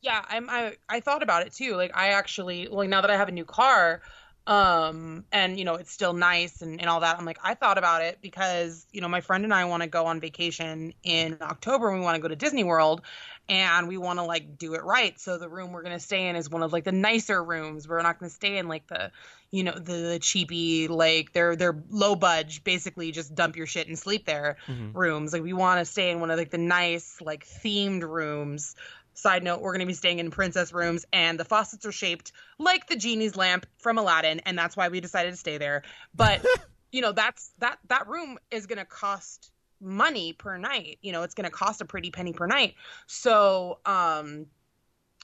Yeah, 0.00 0.24
I'm. 0.28 0.50
I 0.50 0.76
I 0.88 0.98
thought 0.98 1.22
about 1.22 1.46
it 1.46 1.52
too. 1.52 1.76
Like 1.76 1.92
I 1.94 2.08
actually, 2.08 2.66
like 2.66 2.88
now 2.88 3.00
that 3.00 3.10
I 3.10 3.16
have 3.16 3.28
a 3.28 3.32
new 3.32 3.44
car, 3.44 4.02
um, 4.46 5.24
and 5.30 5.58
you 5.58 5.64
know 5.64 5.74
it's 5.76 5.92
still 5.92 6.12
nice 6.12 6.62
and 6.62 6.80
and 6.80 6.90
all 6.90 7.00
that. 7.00 7.18
I'm 7.18 7.24
like 7.24 7.38
I 7.42 7.54
thought 7.54 7.78
about 7.78 8.02
it 8.02 8.18
because 8.20 8.86
you 8.92 9.00
know 9.00 9.08
my 9.08 9.20
friend 9.20 9.44
and 9.44 9.54
I 9.54 9.64
want 9.66 9.82
to 9.82 9.88
go 9.88 10.06
on 10.06 10.20
vacation 10.20 10.94
in 11.04 11.38
October. 11.40 11.88
and 11.90 11.98
We 12.00 12.04
want 12.04 12.16
to 12.16 12.22
go 12.22 12.28
to 12.28 12.36
Disney 12.36 12.64
World, 12.64 13.02
and 13.48 13.86
we 13.86 13.98
want 13.98 14.18
to 14.18 14.24
like 14.24 14.58
do 14.58 14.74
it 14.74 14.82
right. 14.82 15.18
So 15.20 15.38
the 15.38 15.48
room 15.48 15.72
we're 15.72 15.82
gonna 15.82 16.00
stay 16.00 16.28
in 16.28 16.36
is 16.36 16.50
one 16.50 16.62
of 16.62 16.72
like 16.72 16.84
the 16.84 16.92
nicer 16.92 17.42
rooms. 17.42 17.86
We're 17.86 18.02
not 18.02 18.18
gonna 18.18 18.30
stay 18.30 18.58
in 18.58 18.66
like 18.66 18.86
the 18.88 19.12
you 19.52 19.62
know 19.64 19.74
the, 19.74 19.92
the 19.92 20.18
cheapy 20.18 20.88
like 20.88 21.32
they're 21.32 21.54
they're 21.54 21.80
low 21.90 22.16
budge 22.16 22.64
basically 22.64 23.12
just 23.12 23.34
dump 23.34 23.54
your 23.54 23.66
shit 23.66 23.86
and 23.86 23.98
sleep 23.98 24.24
there 24.24 24.56
Mhm. 24.66 24.92
rooms 24.94 25.32
like 25.34 25.42
we 25.42 25.52
want 25.52 25.78
to 25.78 25.84
stay 25.84 26.10
in 26.10 26.20
one 26.20 26.30
of 26.30 26.38
like 26.38 26.50
the 26.50 26.56
nice 26.58 27.20
like 27.20 27.46
themed 27.46 28.02
rooms 28.02 28.74
side 29.14 29.42
note 29.42 29.60
we're 29.60 29.72
going 29.72 29.80
to 29.80 29.86
be 29.86 29.92
staying 29.92 30.18
in 30.18 30.30
princess 30.30 30.72
rooms 30.72 31.04
and 31.12 31.38
the 31.38 31.44
faucets 31.44 31.84
are 31.84 31.92
shaped 31.92 32.32
like 32.58 32.88
the 32.88 32.96
genie's 32.96 33.36
lamp 33.36 33.66
from 33.78 33.98
aladdin 33.98 34.40
and 34.40 34.56
that's 34.56 34.76
why 34.76 34.88
we 34.88 35.00
decided 35.00 35.30
to 35.30 35.36
stay 35.36 35.58
there. 35.58 35.82
But 36.14 36.44
you 36.92 37.00
know 37.00 37.12
that's 37.12 37.52
that 37.58 37.78
that 37.88 38.08
room 38.08 38.38
is 38.50 38.66
going 38.66 38.78
to 38.78 38.84
cost 38.84 39.50
money 39.80 40.32
per 40.32 40.56
night. 40.56 40.98
You 41.02 41.12
know 41.12 41.22
it's 41.22 41.34
going 41.34 41.48
to 41.48 41.50
cost 41.50 41.80
a 41.80 41.84
pretty 41.84 42.10
penny 42.10 42.32
per 42.32 42.46
night. 42.46 42.74
So 43.06 43.78
um 43.84 44.46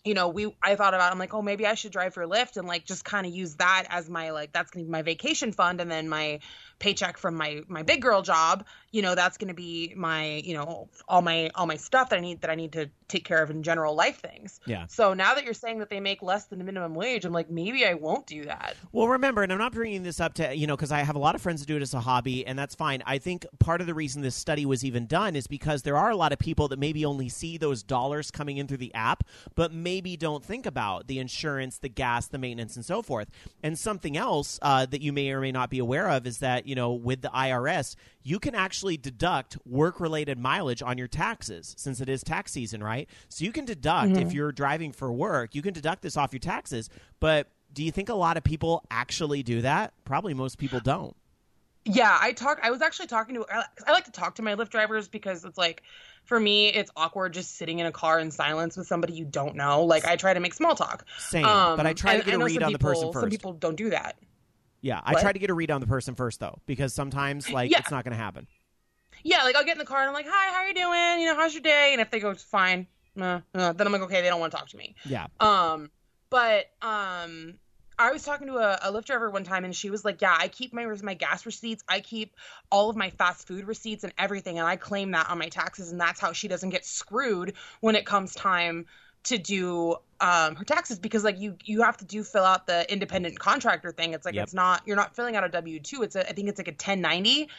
you 0.04 0.14
know, 0.14 0.28
we 0.28 0.54
I 0.62 0.76
thought 0.76 0.94
about 0.94 1.12
I'm 1.12 1.18
like, 1.18 1.34
oh, 1.34 1.42
maybe 1.42 1.66
I 1.66 1.74
should 1.74 1.92
drive 1.92 2.14
for 2.14 2.24
Lyft 2.24 2.56
and 2.56 2.66
like 2.66 2.84
just 2.84 3.04
kind 3.04 3.26
of 3.26 3.32
use 3.32 3.56
that 3.56 3.86
as 3.90 4.08
my 4.08 4.30
like 4.30 4.52
that's 4.52 4.70
gonna 4.70 4.84
be 4.84 4.90
my 4.90 5.02
vacation 5.02 5.52
fund 5.52 5.80
and 5.80 5.90
then 5.90 6.08
my 6.08 6.40
paycheck 6.78 7.18
from 7.18 7.34
my 7.34 7.62
my 7.68 7.82
big 7.82 8.00
girl 8.00 8.22
job, 8.22 8.64
you 8.92 9.02
know, 9.02 9.14
that's 9.14 9.36
gonna 9.36 9.54
be 9.54 9.92
my, 9.96 10.36
you 10.44 10.54
know, 10.54 10.88
all 11.08 11.22
my 11.22 11.50
all 11.54 11.66
my 11.66 11.76
stuff 11.76 12.10
that 12.10 12.18
I 12.18 12.22
need 12.22 12.42
that 12.42 12.50
I 12.50 12.54
need 12.54 12.72
to 12.72 12.90
take 13.08 13.24
care 13.24 13.42
of 13.42 13.50
in 13.50 13.62
general 13.62 13.94
life 13.94 14.20
things. 14.20 14.60
Yeah. 14.66 14.86
So 14.86 15.14
now 15.14 15.34
that 15.34 15.44
you're 15.44 15.54
saying 15.54 15.78
that 15.78 15.90
they 15.90 15.98
make 15.98 16.22
less 16.22 16.44
than 16.44 16.58
the 16.58 16.64
minimum 16.64 16.94
wage, 16.94 17.24
I'm 17.24 17.32
like, 17.32 17.50
maybe 17.50 17.86
I 17.86 17.94
won't 17.94 18.26
do 18.26 18.44
that. 18.44 18.76
Well, 18.92 19.08
remember, 19.08 19.42
and 19.42 19.50
I'm 19.50 19.58
not 19.58 19.72
bringing 19.72 20.02
this 20.02 20.20
up 20.20 20.34
to, 20.34 20.54
you 20.54 20.66
know, 20.66 20.76
because 20.76 20.92
I 20.92 21.00
have 21.00 21.16
a 21.16 21.18
lot 21.18 21.34
of 21.34 21.40
friends 21.40 21.60
that 21.60 21.66
do 21.66 21.76
it 21.76 21.82
as 21.82 21.94
a 21.94 22.00
hobby, 22.00 22.46
and 22.46 22.58
that's 22.58 22.74
fine. 22.74 23.02
I 23.06 23.18
think 23.18 23.46
part 23.58 23.80
of 23.80 23.86
the 23.86 23.94
reason 23.94 24.20
this 24.20 24.34
study 24.34 24.66
was 24.66 24.84
even 24.84 25.06
done 25.06 25.36
is 25.36 25.46
because 25.46 25.82
there 25.82 25.96
are 25.96 26.10
a 26.10 26.16
lot 26.16 26.32
of 26.32 26.38
people 26.38 26.68
that 26.68 26.78
maybe 26.78 27.04
only 27.04 27.30
see 27.30 27.56
those 27.56 27.82
dollars 27.82 28.30
coming 28.30 28.58
in 28.58 28.68
through 28.68 28.76
the 28.76 28.92
app, 28.94 29.24
but 29.54 29.72
maybe 29.72 29.87
don't 29.96 30.44
think 30.44 30.66
about 30.66 31.06
the 31.06 31.18
insurance, 31.18 31.78
the 31.78 31.88
gas, 31.88 32.26
the 32.28 32.38
maintenance, 32.38 32.76
and 32.76 32.84
so 32.84 33.02
forth. 33.02 33.28
And 33.62 33.78
something 33.78 34.16
else 34.16 34.58
uh, 34.62 34.86
that 34.86 35.00
you 35.00 35.12
may 35.12 35.30
or 35.30 35.40
may 35.40 35.52
not 35.52 35.70
be 35.70 35.78
aware 35.78 36.08
of 36.08 36.26
is 36.26 36.38
that, 36.38 36.66
you 36.66 36.74
know, 36.74 36.92
with 36.92 37.22
the 37.22 37.28
IRS, 37.28 37.96
you 38.22 38.38
can 38.38 38.54
actually 38.54 38.96
deduct 38.96 39.56
work 39.64 40.00
related 40.00 40.38
mileage 40.38 40.82
on 40.82 40.98
your 40.98 41.08
taxes 41.08 41.74
since 41.78 42.00
it 42.00 42.08
is 42.08 42.22
tax 42.22 42.52
season, 42.52 42.82
right? 42.82 43.08
So 43.28 43.44
you 43.44 43.52
can 43.52 43.64
deduct 43.64 44.16
if 44.16 44.32
you're 44.32 44.52
driving 44.52 44.92
for 44.92 45.12
work, 45.12 45.54
you 45.54 45.62
can 45.62 45.72
deduct 45.72 46.02
this 46.02 46.16
off 46.16 46.32
your 46.32 46.40
taxes. 46.40 46.90
But 47.20 47.48
do 47.72 47.84
you 47.84 47.90
think 47.90 48.08
a 48.08 48.14
lot 48.14 48.36
of 48.36 48.44
people 48.44 48.84
actually 48.90 49.42
do 49.42 49.62
that? 49.62 49.92
Probably 50.04 50.34
most 50.34 50.58
people 50.58 50.80
don't. 50.80 51.16
Yeah, 51.84 52.16
I 52.20 52.32
talk. 52.32 52.60
I 52.62 52.70
was 52.70 52.82
actually 52.82 53.06
talking 53.06 53.36
to. 53.36 53.46
I 53.50 53.64
I 53.86 53.92
like 53.92 54.04
to 54.04 54.10
talk 54.10 54.34
to 54.34 54.42
my 54.42 54.54
Lyft 54.54 54.68
drivers 54.68 55.08
because 55.08 55.44
it's 55.44 55.56
like, 55.56 55.82
for 56.28 56.38
me, 56.38 56.68
it's 56.68 56.90
awkward 56.94 57.32
just 57.32 57.56
sitting 57.56 57.78
in 57.78 57.86
a 57.86 57.92
car 57.92 58.20
in 58.20 58.30
silence 58.30 58.76
with 58.76 58.86
somebody 58.86 59.14
you 59.14 59.24
don't 59.24 59.56
know. 59.56 59.82
Like 59.84 60.04
I 60.04 60.16
try 60.16 60.34
to 60.34 60.40
make 60.40 60.52
small 60.52 60.74
talk. 60.76 61.06
Same, 61.18 61.42
but 61.42 61.86
I 61.86 61.94
try 61.94 62.18
to 62.18 62.22
get 62.22 62.34
a 62.34 62.38
read 62.44 62.54
some 62.54 62.64
on 62.64 62.72
the 62.72 62.78
person 62.78 63.12
Some 63.12 63.22
first. 63.22 63.30
people 63.30 63.54
don't 63.54 63.76
do 63.76 63.90
that. 63.90 64.16
Yeah, 64.82 65.00
I 65.02 65.14
What? 65.14 65.22
try 65.22 65.32
to 65.32 65.38
get 65.38 65.48
a 65.50 65.54
read 65.54 65.70
on 65.70 65.80
the 65.80 65.86
person 65.86 66.14
first 66.14 66.38
though, 66.38 66.60
because 66.66 66.94
sometimes 66.94 67.50
like 67.50 67.70
Yeah. 67.70 67.78
it's 67.78 67.90
not 67.90 68.04
going 68.04 68.16
to 68.16 68.22
happen. 68.22 68.46
Yeah, 69.24 69.42
like 69.42 69.56
I'll 69.56 69.64
get 69.64 69.72
in 69.72 69.78
the 69.78 69.84
car 69.84 70.00
and 70.00 70.08
I'm 70.08 70.14
like, 70.14 70.26
"Hi, 70.28 70.52
how 70.52 70.58
are 70.58 70.68
you 70.68 70.74
doing? 70.74 71.20
You 71.20 71.26
know, 71.32 71.34
how's 71.34 71.54
your 71.54 71.62
day?" 71.62 71.88
And 71.92 72.00
if 72.00 72.10
they 72.10 72.20
go, 72.20 72.34
fine," 72.34 72.86
uh, 73.18 73.40
uh, 73.54 73.72
then 73.72 73.86
I'm 73.86 73.92
like, 73.92 74.02
"Okay, 74.02 74.20
they 74.22 74.28
don't 74.28 74.38
want 74.38 74.52
to 74.52 74.58
talk 74.58 74.68
to 74.68 74.76
me." 74.76 74.94
Yeah. 75.06 75.26
Um, 75.40 75.90
but 76.30 76.66
um, 76.82 77.54
I 77.98 78.12
was 78.12 78.22
talking 78.24 78.46
to 78.46 78.56
a, 78.58 78.78
a 78.82 78.92
Lyft 78.92 79.06
driver 79.06 79.30
one 79.30 79.44
time, 79.44 79.64
and 79.64 79.74
she 79.74 79.90
was 79.90 80.04
like, 80.04 80.20
"Yeah, 80.22 80.36
I 80.38 80.48
keep 80.48 80.72
my 80.72 80.86
my 81.02 81.14
gas 81.14 81.44
receipts, 81.46 81.82
I 81.88 82.00
keep 82.00 82.36
all 82.70 82.90
of 82.90 82.96
my 82.96 83.10
fast 83.10 83.46
food 83.46 83.66
receipts 83.66 84.04
and 84.04 84.12
everything, 84.18 84.58
and 84.58 84.68
I 84.68 84.76
claim 84.76 85.10
that 85.12 85.28
on 85.30 85.38
my 85.38 85.48
taxes, 85.48 85.90
and 85.90 86.00
that's 86.00 86.20
how 86.20 86.32
she 86.32 86.48
doesn't 86.48 86.70
get 86.70 86.84
screwed 86.84 87.54
when 87.80 87.96
it 87.96 88.06
comes 88.06 88.34
time." 88.34 88.86
to 89.24 89.36
do 89.36 89.96
um 90.20 90.54
her 90.54 90.64
taxes 90.64 90.98
because 91.00 91.24
like 91.24 91.38
you 91.40 91.56
you 91.64 91.82
have 91.82 91.96
to 91.96 92.04
do 92.04 92.22
fill 92.22 92.44
out 92.44 92.66
the 92.68 92.90
independent 92.90 93.36
contractor 93.38 93.90
thing 93.90 94.14
it's 94.14 94.24
like 94.24 94.36
Yep. 94.36 94.38
it's 94.38 94.54
not 94.54 94.80
you're 94.86 94.96
not 94.96 95.14
filling 95.16 95.34
out 95.36 95.44
a 95.44 95.48
w2 95.48 96.02
it's 96.02 96.14
a 96.14 96.26
i 96.28 96.32
think 96.32 96.48
it's 96.48 96.56
like 96.58 96.68
a 96.68 96.72
1090 96.72 97.50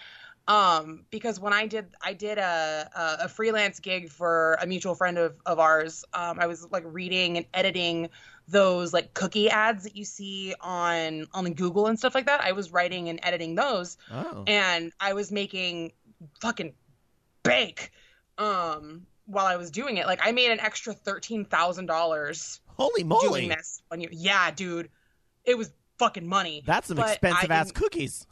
um 0.47 1.05
because 1.11 1.37
when 1.37 1.51
i 1.51 1.67
did 1.67 1.93
i 2.01 2.13
did 2.13 2.37
a 2.37 2.89
a, 2.95 3.25
a 3.25 3.29
freelance 3.29 3.79
gig 3.81 4.09
for 4.09 4.57
a 4.61 4.65
mutual 4.65 4.95
friend 4.95 5.17
of, 5.17 5.35
of 5.45 5.59
ours 5.59 6.05
um 6.13 6.39
i 6.39 6.47
was 6.47 6.65
like 6.71 6.83
reading 6.85 7.35
and 7.37 7.45
editing 7.53 8.09
those 8.49 8.93
like 8.93 9.13
cookie 9.13 9.49
ads 9.49 9.83
that 9.83 9.95
you 9.95 10.03
see 10.05 10.53
on 10.61 11.25
on 11.33 11.53
google 11.53 11.87
and 11.87 11.97
stuff 11.99 12.15
like 12.15 12.25
that 12.25 12.41
i 12.41 12.51
was 12.51 12.71
writing 12.71 13.09
and 13.09 13.19
editing 13.23 13.55
those 13.55 13.97
Oh. 14.11 14.43
and 14.47 14.91
i 14.99 15.13
was 15.13 15.31
making 15.31 15.91
fucking 16.41 16.73
bank 17.43 17.91
um 18.37 19.05
while 19.25 19.45
i 19.45 19.55
was 19.55 19.69
doing 19.71 19.97
it 19.97 20.05
like 20.07 20.19
i 20.23 20.31
made 20.31 20.51
an 20.51 20.59
extra 20.59 20.93
$13000 20.95 22.59
Holy 22.77 23.03
moly! 23.03 23.27
doing 23.27 23.49
this 23.49 23.81
when 23.89 24.01
you 24.01 24.09
yeah 24.11 24.51
dude 24.51 24.89
it 25.45 25.57
was 25.57 25.71
fucking 25.97 26.25
money 26.27 26.63
That's 26.65 26.87
some 26.87 26.97
But 26.97 27.07
I 27.07 27.11
expensive 27.11 27.51
ass 27.51 27.71
cookies. 27.71 28.25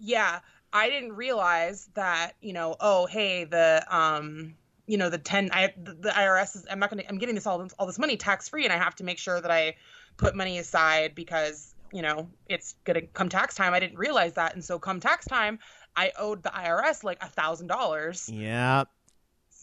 yeah 0.00 0.40
i 0.72 0.88
didn't 0.88 1.12
realize 1.12 1.88
that 1.94 2.32
you 2.40 2.52
know 2.52 2.76
oh 2.80 3.06
hey 3.06 3.44
the 3.44 3.84
um 3.90 4.54
you 4.88 4.96
know 4.98 5.08
the 5.10 5.18
10 5.18 5.50
i 5.52 5.72
the, 5.76 5.92
the 5.94 6.08
irs 6.08 6.56
is 6.56 6.66
i'm 6.70 6.80
not 6.80 6.90
gonna 6.90 7.04
i'm 7.08 7.18
getting 7.18 7.34
this 7.34 7.46
all, 7.46 7.64
all 7.78 7.86
this 7.86 7.98
money 7.98 8.16
tax 8.16 8.48
free 8.48 8.64
and 8.64 8.72
i 8.72 8.76
have 8.76 8.94
to 8.96 9.04
make 9.04 9.18
sure 9.18 9.40
that 9.40 9.50
i 9.50 9.76
put 10.16 10.34
money 10.34 10.58
aside 10.58 11.14
because 11.14 11.74
you 11.92 12.02
know 12.02 12.28
it's 12.48 12.74
gonna 12.84 13.02
come 13.02 13.28
tax 13.28 13.54
time 13.54 13.74
i 13.74 13.80
didn't 13.80 13.98
realize 13.98 14.32
that 14.34 14.54
and 14.54 14.64
so 14.64 14.78
come 14.78 14.98
tax 14.98 15.26
time 15.26 15.58
I 15.98 16.12
owed 16.16 16.44
the 16.44 16.50
IRS 16.50 17.02
like 17.02 17.20
a 17.22 17.28
thousand 17.28 17.66
dollars. 17.66 18.28
Yep. 18.28 18.88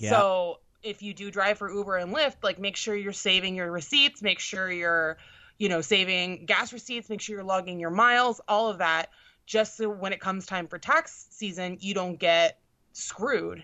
So 0.10 0.60
if 0.84 1.02
you 1.02 1.14
do 1.14 1.32
drive 1.32 1.58
for 1.58 1.72
Uber 1.72 1.96
and 1.96 2.14
Lyft, 2.14 2.44
like 2.44 2.60
make 2.60 2.76
sure 2.76 2.94
you're 2.94 3.14
saving 3.14 3.56
your 3.56 3.72
receipts, 3.72 4.22
make 4.22 4.40
sure 4.40 4.70
you're, 4.70 5.18
you 5.58 5.70
know, 5.70 5.80
saving 5.80 6.46
gas 6.46 6.74
receipts, 6.74 7.10
make 7.10 7.22
sure 7.22 7.38
you're 7.38 7.46
logging 7.46 7.80
your 7.80 7.90
miles, 7.90 8.42
all 8.50 8.70
of 8.70 8.80
that, 8.80 9.12
just 9.46 9.78
so 9.78 9.90
when 9.90 10.12
it 10.12 10.20
comes 10.20 10.46
time 10.46 10.68
for 10.68 10.78
tax 10.78 11.28
season, 11.32 11.78
you 11.80 11.94
don't 11.94 12.20
get 12.20 12.60
screwed. 12.92 13.64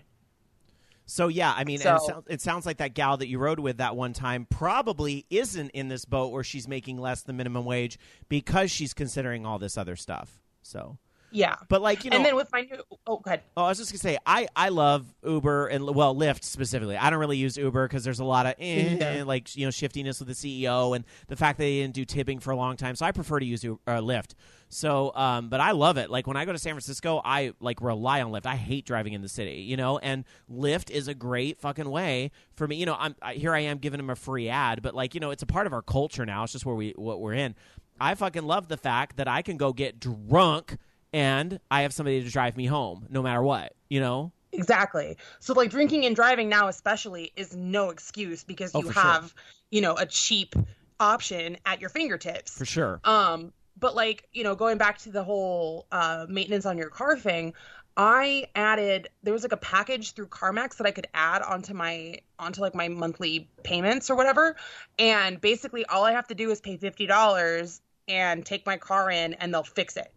So 1.11 1.27
yeah, 1.27 1.53
I 1.53 1.65
mean, 1.65 1.81
and 1.81 1.97
it, 1.97 2.01
So- 2.01 2.07
sounds, 2.07 2.27
it 2.29 2.41
sounds 2.41 2.65
like 2.65 2.77
that 2.77 2.93
gal 2.93 3.17
that 3.17 3.27
you 3.27 3.37
rode 3.37 3.59
with 3.59 3.77
that 3.77 3.97
one 3.97 4.13
time 4.13 4.47
probably 4.49 5.25
isn't 5.29 5.71
in 5.71 5.89
this 5.89 6.05
boat 6.05 6.31
where 6.31 6.43
she's 6.43 6.69
making 6.69 6.99
less 6.99 7.21
than 7.23 7.35
minimum 7.35 7.65
wage 7.65 7.99
because 8.29 8.71
she's 8.71 8.93
considering 8.93 9.45
all 9.45 9.59
this 9.59 9.77
other 9.77 9.97
stuff. 9.97 10.39
So, 10.61 10.99
Yeah. 11.31 11.55
but 11.69 11.81
like 11.81 12.03
you 12.03 12.11
know, 12.11 12.17
and 12.17 12.25
then 12.25 12.35
with 12.35 12.51
my 12.51 12.61
new 12.61 12.77
oh 13.07 13.17
go 13.17 13.21
ahead. 13.25 13.41
Oh, 13.55 13.63
I 13.63 13.69
was 13.69 13.77
just 13.77 13.91
gonna 13.91 13.99
say, 13.99 14.17
I 14.25 14.47
I 14.55 14.69
love 14.69 15.05
Uber 15.25 15.67
and 15.67 15.85
well 15.95 16.15
Lyft 16.15 16.43
specifically. 16.43 16.97
I 16.97 17.09
don't 17.09 17.19
really 17.19 17.37
use 17.37 17.57
Uber 17.57 17.87
because 17.87 18.03
there's 18.03 18.19
a 18.19 18.25
lot 18.25 18.45
of 18.45 18.55
eh, 18.59 18.97
Yeah. 18.99 19.23
like 19.23 19.55
you 19.55 19.65
know 19.65 19.71
shiftiness 19.71 20.19
with 20.19 20.27
the 20.27 20.33
CEO 20.33 20.95
and 20.95 21.05
the 21.27 21.35
fact 21.35 21.57
that 21.57 21.63
they 21.63 21.79
didn't 21.81 21.93
do 21.95 22.05
tipping 22.05 22.39
for 22.39 22.51
a 22.51 22.55
long 22.55 22.75
time. 22.77 22.95
So 22.95 23.05
I 23.05 23.11
prefer 23.11 23.39
to 23.39 23.45
use 23.45 23.63
U- 23.63 23.79
uh, 23.87 23.99
Lyft. 23.99 24.33
So, 24.73 25.13
um, 25.15 25.49
but 25.49 25.59
I 25.59 25.71
love 25.71 25.97
it. 25.97 26.09
Like 26.09 26.27
when 26.27 26.37
I 26.37 26.45
go 26.45 26.53
to 26.53 26.57
San 26.57 26.71
Francisco, 26.73 27.21
I 27.25 27.51
like 27.59 27.81
rely 27.81 28.21
on 28.21 28.31
Lyft. 28.31 28.45
I 28.45 28.55
hate 28.55 28.85
driving 28.85 29.11
in 29.11 29.21
the 29.21 29.27
city, 29.27 29.55
you 29.63 29.75
know, 29.75 29.97
and 29.97 30.23
Lyft 30.49 30.89
is 30.89 31.09
a 31.09 31.13
great 31.13 31.59
fucking 31.59 31.89
way 31.89 32.31
for 32.55 32.67
me. 32.67 32.77
You 32.77 32.85
know, 32.85 32.95
I'm 32.97 33.15
I, 33.21 33.33
here. 33.33 33.53
I 33.53 33.59
am 33.59 33.79
giving 33.79 33.97
them 33.97 34.09
a 34.09 34.15
free 34.15 34.47
ad, 34.47 34.81
but 34.81 34.95
like 34.95 35.13
you 35.13 35.19
know, 35.19 35.31
it's 35.31 35.43
a 35.43 35.47
part 35.47 35.67
of 35.67 35.73
our 35.73 35.81
culture 35.81 36.25
now. 36.25 36.43
It's 36.43 36.53
just 36.53 36.65
where 36.65 36.75
we 36.75 36.93
what 36.95 37.19
we're 37.19 37.33
in. 37.33 37.53
I 37.99 38.15
fucking 38.15 38.43
love 38.43 38.67
the 38.69 38.77
fact 38.77 39.17
that 39.17 39.27
I 39.27 39.41
can 39.41 39.57
go 39.57 39.73
get 39.73 39.99
drunk 39.99 40.77
and 41.13 41.59
I 41.69 41.81
have 41.81 41.93
somebody 41.93 42.23
to 42.23 42.29
drive 42.29 42.57
me 42.57 42.65
home 42.65 43.07
no 43.09 43.21
matter 43.21 43.41
what, 43.41 43.73
you 43.89 43.99
know? 43.99 44.31
Exactly. 44.53 45.17
So 45.39 45.53
like 45.53 45.69
drinking 45.69 46.05
and 46.05 46.15
driving 46.15 46.49
now 46.49 46.67
especially 46.67 47.31
is 47.35 47.55
no 47.55 47.89
excuse 47.89 48.43
because 48.43 48.75
Oh, 48.75 48.79
you 48.79 48.87
for 48.87 48.93
sure. 48.93 49.01
have, 49.01 49.33
you 49.69 49.81
know, 49.81 49.95
a 49.95 50.05
cheap 50.05 50.55
option 50.99 51.57
at 51.65 51.79
your 51.79 51.89
fingertips. 51.89 52.57
For 52.57 52.65
sure. 52.65 52.99
Um, 53.03 53.53
but 53.79 53.95
like, 53.95 54.27
you 54.33 54.43
know, 54.43 54.55
going 54.55 54.77
back 54.77 54.97
to 54.99 55.11
the 55.11 55.23
whole 55.23 55.87
uh, 55.91 56.25
maintenance 56.29 56.65
on 56.65 56.77
your 56.77 56.89
car 56.89 57.17
thing, 57.17 57.53
I 57.97 58.47
added 58.55 59.09
there 59.23 59.33
was 59.33 59.43
like 59.43 59.51
a 59.51 59.57
package 59.57 60.13
through 60.13 60.27
CarMax 60.27 60.77
that 60.77 60.87
I 60.87 60.91
could 60.91 61.07
add 61.13 61.41
onto 61.41 61.73
my 61.73 62.19
onto 62.39 62.61
like 62.61 62.75
my 62.75 62.87
monthly 62.87 63.49
payments 63.63 64.09
or 64.09 64.15
whatever. 64.15 64.55
And 64.97 65.39
basically 65.41 65.85
all 65.85 66.03
I 66.03 66.13
have 66.13 66.27
to 66.27 66.35
do 66.35 66.51
is 66.51 66.61
pay 66.61 66.77
fifty 66.77 67.05
dollars 67.05 67.81
and 68.07 68.45
take 68.45 68.65
my 68.65 68.77
car 68.77 69.11
in 69.11 69.33
and 69.35 69.53
they'll 69.53 69.63
fix 69.63 69.97
it. 69.97 70.11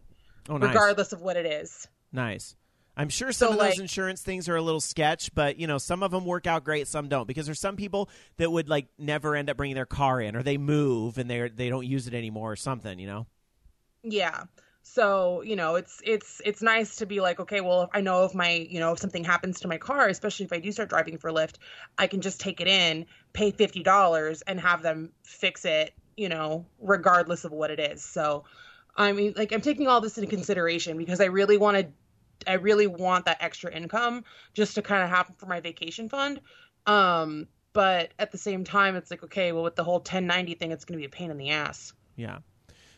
Oh, 0.49 0.57
nice. 0.57 0.69
Regardless 0.69 1.11
of 1.13 1.21
what 1.21 1.37
it 1.37 1.45
is. 1.45 1.87
Nice. 2.11 2.55
I'm 2.97 3.09
sure 3.09 3.31
some 3.33 3.47
So, 3.47 3.53
of 3.53 3.59
those 3.59 3.71
like- 3.71 3.79
insurance 3.79 4.21
things 4.21 4.47
are 4.47 4.55
a 4.55 4.61
little 4.61 4.79
sketch, 4.79 5.33
but 5.35 5.57
you 5.57 5.67
know, 5.67 5.77
some 5.77 6.01
of 6.01 6.11
them 6.11 6.23
work 6.25 6.47
out 6.47 6.63
great, 6.63 6.87
some 6.87 7.09
don't. 7.09 7.27
Because 7.27 7.45
there's 7.45 7.59
some 7.59 7.75
people 7.75 8.09
that 8.37 8.49
would 8.49 8.69
like 8.69 8.87
never 8.97 9.35
end 9.35 9.49
up 9.49 9.57
bringing 9.57 9.75
their 9.75 9.85
car 9.85 10.21
in, 10.21 10.35
or 10.35 10.43
they 10.43 10.57
move 10.57 11.17
and 11.17 11.29
they 11.29 11.49
they 11.49 11.69
don't 11.69 11.85
use 11.85 12.07
it 12.07 12.13
anymore, 12.13 12.53
or 12.53 12.55
something. 12.55 12.97
You 12.99 13.07
know? 13.07 13.27
Yeah. 14.03 14.43
So, 14.87 15.41
you 15.41 15.55
know, 15.55 15.75
it's 15.75 15.99
it's 16.05 16.41
it's 16.45 16.61
nice 16.61 16.97
to 16.97 17.05
be 17.07 17.19
like, 17.19 17.39
okay, 17.39 17.59
well, 17.59 17.89
I 17.91 18.01
know 18.01 18.23
if 18.23 18.35
my, 18.35 18.51
you 18.51 18.79
know, 18.79 18.93
if 18.93 18.99
something 18.99 19.23
happens 19.23 19.61
to 19.61 19.67
my 19.67 19.77
car, 19.77 20.07
especially 20.07 20.45
if 20.45 20.53
I 20.53 20.59
do 20.59 20.71
start 20.71 20.89
driving 20.89 21.17
for 21.17 21.31
Lyft, 21.31 21.55
I 21.97 22.05
can 22.07 22.21
just 22.21 22.39
take 22.39 22.61
it 22.61 22.67
in, 22.67 23.07
pay 23.33 23.51
$50 23.51 24.43
and 24.45 24.59
have 24.59 24.83
them 24.83 25.11
fix 25.23 25.65
it, 25.65 25.93
you 26.15 26.29
know, 26.29 26.67
regardless 26.79 27.45
of 27.45 27.51
what 27.51 27.71
it 27.71 27.79
is. 27.79 28.03
So, 28.03 28.45
I 28.95 29.11
mean, 29.11 29.33
like 29.35 29.51
I'm 29.51 29.61
taking 29.61 29.87
all 29.87 30.01
this 30.01 30.17
into 30.17 30.29
consideration 30.29 30.97
because 30.97 31.19
I 31.21 31.25
really 31.25 31.57
want 31.57 31.77
to 31.77 31.87
I 32.47 32.53
really 32.53 32.87
want 32.87 33.25
that 33.25 33.37
extra 33.41 33.71
income 33.71 34.23
just 34.53 34.75
to 34.75 34.81
kind 34.81 35.03
of 35.03 35.09
happen 35.09 35.35
for 35.37 35.45
my 35.45 35.59
vacation 35.59 36.09
fund. 36.09 36.41
Um, 36.85 37.47
but 37.73 38.13
at 38.19 38.31
the 38.31 38.37
same 38.37 38.63
time, 38.63 38.95
it's 38.95 39.11
like, 39.11 39.23
okay, 39.23 39.51
well, 39.51 39.63
with 39.63 39.75
the 39.75 39.83
whole 39.83 39.95
1090 39.95 40.53
thing, 40.55 40.71
it's 40.71 40.85
going 40.85 40.97
to 40.97 41.01
be 41.01 41.05
a 41.05 41.09
pain 41.09 41.31
in 41.31 41.37
the 41.37 41.49
ass. 41.49 41.93
Yeah. 42.15 42.39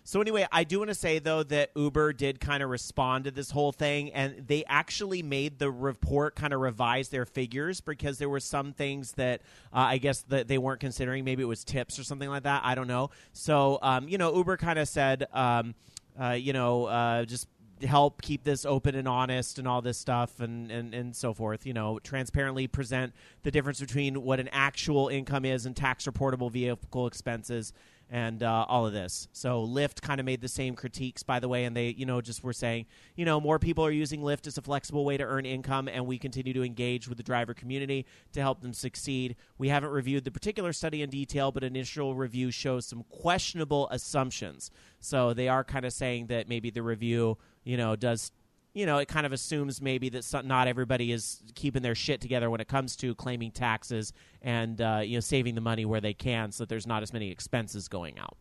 So 0.07 0.21
anyway, 0.21 0.47
I 0.53 0.63
do 0.63 0.79
want 0.79 0.87
to 0.87 0.95
say 0.95 1.19
though 1.19 1.43
that 1.43 1.71
Uber 1.75 2.13
did 2.13 2.39
kind 2.39 2.63
of 2.63 2.69
respond 2.69 3.25
to 3.25 3.31
this 3.31 3.51
whole 3.51 3.73
thing, 3.73 4.13
and 4.13 4.47
they 4.47 4.63
actually 4.63 5.21
made 5.21 5.59
the 5.59 5.69
report 5.69 6.33
kind 6.33 6.53
of 6.53 6.61
revise 6.61 7.09
their 7.09 7.25
figures 7.25 7.81
because 7.81 8.17
there 8.17 8.29
were 8.29 8.39
some 8.39 8.71
things 8.71 9.11
that 9.17 9.41
uh, 9.73 9.79
I 9.79 9.97
guess 9.97 10.21
that 10.29 10.47
they 10.47 10.59
weren't 10.59 10.79
considering. 10.79 11.25
Maybe 11.25 11.43
it 11.43 11.47
was 11.47 11.65
tips 11.65 11.99
or 11.99 12.05
something 12.05 12.29
like 12.29 12.43
that. 12.43 12.61
I 12.63 12.73
don't 12.73 12.87
know. 12.87 13.09
So 13.33 13.79
um, 13.81 14.07
you 14.07 14.17
know, 14.17 14.33
Uber 14.33 14.55
kind 14.55 14.79
of 14.79 14.87
said, 14.87 15.27
um, 15.33 15.75
uh, 16.17 16.29
you 16.29 16.53
know, 16.53 16.85
uh, 16.85 17.25
just 17.25 17.49
help 17.85 18.21
keep 18.21 18.45
this 18.45 18.65
open 18.65 18.95
and 18.95 19.09
honest 19.09 19.59
and 19.59 19.67
all 19.67 19.81
this 19.81 19.97
stuff 19.97 20.39
and, 20.39 20.71
and, 20.71 20.95
and 20.95 21.15
so 21.15 21.31
forth 21.31 21.63
you 21.63 21.73
know 21.73 21.99
transparently 21.99 22.65
present 22.65 23.13
the 23.43 23.51
difference 23.51 23.79
between 23.79 24.23
what 24.23 24.39
an 24.39 24.49
actual 24.51 25.09
income 25.09 25.45
is 25.45 25.67
and 25.67 25.75
tax 25.75 26.05
reportable 26.05 26.51
vehicle 26.51 27.05
expenses 27.05 27.73
and 28.09 28.43
uh, 28.43 28.65
all 28.67 28.85
of 28.85 28.93
this. 28.93 29.27
So 29.33 29.65
lyft 29.65 30.01
kind 30.01 30.19
of 30.19 30.25
made 30.25 30.41
the 30.41 30.47
same 30.47 30.75
critiques 30.75 31.23
by 31.23 31.39
the 31.39 31.47
way 31.47 31.65
and 31.65 31.75
they 31.75 31.89
you 31.89 32.05
know 32.05 32.21
just 32.21 32.43
were 32.43 32.53
saying 32.53 32.85
you 33.15 33.25
know 33.25 33.39
more 33.39 33.59
people 33.59 33.85
are 33.85 33.91
using 33.91 34.21
lyft 34.21 34.47
as 34.47 34.57
a 34.57 34.61
flexible 34.61 35.05
way 35.05 35.17
to 35.17 35.23
earn 35.23 35.45
income 35.45 35.87
and 35.87 36.05
we 36.05 36.17
continue 36.17 36.53
to 36.53 36.63
engage 36.63 37.07
with 37.07 37.17
the 37.17 37.23
driver 37.23 37.53
community 37.53 38.05
to 38.33 38.41
help 38.41 38.61
them 38.61 38.73
succeed. 38.73 39.35
We 39.57 39.69
haven't 39.69 39.89
reviewed 39.89 40.23
the 40.23 40.31
particular 40.31 40.73
study 40.73 41.01
in 41.01 41.09
detail 41.09 41.51
but 41.51 41.63
initial 41.63 42.15
review 42.15 42.51
shows 42.51 42.85
some 42.85 43.03
questionable 43.09 43.87
assumptions. 43.91 44.71
So 44.99 45.33
they 45.33 45.47
are 45.47 45.63
kind 45.63 45.85
of 45.85 45.93
saying 45.93 46.27
that 46.27 46.47
maybe 46.47 46.69
the 46.69 46.83
review 46.83 47.37
you 47.67 47.75
know, 47.75 47.97
does 47.97 48.31
you 48.77 48.85
know, 48.85 48.99
it 48.99 49.07
kind 49.07 49.25
of 49.25 49.33
assumes 49.33 49.81
maybe 49.81 50.07
that 50.09 50.23
some, 50.23 50.47
not 50.47 50.67
everybody 50.67 51.11
is 51.11 51.41
keeping 51.55 51.81
their 51.81 51.95
shit 51.95 52.21
together 52.21 52.51
when 52.51 52.61
it 52.61 52.67
comes 52.67 52.95
to 52.97 53.15
claiming 53.15 53.49
taxes 53.49 54.13
and 54.43 54.79
uh, 54.79 55.01
you 55.03 55.17
know 55.17 55.19
saving 55.19 55.55
the 55.55 55.61
money 55.61 55.83
where 55.83 55.99
they 55.99 56.13
can, 56.13 56.51
so 56.51 56.61
that 56.63 56.69
there's 56.69 56.85
not 56.85 57.01
as 57.01 57.11
many 57.11 57.31
expenses 57.31 57.87
going 57.87 58.19
out. 58.19 58.37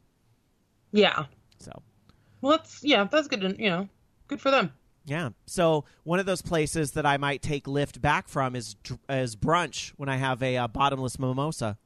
Yeah. 0.92 1.24
So 1.58 1.72
Well, 2.42 2.58
that's 2.58 2.84
yeah, 2.84 3.04
that's 3.04 3.28
good. 3.28 3.40
To, 3.40 3.56
you 3.58 3.70
know, 3.70 3.88
good 4.28 4.40
for 4.40 4.50
them. 4.50 4.74
yeah, 5.06 5.30
so 5.46 5.84
one 6.04 6.18
of 6.18 6.26
those 6.26 6.42
places 6.42 6.90
that 6.92 7.06
I 7.06 7.16
might 7.16 7.40
take 7.40 7.64
Lyft 7.64 8.02
back 8.02 8.28
from 8.28 8.54
is 8.54 8.76
is 9.08 9.36
brunch 9.36 9.92
when 9.96 10.10
I 10.10 10.16
have 10.16 10.42
a 10.42 10.58
uh, 10.58 10.68
bottomless 10.68 11.18
mimosa. 11.18 11.78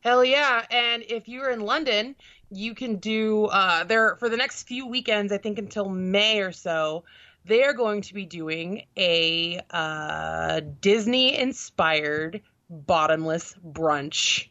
Hell 0.00 0.24
yeah! 0.24 0.64
And 0.70 1.02
if 1.08 1.28
you're 1.28 1.50
in 1.50 1.60
London, 1.60 2.16
you 2.50 2.74
can 2.74 2.96
do 2.96 3.46
uh, 3.46 3.84
there 3.84 4.16
for 4.16 4.30
the 4.30 4.36
next 4.38 4.62
few 4.62 4.86
weekends. 4.86 5.30
I 5.30 5.36
think 5.36 5.58
until 5.58 5.90
May 5.90 6.40
or 6.40 6.52
so, 6.52 7.04
they 7.46 7.62
are 7.64 7.72
going 7.72 8.02
to 8.02 8.14
be 8.14 8.26
doing 8.26 8.86
a 8.96 9.60
uh, 9.70 10.60
Disney-inspired 10.80 12.42
bottomless 12.68 13.54
brunch. 13.64 14.48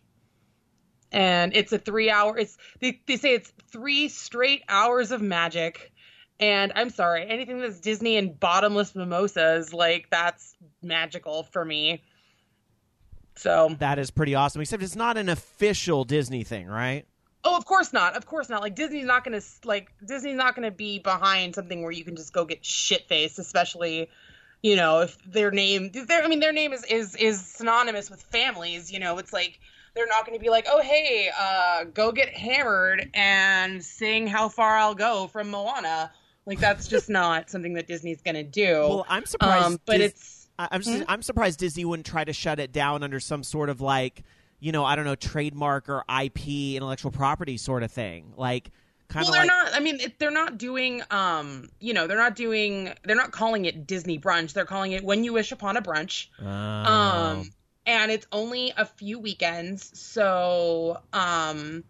And 1.12 1.56
it's 1.56 1.72
a 1.72 1.78
three-hour. 1.78 2.38
It's 2.38 2.58
they, 2.80 3.02
they 3.06 3.18
say 3.18 3.34
it's 3.34 3.52
three 3.72 4.08
straight 4.08 4.64
hours 4.68 5.12
of 5.12 5.22
magic. 5.22 5.92
And 6.40 6.74
I'm 6.76 6.90
sorry, 6.90 7.26
anything 7.30 7.60
that's 7.60 7.80
Disney 7.80 8.18
and 8.18 8.38
bottomless 8.38 8.96
mimosas, 8.96 9.74
like 9.74 10.10
that's 10.10 10.56
magical 10.82 11.44
for 11.44 11.64
me. 11.64 12.02
So 13.36 13.76
That 13.80 14.00
is 14.00 14.12
pretty 14.12 14.36
awesome. 14.36 14.62
Except 14.62 14.84
it's 14.84 14.96
not 14.96 15.18
an 15.18 15.30
official 15.30 16.04
Disney 16.04 16.44
thing, 16.44 16.68
right? 16.68 17.06
Oh, 17.48 17.56
of 17.56 17.66
course 17.66 17.94
not. 17.94 18.18
Of 18.18 18.26
course 18.26 18.50
not. 18.50 18.62
Like 18.62 18.76
Disney's 18.76 19.06
not 19.06 19.24
gonna 19.24 19.42
like 19.64 19.92
Disney's 20.04 20.36
not 20.36 20.56
gonna 20.56 20.72
be 20.72 21.00
behind 21.00 21.54
something 21.54 21.84
where 21.84 21.92
you 21.92 22.04
can 22.04 22.16
just 22.16 22.34
go 22.34 22.44
get 22.44 22.66
shit 22.66 23.08
faced, 23.08 23.38
especially, 23.38 24.10
you 24.64 24.76
know, 24.76 25.02
if 25.02 25.18
their 25.26 25.52
name. 25.52 25.92
Their, 25.92 26.24
I 26.24 26.28
mean, 26.28 26.40
their 26.40 26.54
name 26.54 26.74
is 26.74 26.84
is 26.86 27.16
is 27.16 27.46
synonymous 27.46 28.10
with 28.10 28.22
families. 28.24 28.92
You 28.92 29.00
know, 29.00 29.20
it's 29.20 29.32
like 29.32 29.60
they're 29.94 30.08
not 30.08 30.26
gonna 30.26 30.40
be 30.40 30.50
like, 30.50 30.66
oh 30.68 30.82
hey, 30.82 31.30
uh, 31.40 31.84
go 31.86 32.12
get 32.12 32.30
hammered 32.30 33.10
and 33.14 33.84
sing 33.84 34.26
"How 34.26 34.50
Far 34.50 34.78
I'll 34.78 34.96
Go" 34.96 35.28
from 35.28 35.52
Moana. 35.52 36.12
Like 36.48 36.60
that's 36.60 36.88
just 36.88 37.10
not 37.10 37.50
something 37.50 37.74
that 37.74 37.88
Disney's 37.88 38.22
gonna 38.22 38.44
do. 38.44 38.72
Well, 38.72 39.06
I'm 39.08 39.26
surprised. 39.26 39.66
um, 39.66 39.80
but 39.86 39.98
Dis- 39.98 40.12
it's 40.12 40.46
I'm 40.58 40.82
just, 40.82 41.04
I'm 41.08 41.22
surprised 41.22 41.60
Disney 41.60 41.86
wouldn't 41.86 42.06
try 42.06 42.24
to 42.24 42.34
shut 42.34 42.60
it 42.60 42.72
down 42.72 43.04
under 43.04 43.20
some 43.20 43.44
sort 43.44 43.70
of 43.70 43.82
like, 43.82 44.24
you 44.60 44.72
know, 44.72 44.86
I 44.86 44.96
don't 44.96 45.06
know, 45.06 45.16
trademark 45.16 45.90
or 45.90 46.04
IP, 46.24 46.76
intellectual 46.76 47.12
property 47.12 47.58
sort 47.58 47.84
of 47.84 47.92
thing. 47.92 48.34
Like, 48.38 48.72
kind 49.08 49.26
well, 49.26 49.34
they're 49.34 49.42
like, 49.42 49.48
not. 49.48 49.74
I 49.74 49.80
mean, 49.80 50.00
it, 50.00 50.20
they're 50.20 50.32
not 50.32 50.58
doing. 50.58 51.02
Um, 51.12 51.70
you 51.80 51.94
know, 51.94 52.08
they're 52.08 52.18
not 52.18 52.36
doing. 52.36 52.94
They're 53.04 53.16
not 53.16 53.32
calling 53.32 53.66
it 53.66 53.86
Disney 53.88 54.20
brunch. 54.20 54.54
They're 54.54 54.66
calling 54.66 54.94
it 54.94 55.04
When 55.04 55.24
You 55.24 55.34
Wish 55.34 55.52
Upon 55.52 55.78
a 55.78 55.82
Brunch. 55.82 56.28
Oh. 56.42 56.46
Um, 56.46 57.52
and 57.86 58.12
it's 58.12 58.28
only 58.32 58.74
a 58.78 58.86
few 58.86 59.20
weekends. 59.20 59.98
So, 60.00 61.02
um, 61.14 61.84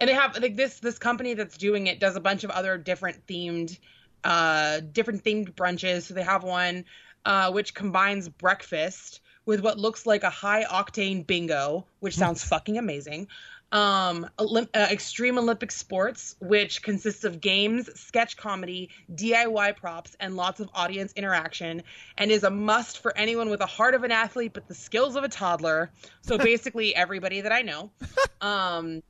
and 0.00 0.08
they 0.08 0.14
have 0.14 0.38
like 0.38 0.56
this 0.56 0.80
this 0.80 0.98
company 0.98 1.34
that's 1.34 1.56
doing 1.56 1.86
it 1.86 2.00
does 2.00 2.16
a 2.16 2.20
bunch 2.20 2.44
of 2.44 2.50
other 2.50 2.78
different 2.78 3.26
themed, 3.26 3.78
uh, 4.24 4.80
different 4.80 5.22
themed 5.22 5.54
brunches. 5.54 6.02
So 6.02 6.14
they 6.14 6.22
have 6.22 6.44
one, 6.44 6.84
uh, 7.24 7.52
which 7.52 7.74
combines 7.74 8.28
breakfast 8.28 9.20
with 9.46 9.60
what 9.60 9.78
looks 9.78 10.04
like 10.04 10.24
a 10.24 10.30
high 10.30 10.64
octane 10.64 11.26
bingo, 11.26 11.86
which 12.00 12.16
sounds 12.16 12.44
fucking 12.48 12.76
amazing. 12.76 13.28
Um, 13.72 14.28
Olymp- 14.38 14.68
uh, 14.74 14.86
Extreme 14.90 15.38
Olympic 15.38 15.72
Sports, 15.72 16.36
which 16.40 16.82
consists 16.82 17.24
of 17.24 17.40
games, 17.40 17.88
sketch 17.98 18.36
comedy, 18.36 18.90
DIY 19.12 19.76
props, 19.76 20.16
and 20.20 20.36
lots 20.36 20.60
of 20.60 20.68
audience 20.72 21.12
interaction, 21.14 21.82
and 22.16 22.30
is 22.30 22.44
a 22.44 22.50
must 22.50 23.00
for 23.00 23.16
anyone 23.16 23.50
with 23.50 23.60
a 23.60 23.66
heart 23.66 23.94
of 23.94 24.04
an 24.04 24.12
athlete 24.12 24.52
but 24.52 24.68
the 24.68 24.74
skills 24.74 25.16
of 25.16 25.24
a 25.24 25.28
toddler. 25.28 25.90
So 26.22 26.38
basically, 26.52 26.94
everybody 26.94 27.40
that 27.40 27.52
I 27.52 27.62
know. 27.62 27.90
Um, 28.40 29.02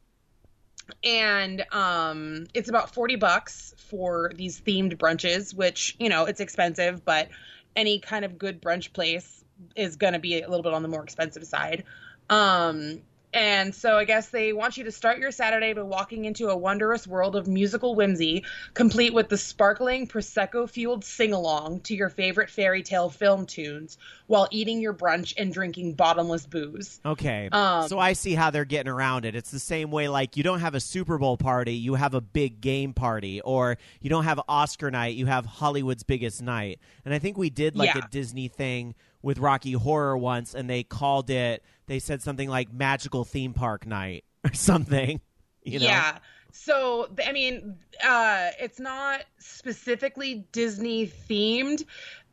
and 1.03 1.65
um 1.73 2.47
it's 2.55 2.69
about 2.69 2.95
40 2.95 3.17
bucks 3.17 3.75
for 3.89 4.31
these 4.37 4.61
themed 4.61 4.97
brunches 4.97 5.53
which 5.53 5.97
you 5.99 6.09
know 6.09 6.27
it's 6.27 6.41
expensive 6.41 7.05
but 7.05 7.29
any 7.75 7.99
kind 7.99 8.25
of 8.25 8.39
good 8.39 8.63
brunch 8.63 8.93
place 8.93 9.36
is 9.75 9.97
going 9.97 10.13
to 10.13 10.19
be 10.19 10.41
a 10.43 10.49
little 10.49 10.63
bit 10.63 10.75
on 10.75 10.83
the 10.83 10.89
more 10.89 11.03
expensive 11.03 11.45
side 11.45 11.85
um 12.31 13.01
and 13.35 13.75
so 13.75 13.99
I 13.99 14.05
guess 14.05 14.29
they 14.31 14.55
want 14.55 14.79
you 14.79 14.85
to 14.85 14.93
start 14.93 15.19
your 15.19 15.31
Saturday 15.31 15.75
by 15.75 15.83
walking 15.83 16.25
into 16.25 16.49
a 16.49 16.57
wondrous 16.57 17.07
world 17.07 17.37
of 17.37 17.47
musical 17.47 17.95
whimsy, 17.95 18.45
complete 18.73 19.13
with 19.13 19.29
the 19.29 19.37
sparkling 19.37 20.07
prosecco 20.07 20.71
fueled 20.71 21.05
sing 21.05 21.35
along 21.35 21.81
to 21.81 21.95
your 21.95 22.09
favorite 22.09 22.49
fairy 22.49 22.83
tale 22.83 23.11
film 23.11 23.45
tunes, 23.45 23.99
while 24.27 24.49
eating 24.51 24.81
your 24.81 24.95
brunch 24.95 25.35
and 25.37 25.53
drinking 25.53 25.95
bottomless 25.95 26.47
booze. 26.47 26.99
Okay. 27.05 27.51
Um, 27.53 27.87
so 27.89 27.99
I 27.99 28.15
see 28.15 28.33
how 28.33 28.51
they're 28.51 28.65
getting 28.65 28.91
around 28.91 29.27
it. 29.27 29.35
It's 29.35 29.51
the 29.51 29.59
same 29.59 29.91
way 29.91 30.09
like 30.09 30.39
you 30.39 30.43
don't 30.43 30.61
have 30.61 30.75
a 30.75 30.81
Super 30.81 31.19
Bowl 31.19 31.37
party, 31.37 31.75
you 31.75 31.95
have 31.95 32.15
a 32.15 32.23
big 32.23 32.63
game 32.63 32.95
party, 32.95 33.43
or 33.43 33.77
you 34.01 34.09
don't 34.09 34.25
have 34.25 34.41
Oscar 34.49 34.91
night, 34.91 35.15
you 35.15 35.27
have 35.27 35.45
Hollywood's 35.45 36.05
biggest 36.05 36.41
night. 36.41 36.79
And 37.05 37.13
I 37.13 37.19
think 37.19 37.37
we 37.37 37.51
did 37.51 37.77
like 37.77 37.95
Yeah. 37.95 38.03
a 38.07 38.09
Disney 38.09 38.49
thing 38.49 38.95
with 39.23 39.39
Rocky 39.39 39.73
Horror 39.73 40.17
once 40.17 40.55
and 40.55 40.69
they 40.69 40.83
called 40.83 41.31
it 41.31 41.63
they 41.87 41.99
said 41.99 42.23
something 42.23 42.49
like 42.49 42.73
magical 42.73 43.25
theme 43.25 43.53
park 43.53 43.87
night 43.87 44.25
or 44.45 44.53
something. 44.53 45.21
You 45.63 45.81
know? 45.81 45.87
Yeah. 45.87 46.19
So 46.53 47.09
I 47.27 47.33
mean, 47.33 47.77
uh, 48.03 48.49
it's 48.59 48.81
not 48.81 49.25
specifically 49.39 50.47
Disney 50.53 51.07
themed, 51.07 51.85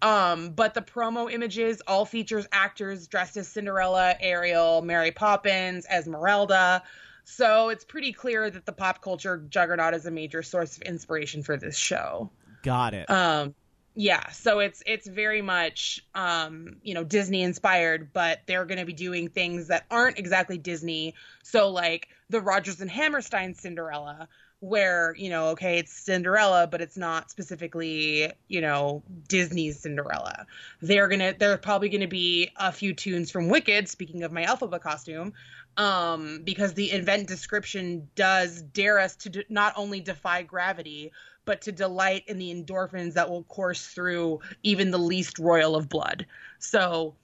um, 0.01 0.51
but 0.51 0.73
the 0.73 0.81
promo 0.81 1.31
images 1.31 1.81
all 1.88 2.05
features 2.05 2.47
actors 2.51 3.07
dressed 3.07 3.36
as 3.38 3.47
Cinderella, 3.47 4.15
Ariel, 4.21 4.81
Mary 4.81 5.11
Poppins, 5.11 5.86
Esmeralda. 5.91 6.84
So 7.25 7.69
it's 7.69 7.84
pretty 7.84 8.13
clear 8.13 8.49
that 8.49 8.65
the 8.65 8.71
pop 8.71 9.01
culture 9.01 9.43
juggernaut 9.49 9.93
is 9.93 10.05
a 10.05 10.11
major 10.11 10.41
source 10.41 10.77
of 10.77 10.84
inspiration 10.84 11.43
for 11.43 11.57
this 11.57 11.75
show. 11.75 12.29
Got 12.63 12.93
it. 12.93 13.09
Um, 13.09 13.55
yeah, 13.96 14.30
so 14.30 14.60
it's 14.60 14.82
it's 14.88 15.08
very 15.08 15.41
much 15.41 16.04
um, 16.16 16.78
you 16.82 16.96
know 16.96 17.04
Disney 17.04 17.44
inspired, 17.44 18.12
but 18.12 18.41
they're 18.48 18.66
going 18.66 18.80
to 18.80 18.86
be 18.86 18.94
doing 18.94 19.30
things 19.30 19.68
that 19.68 19.86
aren't 19.91 20.18
exactly 20.18 20.58
Disney. 20.58 21.14
So 21.44 21.70
like 21.70 22.08
the 22.30 22.41
Rodgers 22.41 22.82
and 22.82 22.89
Hammerstein 22.89 23.54
Cinderella, 23.54 24.28
where 24.62 25.14
you 25.16 25.30
know 25.30 25.50
okay 25.50 25.78
it's 25.78 25.94
Cinderella, 25.94 26.68
but 26.68 26.82
it's 26.82 26.98
not 26.98 27.30
specifically 27.30 28.32
you 28.48 28.62
know 28.62 29.04
Disney's 29.28 29.80
Cinderella. 29.80 30.48
They're 30.82 31.08
gonna 31.08 31.36
they're 31.38 31.58
probably 31.58 31.89
going 31.89 32.02
to 32.02 32.08
be 32.08 32.50
a 32.56 32.72
few 32.72 32.96
tunes 32.96 33.30
from 33.30 33.48
Wicked. 33.48 33.88
Speaking 33.89 34.24
of 34.24 34.32
my 34.32 34.44
Elphaba 34.44 34.82
costume. 34.82 35.34
Um, 35.76 36.41
because 36.44 36.76
the 36.76 36.91
event 36.91 37.28
description 37.28 38.08
does 38.14 38.62
dare 38.62 39.00
us 39.00 39.16
to 39.16 39.30
d- 39.30 39.46
not 39.50 39.74
only 39.76 40.02
defy 40.02 40.44
gravity, 40.44 41.12
but 41.46 41.62
to 41.62 41.72
delight 41.72 42.24
in 42.28 42.38
the 42.38 42.54
endorphins 42.54 43.14
that 43.14 43.30
will 43.30 43.44
course 43.44 43.88
through 43.88 44.39
even 44.64 44.91
the 44.91 44.98
least 44.98 45.39
royal 45.39 45.76
of 45.76 45.89
blood. 45.89 46.26
So 46.60 47.16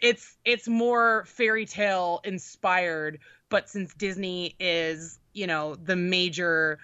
it's 0.00 0.36
it's 0.44 0.68
more 0.68 1.24
fairy 1.26 1.66
tale 1.66 2.20
inspired, 2.24 3.18
but 3.48 3.68
since 3.68 3.94
Disney 3.94 4.54
is, 4.58 5.18
you 5.32 5.46
know, 5.46 5.74
the 5.74 5.96
major 5.96 6.78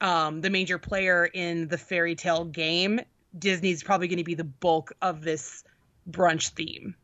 um 0.00 0.40
the 0.40 0.50
major 0.50 0.78
player 0.78 1.26
in 1.26 1.68
the 1.68 1.78
fairy 1.78 2.14
tale 2.14 2.44
game, 2.44 3.00
Disney's 3.38 3.82
probably 3.82 4.08
going 4.08 4.18
to 4.18 4.24
be 4.24 4.34
the 4.34 4.44
bulk 4.44 4.92
of 5.02 5.22
this 5.22 5.64
brunch 6.10 6.50
theme. 6.50 6.94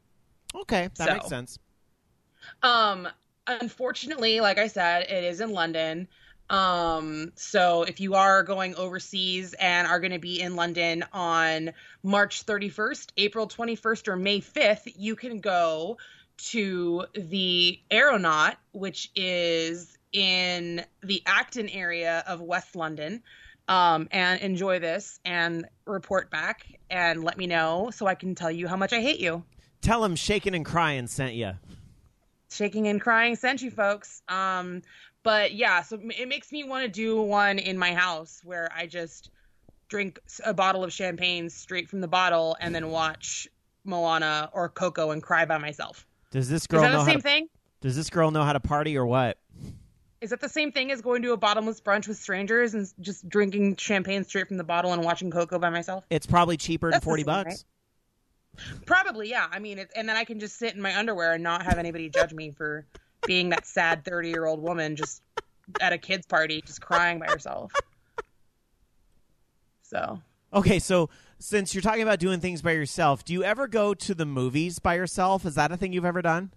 Okay, 0.55 0.89
that 0.97 1.09
so- 1.09 1.13
makes 1.15 1.29
sense. 1.29 1.59
Um, 2.63 3.09
unfortunately, 3.47 4.41
like 4.41 4.59
I 4.59 4.67
said, 4.67 5.03
it 5.03 5.25
is 5.25 5.41
in 5.41 5.51
London. 5.51 6.09
Um, 6.53 7.33
so 7.35 7.83
if 7.83 7.99
you 7.99 8.15
are 8.15 8.43
going 8.43 8.75
overseas 8.75 9.55
and 9.55 9.89
are 9.89 9.99
going 9.99 10.13
to 10.13 10.19
be 10.19 10.39
in 10.41 10.55
London 10.55 11.03
on 11.13 11.73
March 12.03 12.45
31st, 12.45 13.11
April 13.17 13.49
21st, 13.49 14.09
or 14.09 14.17
May 14.17 14.41
5th, 14.41 14.93
you 14.95 15.17
can 15.17 15.41
go 15.41 15.97
to 16.51 17.07
the 17.15 17.81
Aeronaut, 17.91 18.57
which 18.73 19.11
is 19.17 19.97
in 20.13 20.85
the 21.03 21.23
Acton 21.25 21.71
area 21.71 22.23
of 22.27 22.43
West 22.43 22.77
London. 22.77 23.23
Um, 23.69 24.09
and 24.11 24.41
enjoy 24.41 24.81
this 24.81 25.21
and 25.25 25.67
report 25.87 26.31
back 26.31 26.67
and 26.91 27.23
let 27.23 27.39
me 27.39 27.47
know 27.47 27.91
so 27.95 28.07
I 28.07 28.17
can 28.17 28.35
tell 28.35 28.51
you 28.51 28.67
how 28.67 28.77
much 28.77 28.93
I 28.93 29.01
hate 29.01 29.21
you. 29.21 29.45
Tell 29.81 30.05
him 30.05 30.17
shaking 30.17 30.55
and 30.55 30.65
crying 30.67 31.07
sent 31.07 31.35
you. 31.35 31.53
shaking 32.51 32.89
and 32.89 33.01
crying 33.01 33.37
sent 33.37 33.63
you 33.63 33.71
folks 33.71 34.21
um 34.29 34.83
but 35.23 35.53
yeah 35.55 35.83
so 35.83 35.99
it 36.19 36.29
makes 36.29 36.51
me 36.53 36.65
want 36.65 36.83
to 36.85 36.89
do 36.91 37.21
one 37.21 37.59
in 37.59 37.77
my 37.79 37.93
house 37.95 38.41
where 38.45 38.71
i 38.77 38.87
just 38.87 39.31
drink 39.89 40.19
a 40.45 40.55
bottle 40.55 40.83
of 40.85 40.93
champagne 40.93 41.49
straight 41.51 41.89
from 41.89 42.01
the 42.01 42.09
bottle 42.09 42.57
and 42.61 42.75
then 42.75 42.89
watch 42.91 43.47
moana 43.85 44.49
or 44.53 44.69
coco 44.69 45.11
and 45.11 45.23
cry 45.23 45.45
by 45.45 45.59
myself 45.59 46.07
Does 46.31 46.49
this 46.49 46.63
is 46.63 46.67
girl 46.67 46.83
that 46.83 46.89
know 46.89 46.93
the 46.95 46.99
how 47.01 47.05
same 47.07 47.17
to, 47.19 47.23
thing 47.23 47.49
Does 47.81 47.97
this 47.97 48.09
girl 48.11 48.31
know 48.31 48.45
how 48.45 48.53
to 48.53 48.61
party 48.61 48.97
or 48.97 49.05
what? 49.07 49.39
is 50.21 50.31
that 50.31 50.41
the 50.41 50.49
same 50.49 50.71
thing 50.71 50.93
as 50.93 51.01
going 51.01 51.21
to 51.23 51.33
a 51.33 51.37
bottomless 51.37 51.81
brunch 51.81 52.07
with 52.07 52.17
strangers 52.17 52.75
and 52.75 52.87
just 53.01 53.29
drinking 53.29 53.75
champagne 53.77 54.23
straight 54.25 54.47
from 54.47 54.57
the 54.57 54.63
bottle 54.65 54.93
and 54.93 55.03
watching 55.05 55.31
coco 55.33 55.59
by 55.59 55.69
myself 55.69 56.05
It's 56.11 56.27
probably 56.27 56.57
cheaper 56.57 56.87
than 56.89 56.93
That's 56.93 57.05
the 57.05 57.11
40 57.11 57.21
same, 57.23 57.27
bucks. 57.27 57.65
right? 58.59 58.87
probably 58.87 59.31
yeah 59.31 59.47
i 59.51 59.59
mean 59.59 59.79
it's 59.79 59.93
and 59.97 60.07
then 60.09 60.15
i 60.17 60.25
can 60.25 60.39
just 60.39 60.59
sit 60.59 60.75
in 60.75 60.81
my 60.83 60.95
underwear 60.97 61.33
and 61.33 61.43
not 61.43 61.63
have 61.63 61.79
anybody 61.79 62.11
judge 62.11 62.35
me 62.35 62.51
for 62.51 62.87
being 63.27 63.49
that 63.51 63.67
sad 63.67 64.05
30 64.05 64.29
year 64.29 64.47
old 64.47 64.61
woman 64.61 64.97
just 64.97 65.23
at 65.81 65.93
a 65.93 65.99
kid's 65.99 66.27
party 66.27 66.63
just 66.67 66.81
crying 66.81 67.19
by 67.19 67.27
herself 67.27 67.73
so 69.83 70.21
Okay, 70.55 70.79
so 70.79 71.09
since 71.39 71.75
you're 71.75 71.83
talking 71.83 72.03
about 72.03 72.19
doing 72.19 72.39
things 72.39 72.61
by 72.61 72.73
yourself, 72.73 73.25
do 73.25 73.33
you 73.33 73.43
ever 73.43 73.67
go 73.67 73.95
to 73.95 74.15
the 74.15 74.27
movies 74.27 74.79
by 74.79 74.95
yourself? 74.95 75.47
Is 75.47 75.55
that 75.55 75.73
a 75.73 75.79
thing 75.79 75.93
you've 75.95 76.05
ever 76.05 76.21
done? 76.21 76.53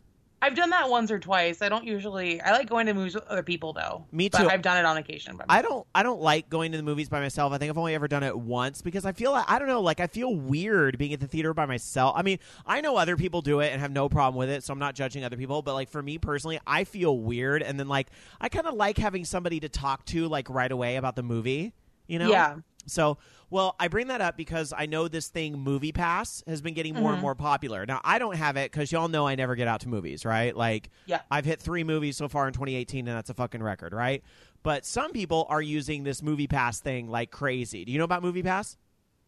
I've 0.45 0.55
done 0.55 0.69
that 0.69 0.89
once 0.89 1.11
or 1.11 1.19
twice 1.19 1.61
i 1.61 1.69
don't 1.69 1.85
usually 1.85 2.41
i 2.41 2.51
like 2.51 2.69
going 2.69 2.85
to 2.85 2.93
movies 2.93 3.15
with 3.15 3.25
other 3.27 3.43
people 3.43 3.73
though 3.73 4.05
Me 4.11 4.29
but 4.29 4.39
too. 4.39 4.49
i've 4.49 4.61
done 4.61 4.77
it 4.77 4.85
on 4.85 4.97
occasion 4.97 5.35
but 5.37 5.45
I 5.49 5.61
don't 5.61 5.85
I 5.93 6.03
don't 6.03 6.21
like 6.21 6.49
going 6.49 6.71
to 6.71 6.77
the 6.77 6.83
movies 6.83 7.09
by 7.09 7.19
myself. 7.19 7.53
I 7.53 7.57
think 7.57 7.69
I've 7.69 7.77
only 7.77 7.95
ever 7.95 8.07
done 8.07 8.23
it 8.23 8.37
once 8.37 8.81
because 8.81 9.05
I 9.05 9.11
feel 9.13 9.31
like 9.31 9.45
I 9.49 9.59
don't 9.59 9.67
know, 9.67 9.81
like 9.81 9.99
I 9.99 10.07
feel 10.07 10.35
weird 10.35 10.97
being 10.97 11.13
at 11.13 11.19
the 11.19 11.27
theater 11.27 11.53
by 11.53 11.65
myself. 11.65 12.13
I 12.17 12.21
mean, 12.21 12.39
I 12.65 12.81
know 12.81 12.97
other 12.97 13.15
people 13.15 13.41
do 13.41 13.59
it 13.59 13.71
and 13.71 13.81
have 13.81 13.91
no 13.91 14.09
problem 14.09 14.37
with 14.37 14.49
it, 14.49 14.63
so 14.63 14.73
I'm 14.73 14.79
not 14.79 14.95
judging 14.95 15.23
other 15.23 15.37
people, 15.37 15.61
but 15.61 15.73
like 15.73 15.89
for 15.89 16.01
me 16.01 16.17
personally, 16.17 16.59
I 16.67 16.83
feel 16.83 17.17
weird 17.17 17.63
and 17.63 17.79
then 17.79 17.87
like 17.87 18.07
I 18.41 18.49
kind 18.49 18.67
of 18.67 18.73
like 18.73 18.97
having 18.97 19.25
somebody 19.25 19.59
to 19.61 19.69
talk 19.69 20.05
to 20.07 20.27
like 20.27 20.49
right 20.49 20.71
away 20.71 20.97
about 20.97 21.15
the 21.15 21.23
movie, 21.23 21.73
you 22.07 22.19
know? 22.19 22.29
yeah 22.29 22.55
So, 22.87 23.17
well, 23.49 23.75
I 23.79 23.87
bring 23.87 24.07
that 24.07 24.21
up 24.21 24.37
because 24.37 24.73
I 24.75 24.85
know 24.85 25.07
this 25.07 25.27
thing, 25.27 25.57
Movie 25.59 25.91
Pass, 25.91 26.43
has 26.47 26.61
been 26.61 26.73
getting 26.73 26.93
more 26.93 27.09
and 27.09 27.17
mm-hmm. 27.17 27.21
more 27.21 27.35
popular. 27.35 27.85
Now, 27.85 28.01
I 28.03 28.19
don't 28.19 28.35
have 28.35 28.57
it 28.57 28.71
because 28.71 28.91
y'all 28.91 29.07
know 29.07 29.27
I 29.27 29.35
never 29.35 29.55
get 29.55 29.67
out 29.67 29.81
to 29.81 29.89
movies, 29.89 30.25
right? 30.25 30.55
Like, 30.55 30.89
Yeah. 31.05 31.21
I've 31.29 31.45
hit 31.45 31.59
three 31.59 31.83
movies 31.83 32.17
so 32.17 32.27
far 32.27 32.47
in 32.47 32.53
2018, 32.53 33.07
and 33.07 33.15
that's 33.15 33.29
a 33.29 33.33
fucking 33.33 33.61
record, 33.61 33.93
right? 33.93 34.23
But 34.63 34.85
some 34.85 35.11
people 35.11 35.45
are 35.49 35.61
using 35.61 36.03
this 36.03 36.23
Movie 36.23 36.47
Pass 36.47 36.79
thing 36.79 37.07
like 37.07 37.31
crazy. 37.31 37.85
Do 37.85 37.91
you 37.91 37.97
know 37.97 38.03
about 38.03 38.23
Movie 38.23 38.43
Pass? 38.43 38.77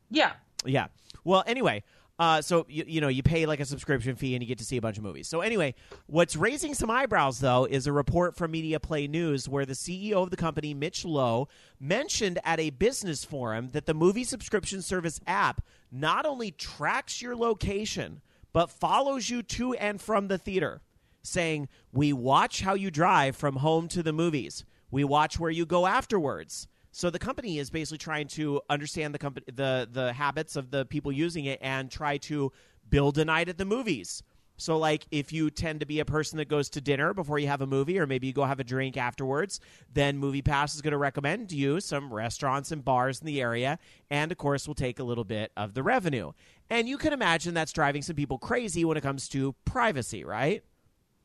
yeah 0.10 0.34
Yeah. 0.66 0.88
Well, 1.24 1.44
anyway, 1.46 1.84
uh, 2.20 2.42
so 2.42 2.66
you, 2.68 2.84
you 2.88 3.02
know 3.02 3.08
you 3.08 3.22
pay 3.22 3.46
like 3.46 3.60
a 3.60 3.66
subscription 3.66 4.16
fee 4.16 4.34
and 4.34 4.42
you 4.42 4.48
get 4.48 4.58
to 4.58 4.66
see 4.66 4.78
a 4.78 4.82
bunch 4.82 4.98
of 4.98 5.04
movies. 5.04 5.28
So 5.28 5.42
anyway, 5.42 5.76
what's 6.08 6.36
raising 6.36 6.74
some 6.74 6.90
eyebrows 6.90 7.40
though 7.40 7.66
is 7.66 7.86
a 7.86 7.92
report 7.92 8.36
from 8.36 8.52
Media 8.52 8.80
Play 8.80 9.08
News 9.08 9.48
where 9.48 9.66
the 9.66 9.74
CEO 9.74 10.24
of 10.24 10.32
the 10.32 10.38
company, 10.38 10.74
Mitch 10.74 11.06
Lowe, 11.06 11.48
mentioned 11.80 12.40
at 12.44 12.60
a 12.60 12.72
business 12.72 13.24
forum 13.24 13.70
that 13.70 13.86
the 13.86 13.94
movie 13.94 14.24
subscription 14.24 14.82
service 14.82 15.20
app 15.28 15.62
not 15.92 16.26
only 16.26 16.52
tracks 16.52 17.22
your 17.22 17.36
location 17.36 18.22
but 18.52 18.72
follows 18.72 19.30
you 19.30 19.44
to 19.44 19.74
and 19.76 20.02
from 20.02 20.28
the 20.28 20.38
theater, 20.40 20.82
saying, 21.22 21.68
"We 21.92 22.14
watch 22.14 22.62
how 22.62 22.74
you 22.74 22.90
drive 22.90 23.36
from 23.36 23.58
home 23.58 23.88
to 23.90 24.02
the 24.02 24.14
movies. 24.14 24.66
We 24.90 25.04
watch 25.04 25.40
where 25.40 25.52
you 25.52 25.68
go 25.68 25.86
afterwards." 25.86 26.68
So 26.98 27.12
the 27.12 27.20
company 27.20 27.60
is 27.60 27.70
basically 27.70 28.00
trying 28.00 28.28
to 28.30 28.60
understand 28.72 29.14
the 29.14 29.20
company, 29.20 29.46
the 29.54 29.88
the 29.92 30.12
habits 30.14 30.56
of 30.56 30.72
the 30.72 30.84
people 30.84 31.12
using 31.12 31.46
it, 31.46 31.60
and 31.62 31.92
try 31.92 32.18
to 32.18 32.52
build 32.90 33.20
a 33.20 33.26
night 33.26 33.50
at 33.50 33.60
the 33.60 33.66
movies. 33.66 34.24
So, 34.58 34.80
like, 34.80 35.06
if 35.12 35.32
you 35.32 35.52
tend 35.52 35.82
to 35.82 35.86
be 35.86 36.00
a 36.00 36.06
person 36.06 36.38
that 36.38 36.48
goes 36.48 36.72
to 36.72 36.82
dinner 36.82 37.14
before 37.14 37.38
you 37.38 37.46
have 37.50 37.62
a 37.62 37.68
movie, 37.68 38.00
or 38.00 38.08
maybe 38.08 38.26
you 38.26 38.34
go 38.34 38.46
have 38.46 38.60
a 38.60 38.64
drink 38.64 38.98
afterwards, 38.98 39.60
then 39.94 40.20
MoviePass 40.20 40.74
is 40.74 40.82
going 40.82 40.94
to 40.94 40.98
recommend 40.98 41.52
you 41.52 41.80
some 41.80 42.12
restaurants 42.12 42.72
and 42.72 42.84
bars 42.84 43.20
in 43.20 43.28
the 43.28 43.42
area, 43.42 43.78
and 44.10 44.32
of 44.32 44.40
course, 44.40 44.68
we'll 44.68 44.74
take 44.74 44.98
a 44.98 45.04
little 45.04 45.24
bit 45.24 45.52
of 45.56 45.76
the 45.76 45.84
revenue. 45.84 46.32
And 46.72 46.90
you 46.90 46.98
can 46.98 47.14
imagine 47.14 47.54
that's 47.54 47.74
driving 47.74 48.02
some 48.02 48.16
people 48.16 48.40
crazy 48.40 48.84
when 48.86 48.98
it 48.98 49.02
comes 49.02 49.30
to 49.30 49.54
privacy, 49.66 50.24
right? 50.24 50.64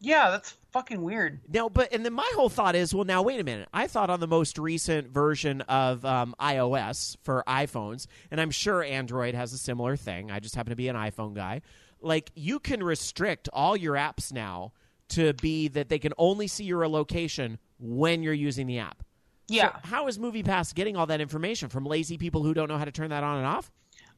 Yeah, 0.03 0.31
that's 0.31 0.57
fucking 0.73 1.01
weird. 1.01 1.41
No, 1.49 1.71
but 1.71 1.93
and 1.93 2.05
then 2.05 2.13
my 2.13 2.31
whole 2.35 2.49
thought 2.49 2.75
is, 2.75 2.93
well, 2.93 3.05
now 3.05 3.23
wait 3.23 3.39
a 3.39 3.45
minute. 3.45 3.69
I 3.73 3.87
thought 3.87 4.11
on 4.11 4.19
the 4.19 4.27
most 4.27 4.59
recent 4.59 5.09
version 5.11 5.61
of 5.63 6.05
um, 6.05 6.35
iOS 6.41 7.17
for 7.23 7.45
iPhones, 7.47 8.09
and 8.31 8.41
I'm 8.41 8.51
sure 8.51 8.83
Android 8.83 9.35
has 9.35 9.53
a 9.53 9.59
similar 9.59 9.97
thing. 9.97 10.31
I 10.31 10.41
just 10.41 10.57
happen 10.57 10.71
to 10.71 10.77
be 10.77 10.89
an 10.89 10.97
iPhone 10.97 11.35
guy. 11.35 11.63
Like 12.01 12.33
you 12.35 12.59
can 12.59 12.83
restrict 12.83 13.49
all 13.53 13.77
your 13.77 13.95
apps 13.95 14.33
now 14.33 14.73
to 15.11 15.35
be 15.35 15.69
that 15.69 15.89
they 15.89 16.01
can 16.01 16.13
only 16.19 16.49
see 16.49 16.65
your 16.65 16.89
location 16.89 17.59
when 17.79 18.25
you're 18.25 18.33
using 18.33 18.67
the 18.67 18.81
app. 18.81 19.05
Yeah. 19.47 19.73
So 19.73 19.79
how 19.85 20.09
is 20.09 20.19
MoviePass 20.19 20.75
getting 20.75 20.97
all 20.97 21.07
that 21.07 21.21
information 21.21 21.69
from 21.69 21.85
lazy 21.85 22.19
people 22.19 22.43
who 22.43 22.55
don't 22.55 22.69
know 22.69 22.79
how 22.79 22.85
to 22.85 22.93
turn 22.93 23.11
that 23.11 23.23
on 23.23 23.39
and 23.39 23.47
off? 23.47 23.71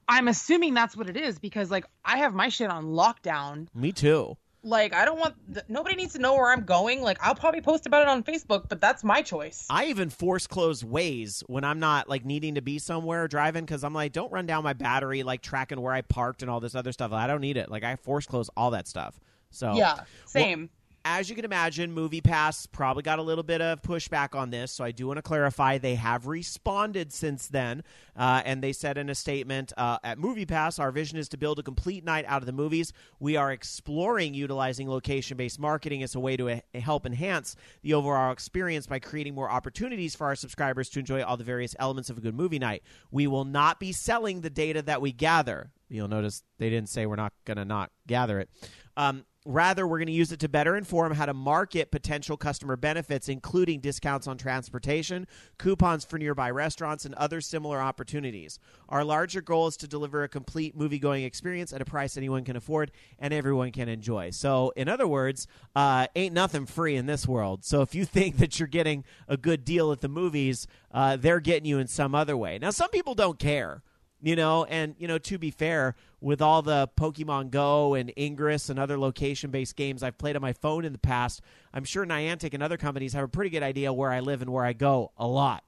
I'm 0.09 0.29
assuming 0.29 0.75
that's 0.75 0.97
what 0.97 1.09
it 1.09 1.17
is 1.17 1.39
because 1.39 1.71
like 1.71 1.85
I 2.05 2.19
have 2.19 2.35
my 2.35 2.49
shit 2.49 2.71
on 2.71 2.87
lockdown. 2.87 3.67
Me 3.75 3.93
too. 3.93 4.37
Like 4.65 4.95
I 4.95 5.05
don't 5.05 5.19
want 5.19 5.35
th- 5.53 5.67
nobody 5.69 5.95
needs 5.95 6.15
to 6.15 6.19
know 6.19 6.35
where 6.35 6.51
I'm 6.51 6.65
going. 6.65 7.03
Like 7.03 7.19
I'll 7.21 7.35
probably 7.35 7.61
post 7.61 7.87
about 7.87 8.03
it 8.03 8.09
on 8.09 8.23
Facebook, 8.25 8.69
but 8.69 8.81
that's 8.81 9.05
my 9.05 9.21
choice. 9.21 9.67
I 9.69 9.87
even 9.87 10.09
force 10.09 10.47
close 10.47 10.83
Waze 10.83 11.43
when 11.47 11.65
I'm 11.65 11.79
not 11.79 12.09
like 12.09 12.25
needing 12.25 12.55
to 12.55 12.63
be 12.63 12.79
somewhere 12.79 13.29
driving 13.29 13.65
because 13.65 13.85
I'm 13.85 13.95
like, 13.95 14.13
don't 14.13 14.33
run 14.33 14.47
down 14.47 14.65
my 14.65 14.73
battery, 14.73 15.23
like 15.23 15.43
tracking 15.43 15.81
where 15.81 15.93
I 15.93 16.01
parked 16.01 16.43
and 16.43 16.51
all 16.51 16.61
this 16.61 16.75
other 16.75 16.93
stuff. 16.93 17.13
I 17.13 17.27
don't 17.27 17.43
need 17.43 17.59
it. 17.59 17.71
Like 17.71 17.85
I 17.85 17.97
force 17.97 18.27
close 18.27 18.49
all 18.57 18.71
that 18.71 18.89
stuff. 18.89 19.21
So 19.51 19.75
yeah, 19.75 20.01
same. 20.27 20.61
Well, 20.61 20.69
as 21.05 21.29
you 21.29 21.37
can 21.37 21.45
imagine, 21.45 21.95
MoviePass 21.95 22.67
probably 22.73 23.03
got 23.03 23.19
a 23.19 23.23
little 23.23 23.45
bit 23.45 23.61
of 23.61 23.83
pushback 23.83 24.35
on 24.35 24.49
this, 24.51 24.73
so 24.73 24.83
I 24.85 24.91
do 24.91 25.07
want 25.07 25.19
to 25.19 25.23
clarify 25.23 25.77
they 25.77 25.97
have 25.97 26.27
responded 26.27 27.13
since 27.13 27.47
then, 27.47 27.85
uh, 28.17 28.41
and 28.45 28.63
they 28.63 28.73
said 28.73 28.97
in 28.97 29.11
a 29.11 29.15
statement 29.15 29.75
uh, 29.77 29.99
at 30.03 30.19
MoviePass, 30.19 30.81
our 30.81 30.91
vision 30.91 31.19
is 31.19 31.29
to 31.29 31.37
build 31.37 31.59
a 31.59 31.63
complete 31.63 32.05
night 32.05 32.25
out 32.27 32.41
of 32.41 32.47
the 32.47 32.53
movies. 32.53 32.93
We 33.21 33.37
are 33.37 33.53
exploring 33.53 34.33
utilizing 34.33 34.89
location-based 34.89 35.59
marketing 35.59 36.03
as 36.03 36.15
a 36.15 36.21
way 36.21 36.39
to 36.39 36.49
uh, 36.49 36.61
help 36.75 37.05
enhance 37.05 37.55
the 37.83 37.93
overall 37.93 38.33
experience 38.33 38.87
by 38.87 38.99
creating 38.99 39.35
more 39.35 39.51
opportunities 39.51 40.15
for 40.15 40.27
our 40.27 40.37
subscribers 40.37 40.89
to 40.91 41.01
enjoy 41.01 41.23
all 41.23 41.37
the 41.37 41.45
various 41.45 41.77
elements 41.79 42.09
of 42.09 42.17
a 42.17 42.23
good 42.23 42.35
movie 42.35 42.59
night. 42.59 42.83
We 43.11 43.27
will 43.27 43.45
not 43.45 43.79
be 43.79 43.93
selling 43.93 44.41
the 44.41 44.51
data 44.51 44.81
that 44.83 45.03
we 45.03 45.13
gather. 45.13 45.71
You'll 45.91 46.09
notice 46.09 46.43
they 46.59 46.71
didn't 46.71 46.89
say 46.89 47.05
we're 47.05 47.17
not 47.17 47.35
going 47.45 47.59
to 47.59 47.65
not 47.67 47.91
gather 48.07 48.41
it. 48.41 48.49
Um, 48.97 49.27
Rather, 49.47 49.87
we're 49.87 49.99
going 49.99 50.07
to 50.07 50.13
use 50.13 50.33
it 50.33 50.41
to 50.41 50.49
better 50.49 50.75
inform 50.75 51.13
how 51.13 51.27
to 51.27 51.35
market 51.35 51.91
potential 51.91 52.35
customer 52.35 52.77
benefits, 52.77 53.29
including 53.29 53.79
discounts 53.79 54.27
on 54.27 54.39
transportation, 54.39 55.27
coupons 55.59 56.03
for 56.03 56.19
nearby 56.19 56.51
restaurants, 56.51 57.05
and 57.05 57.15
other 57.17 57.43
similar 57.43 57.79
opportunities. 57.79 58.59
Our 58.89 59.05
larger 59.05 59.43
goal 59.43 59.67
is 59.67 59.77
to 59.79 59.89
deliver 59.89 60.23
a 60.23 60.29
complete 60.29 60.75
movie 60.75 60.99
going 60.99 61.25
experience 61.25 61.75
at 61.75 61.83
a 61.83 61.85
price 61.85 62.17
anyone 62.17 62.45
can 62.45 62.57
afford 62.57 62.91
and 63.19 63.35
everyone 63.35 63.71
can 63.71 63.91
enjoy. 63.91 64.31
So, 64.31 64.73
in 64.77 64.89
other 64.89 65.07
words, 65.07 65.47
uh, 65.77 66.07
ain't 66.17 66.33
nothing 66.33 66.65
free 66.65 66.97
in 66.97 67.05
this 67.05 67.29
world. 67.29 67.67
So, 67.67 67.83
if 67.83 67.95
you 67.95 68.07
think 68.07 68.39
that 68.39 68.59
you're 68.59 68.67
getting 68.67 69.05
a 69.29 69.37
good 69.37 69.63
deal 69.63 69.93
at 69.93 70.01
the 70.01 70.09
movies, 70.09 70.67
uh, 70.91 71.17
they're 71.17 71.41
getting 71.41 71.67
you 71.67 71.79
in 71.79 71.87
some 71.87 72.15
other 72.15 72.37
way. 72.37 72.59
Now, 72.59 72.71
some 72.71 72.89
people 72.89 73.15
don't 73.15 73.39
care 73.39 73.83
you 74.25 74.35
know 74.35 74.65
and 74.65 74.95
you 74.99 75.07
know 75.07 75.19
to 75.19 75.39
be 75.39 75.51
fair 75.51 75.95
with 76.21 76.41
all 76.41 76.63
the 76.63 76.89
pokemon 76.97 77.51
go 77.51 77.95
and 77.95 78.11
ingress 78.17 78.71
and 78.71 78.79
other 78.79 78.99
location 78.99 79.51
based 79.51 79.77
games 79.77 80.03
i've 80.03 80.17
played 80.19 80.35
on 80.35 80.43
my 80.43 80.53
phone 80.53 80.85
in 80.85 80.93
the 80.93 80.99
past 80.99 81.43
i'm 81.73 81.85
sure 81.85 82.05
niantic 82.07 82.55
and 82.55 82.63
other 82.63 82.79
companies 82.79 83.13
have 83.13 83.25
a 83.25 83.29
pretty 83.29 83.51
good 83.51 83.63
idea 83.63 83.93
where 83.93 84.11
i 84.11 84.21
live 84.21 84.41
and 84.41 84.51
where 84.51 84.65
i 84.65 84.73
go 84.73 85.13
a 85.19 85.27
lot 85.27 85.63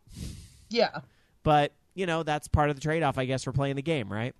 yeah 0.70 1.00
but 1.42 1.72
you 1.94 2.06
know 2.06 2.22
that's 2.22 2.48
part 2.48 2.70
of 2.70 2.76
the 2.76 2.82
trade-off 2.82 3.18
i 3.18 3.26
guess 3.26 3.44
for 3.44 3.52
playing 3.52 3.76
the 3.76 3.82
game 3.82 4.10
right 4.12 4.34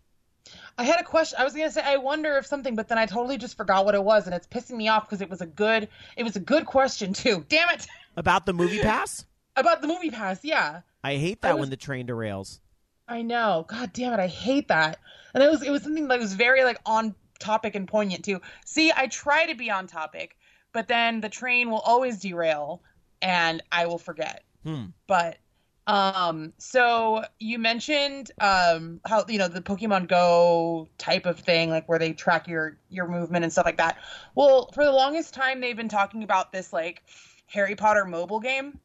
I 0.79 0.85
had 0.85 1.01
a 1.01 1.03
question. 1.03 1.37
I 1.41 1.45
was 1.45 1.55
gonna 1.55 1.73
say 1.73 1.83
I 1.83 1.97
wonder 1.97 2.37
if 2.37 2.47
something, 2.47 2.77
but 2.77 2.87
then 2.87 2.99
I 2.99 3.07
totally 3.07 3.37
just 3.37 3.57
forgot 3.57 3.85
what 3.85 3.97
it 3.97 4.05
was, 4.05 4.27
and 4.27 4.35
it's 4.35 4.47
pissing 4.47 4.77
me 4.77 4.87
off 4.87 5.05
because 5.05 5.21
it 5.21 5.29
was 5.29 5.41
a 5.41 5.47
good, 5.47 5.89
it 6.17 6.23
was 6.23 6.37
a 6.37 6.41
good 6.41 6.67
question 6.67 7.13
too. 7.13 7.45
Damn 7.49 7.71
it! 7.71 7.85
About 8.17 8.47
the 8.47 8.53
movie 8.53 8.79
pass? 8.79 9.27
About 9.57 9.83
the 9.83 9.89
movie 9.89 10.11
pass, 10.11 10.45
yeah. 10.45 10.83
I 11.03 11.17
hate 11.17 11.41
that 11.41 11.51
I 11.51 11.55
was, 11.55 11.63
when 11.63 11.71
the 11.71 11.77
train 11.77 12.07
derails. 12.07 12.61
I 13.09 13.23
know. 13.23 13.67
God 13.69 13.93
damn 13.93 14.13
it, 14.13 14.21
I 14.21 14.27
hate 14.27 14.69
that. 14.69 14.99
And 15.35 15.43
it 15.43 15.51
was 15.51 15.63
it 15.63 15.71
was 15.71 15.83
something 15.83 16.09
that 16.09 16.19
was 16.19 16.35
very 16.35 16.65
like 16.65 16.79
on 16.87 17.15
topic 17.39 17.75
and 17.75 17.87
poignant 17.87 18.25
too. 18.25 18.41
See, 18.65 18.93
I 18.95 19.07
try 19.07 19.47
to 19.47 19.55
be 19.55 19.71
on 19.71 19.87
topic, 19.87 20.37
but 20.73 20.89
then 20.89 21.21
the 21.21 21.29
train 21.29 21.71
will 21.71 21.81
always 21.81 22.21
derail 22.21 22.83
and 23.23 23.63
I 23.71 23.87
will 23.87 23.99
forget. 23.99 24.43
Hmm. 24.65 24.87
But 25.07 25.39
um 25.87 26.53
so 26.59 27.25
you 27.39 27.61
mentioned 27.61 28.33
um 28.41 29.01
how 29.07 29.25
you 29.29 29.39
know 29.39 29.47
the 29.47 29.61
Pokemon 29.61 30.09
Go 30.09 30.89
type 30.99 31.27
of 31.27 31.39
thing 31.39 31.71
like 31.71 31.89
where 31.89 32.01
they 32.01 32.13
track 32.13 32.49
your 32.49 32.77
your 32.89 33.07
movement 33.07 33.45
and 33.45 33.53
stuff 33.53 33.67
like 33.67 33.77
that. 33.77 33.99
Well, 34.35 34.71
for 34.73 34.85
the 34.85 34.93
longest 34.93 35.33
time 35.33 35.61
they've 35.61 35.77
been 35.77 35.89
talking 35.89 36.25
about 36.25 36.51
this 36.51 36.73
like 36.73 37.05
Harry 37.47 37.77
Potter 37.77 38.05
mobile 38.05 38.41
game 38.41 38.81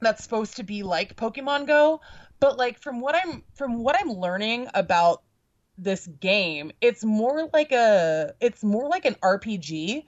that's 0.00 0.22
supposed 0.22 0.56
to 0.56 0.62
be 0.62 0.82
like 0.82 1.16
Pokemon 1.16 1.66
Go, 1.66 2.00
but 2.40 2.58
like 2.58 2.78
from 2.78 3.00
what 3.00 3.14
i'm 3.14 3.42
from 3.54 3.82
what 3.82 3.96
i'm 4.00 4.10
learning 4.10 4.68
about 4.74 5.22
this 5.76 6.06
game 6.06 6.72
it's 6.80 7.04
more 7.04 7.48
like 7.52 7.72
a 7.72 8.32
it's 8.40 8.64
more 8.64 8.88
like 8.88 9.04
an 9.04 9.14
rpg 9.22 10.04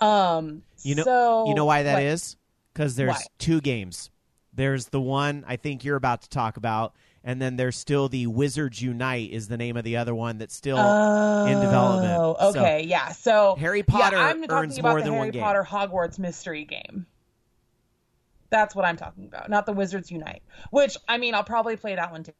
um 0.00 0.62
you 0.82 0.94
know 0.94 1.02
so, 1.02 1.48
you 1.48 1.54
know 1.54 1.64
why 1.64 1.82
that 1.82 2.02
is? 2.02 2.36
Because 2.72 2.94
there's 2.96 3.10
why? 3.10 3.22
two 3.38 3.60
games. 3.60 4.10
There's 4.52 4.86
the 4.86 5.00
one 5.00 5.44
i 5.46 5.56
think 5.56 5.84
you're 5.84 5.96
about 5.96 6.22
to 6.22 6.28
talk 6.28 6.56
about 6.56 6.94
and 7.22 7.40
then 7.40 7.56
there's 7.56 7.76
still 7.76 8.08
the 8.08 8.26
wizards 8.26 8.82
unite 8.82 9.30
is 9.30 9.46
the 9.48 9.56
name 9.56 9.76
of 9.76 9.84
the 9.84 9.96
other 9.96 10.14
one 10.14 10.38
that's 10.38 10.54
still 10.54 10.78
oh, 10.78 11.46
in 11.46 11.60
development 11.60 12.38
okay 12.54 12.82
so, 12.82 12.88
yeah 12.88 13.08
so 13.12 13.56
harry 13.58 13.84
potter 13.84 14.16
yeah, 14.16 14.26
I'm 14.26 14.44
earns 14.48 14.76
talking 14.76 14.82
more 14.82 14.92
about 14.92 15.04
than 15.04 15.12
the 15.12 15.12
one 15.12 15.20
harry 15.26 15.30
game. 15.32 15.42
Potter 15.42 15.66
hogwarts 15.68 16.18
mystery 16.18 16.64
game 16.64 17.06
that's 18.50 18.74
what 18.74 18.84
I'm 18.84 18.96
talking 18.96 19.26
about, 19.26 19.50
not 19.50 19.66
the 19.66 19.72
Wizards 19.72 20.10
Unite. 20.10 20.42
Which 20.70 20.96
I 21.06 21.18
mean, 21.18 21.34
I'll 21.34 21.44
probably 21.44 21.76
play 21.76 21.94
that 21.94 22.12
one 22.12 22.24
too. 22.24 22.32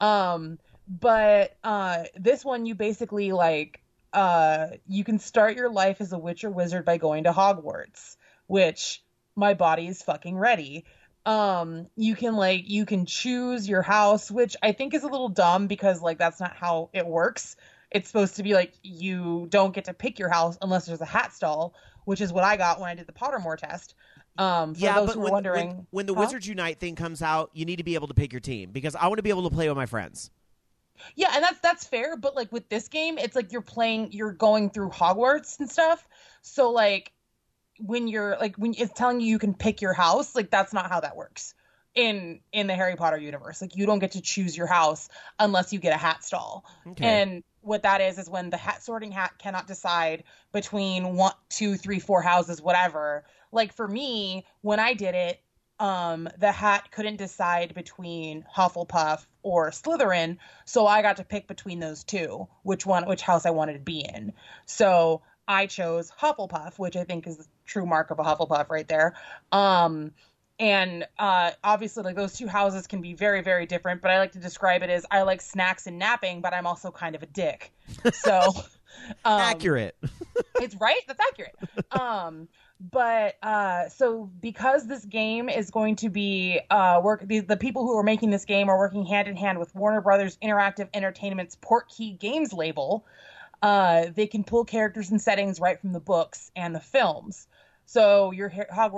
Um, 0.00 0.58
but 0.88 1.56
uh, 1.64 2.04
this 2.16 2.44
one, 2.44 2.66
you 2.66 2.74
basically 2.74 3.32
like 3.32 3.80
uh, 4.12 4.68
you 4.86 5.04
can 5.04 5.18
start 5.18 5.56
your 5.56 5.70
life 5.70 6.00
as 6.00 6.12
a 6.12 6.18
witch 6.18 6.44
or 6.44 6.50
wizard 6.50 6.84
by 6.84 6.98
going 6.98 7.24
to 7.24 7.32
Hogwarts, 7.32 8.16
which 8.46 9.02
my 9.34 9.54
body 9.54 9.88
is 9.88 10.02
fucking 10.02 10.36
ready. 10.38 10.84
Um, 11.26 11.88
you 11.96 12.14
can 12.14 12.36
like 12.36 12.68
you 12.68 12.86
can 12.86 13.06
choose 13.06 13.68
your 13.68 13.82
house, 13.82 14.30
which 14.30 14.56
I 14.62 14.72
think 14.72 14.94
is 14.94 15.02
a 15.02 15.08
little 15.08 15.30
dumb 15.30 15.66
because 15.66 16.02
like 16.02 16.18
that's 16.18 16.38
not 16.38 16.54
how 16.54 16.90
it 16.92 17.06
works. 17.06 17.56
It's 17.90 18.08
supposed 18.08 18.36
to 18.36 18.42
be 18.42 18.54
like 18.54 18.74
you 18.82 19.46
don't 19.48 19.74
get 19.74 19.86
to 19.86 19.94
pick 19.94 20.18
your 20.18 20.28
house 20.28 20.58
unless 20.60 20.86
there's 20.86 21.00
a 21.00 21.06
hat 21.06 21.32
stall, 21.32 21.74
which 22.04 22.20
is 22.20 22.32
what 22.32 22.44
I 22.44 22.56
got 22.56 22.80
when 22.80 22.90
I 22.90 22.94
did 22.94 23.06
the 23.06 23.12
Pottermore 23.12 23.56
test. 23.56 23.94
Um, 24.36 24.74
yeah, 24.76 25.04
but 25.04 25.16
when, 25.16 25.32
wondering, 25.32 25.68
when, 25.68 25.86
when 25.90 26.06
the 26.06 26.14
huh? 26.14 26.20
Wizards 26.20 26.46
Unite 26.46 26.80
thing 26.80 26.96
comes 26.96 27.22
out, 27.22 27.50
you 27.52 27.64
need 27.64 27.76
to 27.76 27.84
be 27.84 27.94
able 27.94 28.08
to 28.08 28.14
pick 28.14 28.32
your 28.32 28.40
team 28.40 28.70
because 28.72 28.96
I 28.96 29.06
want 29.06 29.18
to 29.18 29.22
be 29.22 29.30
able 29.30 29.48
to 29.48 29.54
play 29.54 29.68
with 29.68 29.76
my 29.76 29.86
friends. 29.86 30.30
Yeah, 31.14 31.30
and 31.34 31.42
that's 31.42 31.60
that's 31.60 31.86
fair, 31.86 32.16
but 32.16 32.34
like 32.36 32.52
with 32.52 32.68
this 32.68 32.88
game, 32.88 33.18
it's 33.18 33.36
like 33.36 33.52
you're 33.52 33.62
playing, 33.62 34.12
you're 34.12 34.32
going 34.32 34.70
through 34.70 34.90
Hogwarts 34.90 35.58
and 35.58 35.70
stuff. 35.70 36.06
So 36.42 36.70
like 36.70 37.12
when 37.78 38.08
you're 38.08 38.36
like 38.38 38.56
when 38.56 38.74
it's 38.76 38.92
telling 38.92 39.20
you 39.20 39.26
you 39.26 39.38
can 39.38 39.54
pick 39.54 39.80
your 39.80 39.92
house, 39.92 40.34
like 40.34 40.50
that's 40.50 40.72
not 40.72 40.88
how 40.88 41.00
that 41.00 41.16
works 41.16 41.54
in 41.94 42.40
in 42.52 42.66
the 42.66 42.74
Harry 42.74 42.96
Potter 42.96 43.18
universe. 43.18 43.60
Like 43.60 43.76
you 43.76 43.86
don't 43.86 43.98
get 43.98 44.12
to 44.12 44.20
choose 44.20 44.56
your 44.56 44.66
house 44.66 45.08
unless 45.38 45.72
you 45.72 45.78
get 45.78 45.94
a 45.94 45.98
hat 45.98 46.24
stall. 46.24 46.64
Okay. 46.86 47.04
And 47.04 47.44
what 47.60 47.82
that 47.82 48.00
is 48.00 48.18
is 48.18 48.28
when 48.28 48.50
the 48.50 48.56
hat 48.56 48.82
sorting 48.82 49.10
hat 49.10 49.32
cannot 49.38 49.66
decide 49.66 50.24
between 50.52 51.16
one, 51.16 51.32
two, 51.48 51.76
three, 51.76 51.98
four 51.98 52.20
houses, 52.20 52.60
whatever 52.60 53.24
like 53.54 53.72
for 53.72 53.88
me 53.88 54.44
when 54.62 54.80
i 54.80 54.92
did 54.94 55.14
it 55.14 55.40
um 55.80 56.28
the 56.38 56.52
hat 56.52 56.90
couldn't 56.92 57.16
decide 57.16 57.74
between 57.74 58.44
hufflepuff 58.54 59.26
or 59.42 59.70
slytherin 59.70 60.36
so 60.64 60.86
i 60.86 61.02
got 61.02 61.16
to 61.16 61.24
pick 61.24 61.48
between 61.48 61.80
those 61.80 62.04
two 62.04 62.46
which 62.62 62.86
one 62.86 63.06
which 63.06 63.22
house 63.22 63.44
i 63.44 63.50
wanted 63.50 63.72
to 63.74 63.80
be 63.80 64.00
in. 64.14 64.32
So 64.66 65.22
i 65.48 65.66
chose 65.66 66.12
hufflepuff 66.20 66.78
which 66.78 66.96
i 66.96 67.04
think 67.04 67.26
is 67.26 67.38
the 67.38 67.46
true 67.64 67.86
mark 67.86 68.10
of 68.10 68.18
a 68.18 68.22
hufflepuff 68.22 68.70
right 68.70 68.86
there. 68.86 69.14
Um 69.50 70.12
and 70.60 71.04
uh, 71.18 71.50
obviously 71.64 72.04
like 72.04 72.14
those 72.14 72.38
two 72.38 72.46
houses 72.46 72.86
can 72.86 73.00
be 73.00 73.12
very 73.12 73.42
very 73.42 73.66
different 73.66 74.00
but 74.00 74.12
i 74.12 74.18
like 74.18 74.30
to 74.30 74.38
describe 74.38 74.84
it 74.84 74.90
as 74.90 75.04
i 75.10 75.22
like 75.22 75.40
snacks 75.40 75.88
and 75.88 75.98
napping 75.98 76.40
but 76.40 76.54
i'm 76.54 76.64
also 76.64 76.92
kind 76.92 77.16
of 77.16 77.24
a 77.24 77.26
dick. 77.26 77.72
So 78.12 78.40
um, 79.24 79.40
accurate. 79.40 79.96
it's 80.60 80.76
right? 80.76 81.00
That's 81.08 81.20
accurate. 81.20 81.56
Um 81.90 82.46
but 82.80 83.36
uh 83.42 83.88
so 83.88 84.30
because 84.40 84.86
this 84.86 85.04
game 85.04 85.48
is 85.48 85.70
going 85.70 85.94
to 85.94 86.08
be 86.08 86.60
uh 86.70 87.00
work 87.02 87.26
the, 87.26 87.40
the 87.40 87.56
people 87.56 87.82
who 87.82 87.96
are 87.96 88.02
making 88.02 88.30
this 88.30 88.44
game 88.44 88.68
are 88.68 88.76
working 88.76 89.06
hand 89.06 89.28
in 89.28 89.36
hand 89.36 89.58
with 89.58 89.74
warner 89.74 90.00
brothers 90.00 90.36
interactive 90.42 90.88
entertainment's 90.92 91.56
portkey 91.56 92.18
games 92.18 92.52
label 92.52 93.06
uh, 93.64 94.10
they 94.14 94.26
can 94.26 94.44
pull 94.44 94.66
characters 94.66 95.10
and 95.10 95.22
settings 95.22 95.58
right 95.58 95.80
from 95.80 95.94
the 95.94 96.00
books 96.00 96.50
and 96.54 96.74
the 96.74 96.80
films. 96.80 97.46
So 97.86 98.30
your 98.30 98.52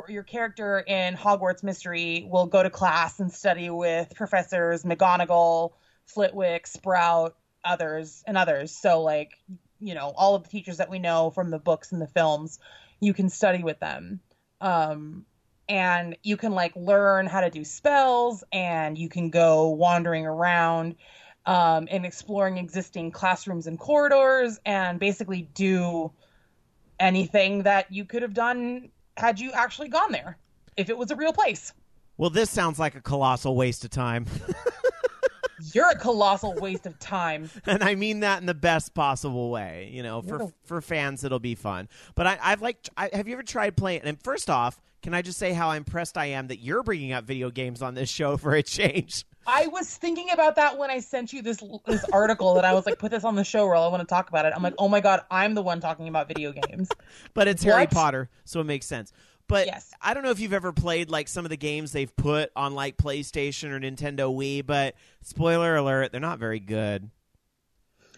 your 0.08 0.24
character 0.24 0.80
in 0.80 1.14
Hogwarts 1.14 1.62
Mystery 1.62 2.26
will 2.28 2.46
go 2.46 2.64
to 2.64 2.70
class 2.70 3.20
and 3.20 3.32
study 3.32 3.70
with 3.70 4.12
professors 4.16 4.82
McGonagall, 4.82 5.70
Flitwick, 6.06 6.66
Sprout, 6.66 7.36
others, 7.64 8.24
and 8.26 8.36
others. 8.36 8.72
So 8.72 9.02
like 9.02 9.38
you 9.78 9.94
know 9.94 10.12
all 10.16 10.34
of 10.34 10.42
the 10.42 10.48
teachers 10.48 10.78
that 10.78 10.90
we 10.90 10.98
know 10.98 11.30
from 11.30 11.50
the 11.50 11.60
books 11.60 11.92
and 11.92 12.02
the 12.02 12.08
films, 12.08 12.58
you 13.00 13.14
can 13.14 13.28
study 13.28 13.62
with 13.62 13.78
them. 13.80 14.20
Um, 14.60 15.26
and 15.68 16.16
you 16.22 16.36
can 16.36 16.52
like 16.52 16.74
learn 16.76 17.26
how 17.26 17.40
to 17.40 17.50
do 17.50 17.64
spells, 17.64 18.44
and 18.52 18.96
you 18.96 19.08
can 19.08 19.30
go 19.30 19.70
wandering 19.70 20.26
around 20.26 20.94
um, 21.44 21.88
and 21.90 22.06
exploring 22.06 22.58
existing 22.58 23.10
classrooms 23.10 23.66
and 23.66 23.78
corridors, 23.78 24.60
and 24.64 25.00
basically 25.00 25.48
do 25.54 26.12
anything 26.98 27.64
that 27.64 27.92
you 27.92 28.04
could 28.04 28.22
have 28.22 28.34
done 28.34 28.90
had 29.16 29.40
you 29.40 29.52
actually 29.52 29.88
gone 29.88 30.12
there 30.12 30.38
if 30.76 30.88
it 30.88 30.96
was 30.96 31.10
a 31.10 31.16
real 31.16 31.32
place. 31.32 31.72
Well, 32.16 32.30
this 32.30 32.50
sounds 32.50 32.78
like 32.78 32.94
a 32.94 33.00
colossal 33.00 33.56
waste 33.56 33.84
of 33.84 33.90
time. 33.90 34.26
You're 35.72 35.90
a 35.90 35.96
colossal 35.96 36.54
waste 36.54 36.86
of 36.86 36.98
time. 36.98 37.50
and 37.66 37.82
I 37.82 37.94
mean 37.94 38.20
that 38.20 38.40
in 38.40 38.46
the 38.46 38.54
best 38.54 38.94
possible 38.94 39.50
way. 39.50 39.90
You 39.92 40.02
know, 40.02 40.22
for 40.22 40.52
for 40.64 40.80
fans, 40.80 41.24
it'll 41.24 41.38
be 41.38 41.54
fun. 41.54 41.88
But 42.14 42.26
I, 42.26 42.38
I've 42.42 42.62
like, 42.62 42.88
I, 42.96 43.10
have 43.12 43.28
you 43.28 43.34
ever 43.34 43.42
tried 43.42 43.76
playing? 43.76 44.02
And 44.04 44.22
first 44.22 44.50
off, 44.50 44.80
can 45.02 45.14
I 45.14 45.22
just 45.22 45.38
say 45.38 45.52
how 45.52 45.70
impressed 45.70 46.18
I 46.18 46.26
am 46.26 46.48
that 46.48 46.58
you're 46.58 46.82
bringing 46.82 47.12
up 47.12 47.24
video 47.24 47.50
games 47.50 47.82
on 47.82 47.94
this 47.94 48.08
show 48.08 48.36
for 48.36 48.54
a 48.54 48.62
change? 48.62 49.24
I 49.46 49.68
was 49.68 49.94
thinking 49.94 50.30
about 50.32 50.56
that 50.56 50.76
when 50.76 50.90
I 50.90 50.98
sent 50.98 51.32
you 51.32 51.42
this 51.42 51.62
this 51.86 52.04
article 52.12 52.54
that 52.54 52.64
I 52.64 52.74
was 52.74 52.86
like, 52.86 52.98
put 52.98 53.12
this 53.12 53.22
on 53.22 53.36
the 53.36 53.44
show, 53.44 53.66
roll. 53.66 53.84
I 53.84 53.88
want 53.88 54.00
to 54.00 54.06
talk 54.06 54.28
about 54.28 54.46
it. 54.46 54.52
I'm 54.56 54.62
like, 54.62 54.74
oh 54.78 54.88
my 54.88 55.00
god, 55.00 55.20
I'm 55.30 55.54
the 55.54 55.62
one 55.62 55.80
talking 55.80 56.08
about 56.08 56.26
video 56.28 56.52
games. 56.52 56.88
but 57.34 57.46
it's 57.46 57.64
what? 57.64 57.74
Harry 57.74 57.86
Potter, 57.86 58.28
so 58.44 58.60
it 58.60 58.64
makes 58.64 58.86
sense. 58.86 59.12
But 59.48 59.66
yes. 59.66 59.92
I 60.00 60.14
don't 60.14 60.22
know 60.22 60.30
if 60.30 60.40
you've 60.40 60.52
ever 60.52 60.72
played 60.72 61.10
like 61.10 61.28
some 61.28 61.44
of 61.44 61.50
the 61.50 61.56
games 61.56 61.92
they've 61.92 62.14
put 62.16 62.50
on 62.56 62.74
like 62.74 62.96
PlayStation 62.96 63.70
or 63.70 63.80
Nintendo 63.80 64.34
Wii, 64.34 64.66
but 64.66 64.94
spoiler 65.22 65.76
alert, 65.76 66.10
they're 66.12 66.20
not 66.20 66.38
very 66.38 66.60
good. 66.60 67.10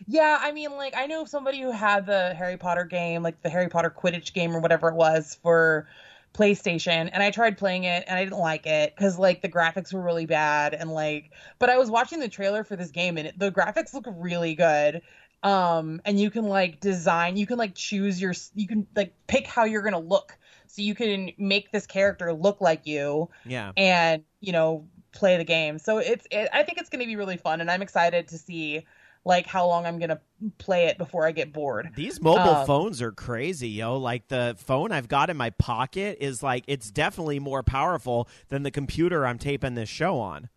Yeah, 0.06 0.38
I 0.40 0.52
mean, 0.52 0.70
like 0.72 0.94
I 0.96 1.06
know 1.06 1.24
somebody 1.24 1.60
who 1.60 1.72
had 1.72 2.06
the 2.06 2.34
Harry 2.34 2.56
Potter 2.56 2.84
game, 2.84 3.22
like 3.22 3.42
the 3.42 3.50
Harry 3.50 3.68
Potter 3.68 3.90
Quidditch 3.96 4.32
game 4.32 4.54
or 4.54 4.60
whatever 4.60 4.88
it 4.88 4.94
was 4.94 5.38
for 5.42 5.88
PlayStation 6.34 7.10
and 7.12 7.22
I 7.22 7.30
tried 7.30 7.58
playing 7.58 7.84
it 7.84 8.04
and 8.06 8.16
I 8.18 8.22
didn't 8.24 8.38
like 8.38 8.66
it 8.66 8.94
cuz 8.96 9.18
like 9.18 9.40
the 9.42 9.48
graphics 9.48 9.92
were 9.92 10.00
really 10.00 10.26
bad 10.26 10.74
and 10.74 10.90
like 10.92 11.32
but 11.58 11.70
I 11.70 11.78
was 11.78 11.90
watching 11.90 12.20
the 12.20 12.28
trailer 12.28 12.64
for 12.64 12.76
this 12.76 12.90
game 12.90 13.16
and 13.18 13.28
it, 13.28 13.38
the 13.38 13.50
graphics 13.50 13.94
look 13.94 14.04
really 14.06 14.54
good. 14.54 15.02
Um 15.42 16.00
and 16.04 16.20
you 16.20 16.30
can 16.30 16.44
like 16.44 16.80
design, 16.80 17.36
you 17.36 17.46
can 17.46 17.58
like 17.58 17.74
choose 17.74 18.20
your 18.20 18.34
you 18.54 18.68
can 18.68 18.86
like 18.94 19.14
pick 19.26 19.46
how 19.46 19.64
you're 19.64 19.82
going 19.82 19.94
to 19.94 19.98
look. 19.98 20.37
So 20.70 20.82
you 20.82 20.94
can 20.94 21.32
make 21.38 21.72
this 21.72 21.86
character 21.86 22.32
look 22.32 22.60
like 22.60 22.86
you. 22.86 23.30
Yeah. 23.44 23.72
And, 23.76 24.24
you 24.40 24.52
know, 24.52 24.86
play 25.12 25.36
the 25.36 25.44
game. 25.44 25.78
So 25.78 25.98
it's 25.98 26.26
it, 26.30 26.48
I 26.52 26.62
think 26.62 26.78
it's 26.78 26.90
going 26.90 27.00
to 27.00 27.06
be 27.06 27.16
really 27.16 27.36
fun 27.36 27.60
and 27.60 27.70
I'm 27.70 27.82
excited 27.82 28.28
to 28.28 28.38
see 28.38 28.84
like 29.24 29.46
how 29.46 29.66
long 29.66 29.84
I'm 29.86 29.98
gonna 29.98 30.20
play 30.56 30.86
it 30.86 30.98
before 30.98 31.26
I 31.26 31.32
get 31.32 31.52
bored. 31.52 31.90
These 31.94 32.20
mobile 32.20 32.54
um, 32.54 32.66
phones 32.66 33.02
are 33.02 33.12
crazy, 33.12 33.68
yo. 33.68 33.98
Like 33.98 34.28
the 34.28 34.56
phone 34.58 34.90
I've 34.90 35.08
got 35.08 35.28
in 35.28 35.36
my 35.36 35.50
pocket 35.50 36.18
is 36.20 36.42
like 36.42 36.64
it's 36.66 36.90
definitely 36.90 37.38
more 37.38 37.62
powerful 37.62 38.28
than 38.48 38.62
the 38.62 38.70
computer 38.70 39.26
I'm 39.26 39.38
taping 39.38 39.74
this 39.74 39.88
show 39.88 40.18
on. 40.18 40.48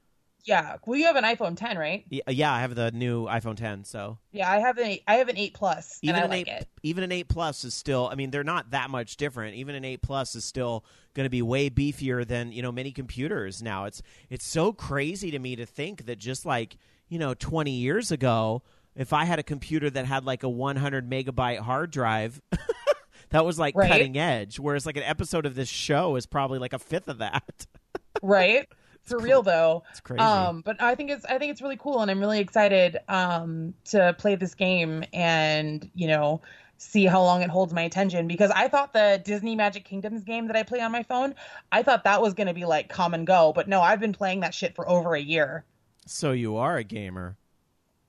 Yeah, 0.46 0.78
well, 0.86 0.98
you 0.98 1.06
have 1.06 1.16
an 1.16 1.24
iPhone 1.24 1.56
10, 1.56 1.78
right? 1.78 2.06
Uh, 2.28 2.32
yeah, 2.32 2.54
I 2.54 2.62
have 2.62 2.76
the 2.76 2.92
new 2.92 3.26
iPhone 3.26 3.56
10. 3.56 3.84
So 3.84 4.18
yeah, 4.32 4.52
I 4.52 4.60
have 4.60 4.78
an 4.78 4.98
I 5.08 5.16
have 5.16 5.30
an 5.30 5.38
8 5.38 5.54
Plus, 5.54 6.00
even 6.02 6.24
an 6.24 6.30
like 6.30 6.48
8, 6.48 6.52
it. 6.52 6.68
Even 6.84 7.04
an 7.04 7.12
8 7.12 7.28
Plus 7.28 7.64
is 7.64 7.74
still. 7.74 8.10
I 8.12 8.16
mean, 8.16 8.32
they're 8.32 8.44
not 8.44 8.72
that 8.72 8.90
much 8.90 9.18
different. 9.18 9.56
Even 9.56 9.76
an 9.76 9.86
8 9.86 10.02
Plus 10.02 10.36
is 10.36 10.46
still 10.46 10.86
going 11.14 11.26
to 11.26 11.30
be 11.30 11.42
way 11.42 11.70
beefier 11.70 12.28
than 12.28 12.52
you 12.52 12.62
know 12.62 12.72
many 12.72 12.92
computers 12.92 13.62
now. 13.62 13.86
It's 13.86 14.02
it's 14.30 14.46
so 14.46 14.74
crazy 14.74 15.32
to 15.32 15.40
me 15.40 15.56
to 15.56 15.66
think 15.66 16.06
that 16.06 16.18
just 16.20 16.46
like 16.46 16.78
you 17.08 17.20
know 17.20 17.34
20 17.34 17.72
years 17.72 18.12
ago 18.12 18.64
if 18.96 19.14
I 19.14 19.26
had 19.26 19.40
a 19.40 19.44
computer 19.44 19.90
that 19.90 20.06
had 20.06 20.26
like 20.26 20.44
a 20.44 20.50
100 20.50 21.10
megabyte 21.10 21.60
hard 21.60 21.92
drive, 21.92 22.42
that 23.30 23.46
was 23.46 23.58
like 23.58 23.76
right? 23.76 23.90
cutting 23.90 24.18
edge. 24.18 24.60
Whereas 24.60 24.86
like 24.86 24.98
an 24.98 25.04
episode 25.04 25.46
of 25.46 25.56
this 25.56 25.70
show 25.70 26.16
is 26.16 26.26
probably 26.26 26.60
like 26.60 26.74
a 26.74 26.80
fifth 26.80 27.08
of 27.08 27.20
that. 27.20 27.68
right. 28.22 28.68
For 29.04 29.18
it's 29.18 29.24
real 29.24 29.42
though. 29.42 29.84
It's 29.92 30.00
crazy. 30.00 30.22
Um, 30.22 30.62
but 30.62 30.82
I 30.82 30.96
think 30.96 31.12
it's 31.12 31.26
I 31.26 31.38
think 31.38 31.52
it's 31.52 31.62
really 31.62 31.78
cool, 31.78 32.02
and 32.02 32.12
I'm 32.12 32.20
really 32.20 32.40
excited 32.40 32.98
um, 33.08 33.74
to 33.86 34.16
play 34.18 34.36
this 34.36 34.56
game 34.56 35.04
and 35.14 35.90
you 35.96 36.08
know 36.08 36.42
see 36.78 37.06
how 37.06 37.22
long 37.22 37.44
it 37.44 37.50
holds 37.50 37.74
my 37.74 37.84
attention 37.84 38.28
because 38.28 38.50
I 38.52 38.68
thought 38.68 38.92
the 38.94 39.22
Disney 39.24 39.56
Magic 39.56 39.86
Kingdoms 39.86 40.24
game 40.24 40.48
that 40.48 40.56
I 40.56 40.64
play 40.64 40.82
on 40.82 40.92
my 40.92 41.04
phone, 41.04 41.36
I 41.72 41.84
thought 41.84 42.06
that 42.06 42.24
was 42.24 42.34
going 42.34 42.48
to 42.48 42.56
be 42.56 42.66
like 42.66 42.90
come 42.90 43.14
and 43.14 43.28
go, 43.28 43.54
but 43.54 43.68
no, 43.68 43.82
I've 43.82 44.00
been 44.00 44.14
playing 44.14 44.40
that 44.40 44.54
shit 44.54 44.76
for 44.76 44.90
over 44.90 45.14
a 45.14 45.22
year. 45.22 45.64
So 46.08 46.32
you 46.32 46.58
are 46.58 46.78
a 46.78 46.84
gamer 46.84 47.38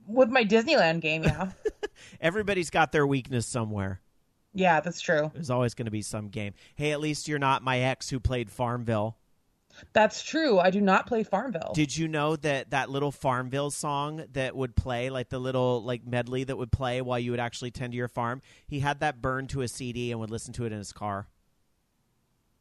with 0.06 0.30
my 0.30 0.44
Disneyland 0.44 1.00
game, 1.00 1.24
yeah. 1.24 1.50
Everybody's 2.20 2.70
got 2.70 2.92
their 2.92 3.06
weakness 3.06 3.46
somewhere. 3.46 4.00
Yeah, 4.54 4.80
that's 4.80 5.00
true. 5.00 5.30
There's 5.32 5.50
always 5.50 5.74
going 5.74 5.86
to 5.86 5.90
be 5.90 6.02
some 6.02 6.28
game. 6.28 6.54
Hey, 6.74 6.92
at 6.92 7.00
least 7.00 7.26
you're 7.26 7.38
not 7.38 7.62
my 7.62 7.78
ex 7.78 8.10
who 8.10 8.20
played 8.20 8.50
Farmville. 8.50 9.16
That's 9.92 10.22
true. 10.22 10.58
I 10.58 10.70
do 10.70 10.80
not 10.80 11.06
play 11.06 11.22
Farmville. 11.22 11.72
Did 11.74 11.96
you 11.96 12.08
know 12.08 12.36
that 12.36 12.70
that 12.70 12.90
little 12.90 13.12
Farmville 13.12 13.70
song 13.70 14.24
that 14.32 14.56
would 14.56 14.76
play, 14.76 15.10
like 15.10 15.28
the 15.28 15.38
little 15.38 15.82
like 15.82 16.06
medley 16.06 16.44
that 16.44 16.56
would 16.56 16.72
play 16.72 17.00
while 17.00 17.18
you 17.18 17.30
would 17.30 17.40
actually 17.40 17.70
tend 17.70 17.92
to 17.92 17.96
your 17.96 18.08
farm? 18.08 18.42
He 18.66 18.80
had 18.80 19.00
that 19.00 19.20
burned 19.20 19.50
to 19.50 19.62
a 19.62 19.68
CD 19.68 20.10
and 20.10 20.20
would 20.20 20.30
listen 20.30 20.52
to 20.54 20.64
it 20.64 20.72
in 20.72 20.78
his 20.78 20.92
car. 20.92 21.28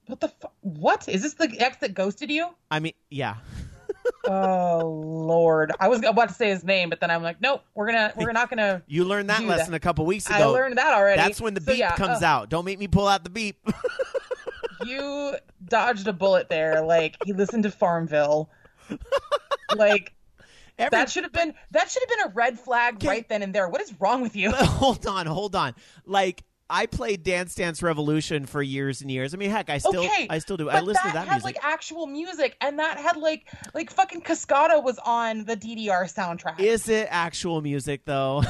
What 0.08 0.20
the 0.20 0.30
fu- 0.30 0.48
What 0.62 1.08
is 1.08 1.22
this? 1.22 1.36
The 1.36 1.56
ex 1.60 1.78
that 1.78 1.94
ghosted 1.94 2.30
you? 2.32 2.50
I 2.70 2.80
mean, 2.80 2.94
yeah. 3.10 3.36
oh 4.28 4.80
Lord! 4.86 5.72
I 5.80 5.88
was 5.88 6.04
about 6.04 6.30
to 6.30 6.34
say 6.34 6.50
his 6.50 6.64
name, 6.64 6.90
but 6.90 7.00
then 7.00 7.12
I'm 7.12 7.24
like, 7.24 7.40
nope. 7.40 7.64
We're 7.76 7.86
gonna 7.88 8.14
we're 8.18 8.32
not 8.32 8.50
gonna. 8.50 8.82
You 8.88 9.06
learned 9.06 9.30
that 9.30 9.44
lesson 9.44 9.72
that. 9.72 9.78
a 9.78 9.80
couple 9.80 10.06
weeks 10.06 10.28
ago. 10.28 10.36
I 10.36 10.46
learned 10.46 10.78
that 10.78 10.94
already. 10.94 11.22
That's 11.22 11.40
when 11.40 11.54
the 11.54 11.62
so, 11.62 11.72
beep 11.72 11.80
yeah, 11.80 11.96
comes 11.96 12.24
uh, 12.24 12.28
out. 12.28 12.50
Don't 12.50 12.66
make 12.66 12.80
me 12.80 12.88
pull 12.88 13.08
out 13.08 13.24
the 13.24 13.30
beep. 13.30 13.58
you 14.86 15.36
dodged 15.72 16.08
a 16.08 16.14
bullet 16.14 16.50
there. 16.50 16.84
Like 16.84 17.18
he 17.26 17.34
listened 17.34 17.64
to 17.64 17.72
Farmville. 17.72 18.52
Like 19.76 20.14
Every... 20.78 20.90
that 20.92 21.10
should 21.10 21.24
have 21.24 21.32
been 21.32 21.54
that 21.72 21.90
should 21.90 22.04
have 22.04 22.10
been 22.10 22.30
a 22.30 22.34
red 22.36 22.60
flag 22.60 23.00
Can... 23.00 23.10
right 23.10 23.28
then 23.28 23.42
and 23.42 23.56
there. 23.56 23.68
What 23.68 23.82
is 23.82 23.94
wrong 24.00 24.22
with 24.22 24.36
you? 24.36 24.52
hold 24.54 25.08
on, 25.08 25.26
hold 25.26 25.56
on. 25.56 25.74
Like 26.06 26.44
I 26.70 26.86
played 26.86 27.24
Dance 27.24 27.56
Dance 27.56 27.82
Revolution 27.82 28.46
for 28.46 28.62
years 28.62 29.02
and 29.02 29.10
years. 29.10 29.34
I 29.34 29.38
mean, 29.38 29.50
heck, 29.50 29.70
I 29.70 29.78
still 29.78 30.06
okay, 30.06 30.28
I 30.30 30.40
still 30.40 30.58
do. 30.58 30.70
I 30.70 30.82
listen 30.82 31.02
that 31.06 31.12
to 31.12 31.14
that 31.20 31.28
had 31.28 31.44
music. 31.44 31.46
like 31.46 31.58
actual 31.64 32.06
music, 32.06 32.58
and 32.62 32.80
that 32.80 32.98
had 32.98 33.18
like 33.18 33.48
like 33.74 33.92
fucking 33.92 34.22
Cascada 34.22 34.84
was 34.84 35.00
on 35.00 35.46
the 35.46 35.56
DDR 35.56 36.04
soundtrack. 36.14 36.60
Is 36.60 36.90
it 36.90 37.08
actual 37.10 37.62
music 37.62 38.06
though? 38.06 38.44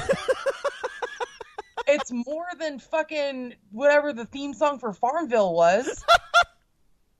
it's 1.86 2.12
more 2.12 2.46
than 2.58 2.78
fucking 2.78 3.54
whatever 3.70 4.12
the 4.12 4.24
theme 4.24 4.54
song 4.54 4.78
for 4.78 4.92
Farmville 4.92 5.54
was 5.54 6.04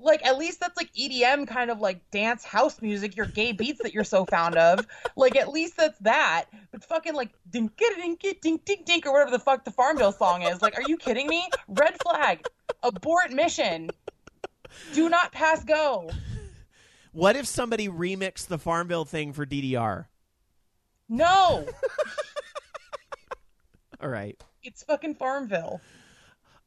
like 0.02 0.24
at 0.26 0.36
least 0.38 0.60
that's 0.60 0.76
like 0.76 0.92
EDM 0.94 1.46
kind 1.46 1.70
of 1.70 1.80
like 1.80 2.10
dance 2.10 2.44
house 2.44 2.82
music, 2.82 3.16
your 3.16 3.26
gay 3.26 3.52
beats 3.52 3.82
that 3.82 3.94
you're 3.94 4.04
so 4.04 4.24
fond 4.24 4.56
of. 4.56 4.86
Like 5.16 5.36
at 5.36 5.48
least 5.48 5.76
that's 5.76 5.98
that. 6.00 6.46
But 6.70 6.84
fucking 6.84 7.14
like 7.14 7.30
dink 7.50 7.76
dink 7.76 8.20
dink 8.20 8.64
dink 8.64 8.84
dink 8.84 9.06
or 9.06 9.12
whatever 9.12 9.30
the 9.30 9.38
fuck 9.38 9.64
the 9.64 9.70
Farmville 9.70 10.12
song 10.12 10.42
is. 10.42 10.60
Like, 10.60 10.76
are 10.76 10.88
you 10.88 10.96
kidding 10.96 11.28
me? 11.28 11.48
Red 11.68 11.96
flag. 12.02 12.46
Abort 12.82 13.32
mission. 13.32 13.90
Do 14.92 15.08
not 15.08 15.32
pass 15.32 15.64
go. 15.64 16.10
What 17.12 17.36
if 17.36 17.46
somebody 17.46 17.88
remixed 17.88 18.46
the 18.46 18.58
Farmville 18.58 19.04
thing 19.04 19.32
for 19.32 19.44
DDR? 19.44 20.06
No. 21.08 21.66
All 24.00 24.08
right. 24.08 24.42
It's 24.62 24.82
fucking 24.82 25.16
Farmville. 25.16 25.80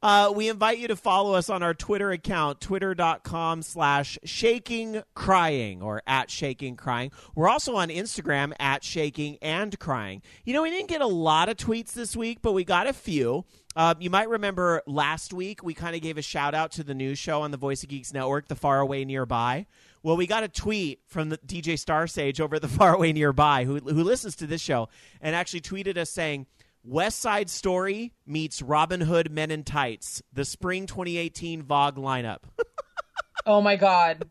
Uh, 0.02 0.32
we 0.36 0.50
invite 0.50 0.78
you 0.78 0.88
to 0.88 0.96
follow 0.96 1.34
us 1.34 1.50
on 1.50 1.64
our 1.64 1.74
Twitter 1.74 2.12
account, 2.12 2.62
twitter.com 2.62 3.62
slash 3.62 4.20
shaking 4.24 5.02
crying 5.16 5.82
or 5.82 6.02
at 6.06 6.30
shaking 6.30 6.76
crying. 6.76 7.12
We're 7.34 7.50
also 7.50 7.76
on 7.76 7.90
Instagram 7.90 8.54
at 8.60 8.84
shaking 8.84 9.38
and 9.42 9.78
crying. 9.80 10.22
You 10.44 10.54
know, 10.54 10.62
we 10.62 10.70
didn't 10.70 10.90
get 10.90 11.02
a 11.02 11.08
lot 11.08 11.50
of 11.50 11.58
tweets 11.58 11.94
this 11.94 12.16
week, 12.16 12.40
but 12.42 12.54
we 12.54 12.64
got 12.64 12.88
a 12.88 12.94
few. 12.94 13.46
Uh, 13.76 13.96
you 14.00 14.10
might 14.10 14.30
remember 14.30 14.82
last 14.88 15.34
week 15.34 15.64
we 15.64 15.74
kind 15.74 15.96
of 15.96 16.02
gave 16.02 16.18
a 16.18 16.22
shout 16.22 16.54
out 16.54 16.72
to 16.72 16.84
the 16.84 16.94
news 16.94 17.20
show 17.20 17.42
on 17.42 17.52
the 17.52 17.58
Voice 17.58 17.84
of 17.84 17.90
Geeks 17.90 18.14
Network, 18.14 18.48
The 18.48 18.56
Far 18.56 18.80
Away 18.80 19.04
Nearby. 19.06 19.66
Well, 20.02 20.16
we 20.16 20.28
got 20.28 20.44
a 20.44 20.48
tweet 20.48 21.00
from 21.08 21.30
the 21.30 21.38
DJ 21.40 21.80
Star 21.80 22.06
Sage 22.06 22.40
over 22.40 22.58
at 22.58 22.62
The 22.62 22.68
Far 22.68 22.94
Away 22.94 23.12
Nearby 23.12 23.66
who, 23.66 23.80
who 23.80 24.04
listens 24.04 24.36
to 24.38 24.48
this 24.48 24.62
show 24.62 24.88
and 25.20 25.36
actually 25.36 25.62
tweeted 25.62 25.98
us 25.98 26.12
saying, 26.12 26.46
West 26.88 27.20
Side 27.20 27.50
Story 27.50 28.14
meets 28.28 28.62
Robin 28.62 29.02
Hood 29.02 29.32
Men 29.32 29.50
in 29.50 29.64
Tights, 29.64 30.22
the 30.32 30.46
spring 30.46 30.86
2018 30.86 31.64
Vogue 31.64 31.96
lineup. 31.98 32.44
oh 33.46 33.62
my 33.62 33.76
god. 33.76 34.30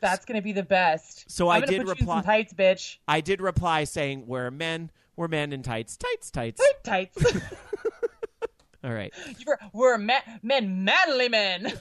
That's 0.00 0.24
going 0.24 0.36
to 0.36 0.42
be 0.42 0.52
the 0.52 0.62
best. 0.62 1.28
So 1.28 1.48
I'm 1.48 1.64
I 1.64 1.66
did 1.66 1.88
reply 1.88 2.22
tights, 2.22 2.52
bitch. 2.52 2.98
I 3.08 3.20
did 3.20 3.40
reply 3.40 3.82
saying 3.84 4.26
we're 4.26 4.50
men, 4.50 4.90
We're 5.16 5.26
men 5.26 5.52
in 5.52 5.64
tights, 5.64 5.96
tights, 5.96 6.30
tights. 6.30 6.62
Tights. 6.84 7.16
All 8.84 8.92
right. 8.92 9.12
You're, 9.38 9.58
we're 9.72 9.98
ma- 9.98 10.20
men, 10.42 10.84
manly 10.84 11.28
men. 11.28 11.72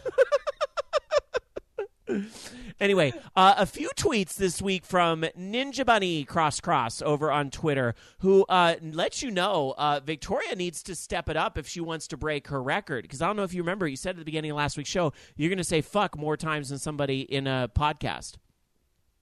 Anyway, 2.79 3.11
uh, 3.35 3.55
a 3.57 3.65
few 3.65 3.89
tweets 3.95 4.35
this 4.35 4.61
week 4.61 4.85
from 4.85 5.21
Ninja 5.37 5.83
Bunny 5.83 6.23
Cross 6.23 6.61
Cross 6.61 7.01
over 7.01 7.31
on 7.31 7.49
Twitter, 7.49 7.95
who 8.19 8.45
uh, 8.49 8.75
lets 8.81 9.23
you 9.23 9.31
know 9.31 9.73
uh, 9.77 9.99
Victoria 10.03 10.55
needs 10.55 10.83
to 10.83 10.93
step 10.95 11.27
it 11.27 11.35
up 11.35 11.57
if 11.57 11.67
she 11.67 11.81
wants 11.81 12.07
to 12.09 12.17
break 12.17 12.47
her 12.49 12.61
record. 12.61 13.01
Because 13.01 13.21
I 13.21 13.27
don't 13.27 13.35
know 13.35 13.43
if 13.43 13.53
you 13.53 13.63
remember, 13.63 13.87
you 13.87 13.95
said 13.95 14.11
at 14.11 14.17
the 14.17 14.25
beginning 14.25 14.51
of 14.51 14.57
last 14.57 14.77
week's 14.77 14.89
show 14.89 15.11
you're 15.35 15.49
going 15.49 15.57
to 15.57 15.63
say 15.63 15.81
"fuck" 15.81 16.15
more 16.17 16.37
times 16.37 16.69
than 16.69 16.77
somebody 16.77 17.21
in 17.21 17.47
a 17.47 17.69
podcast. 17.75 18.35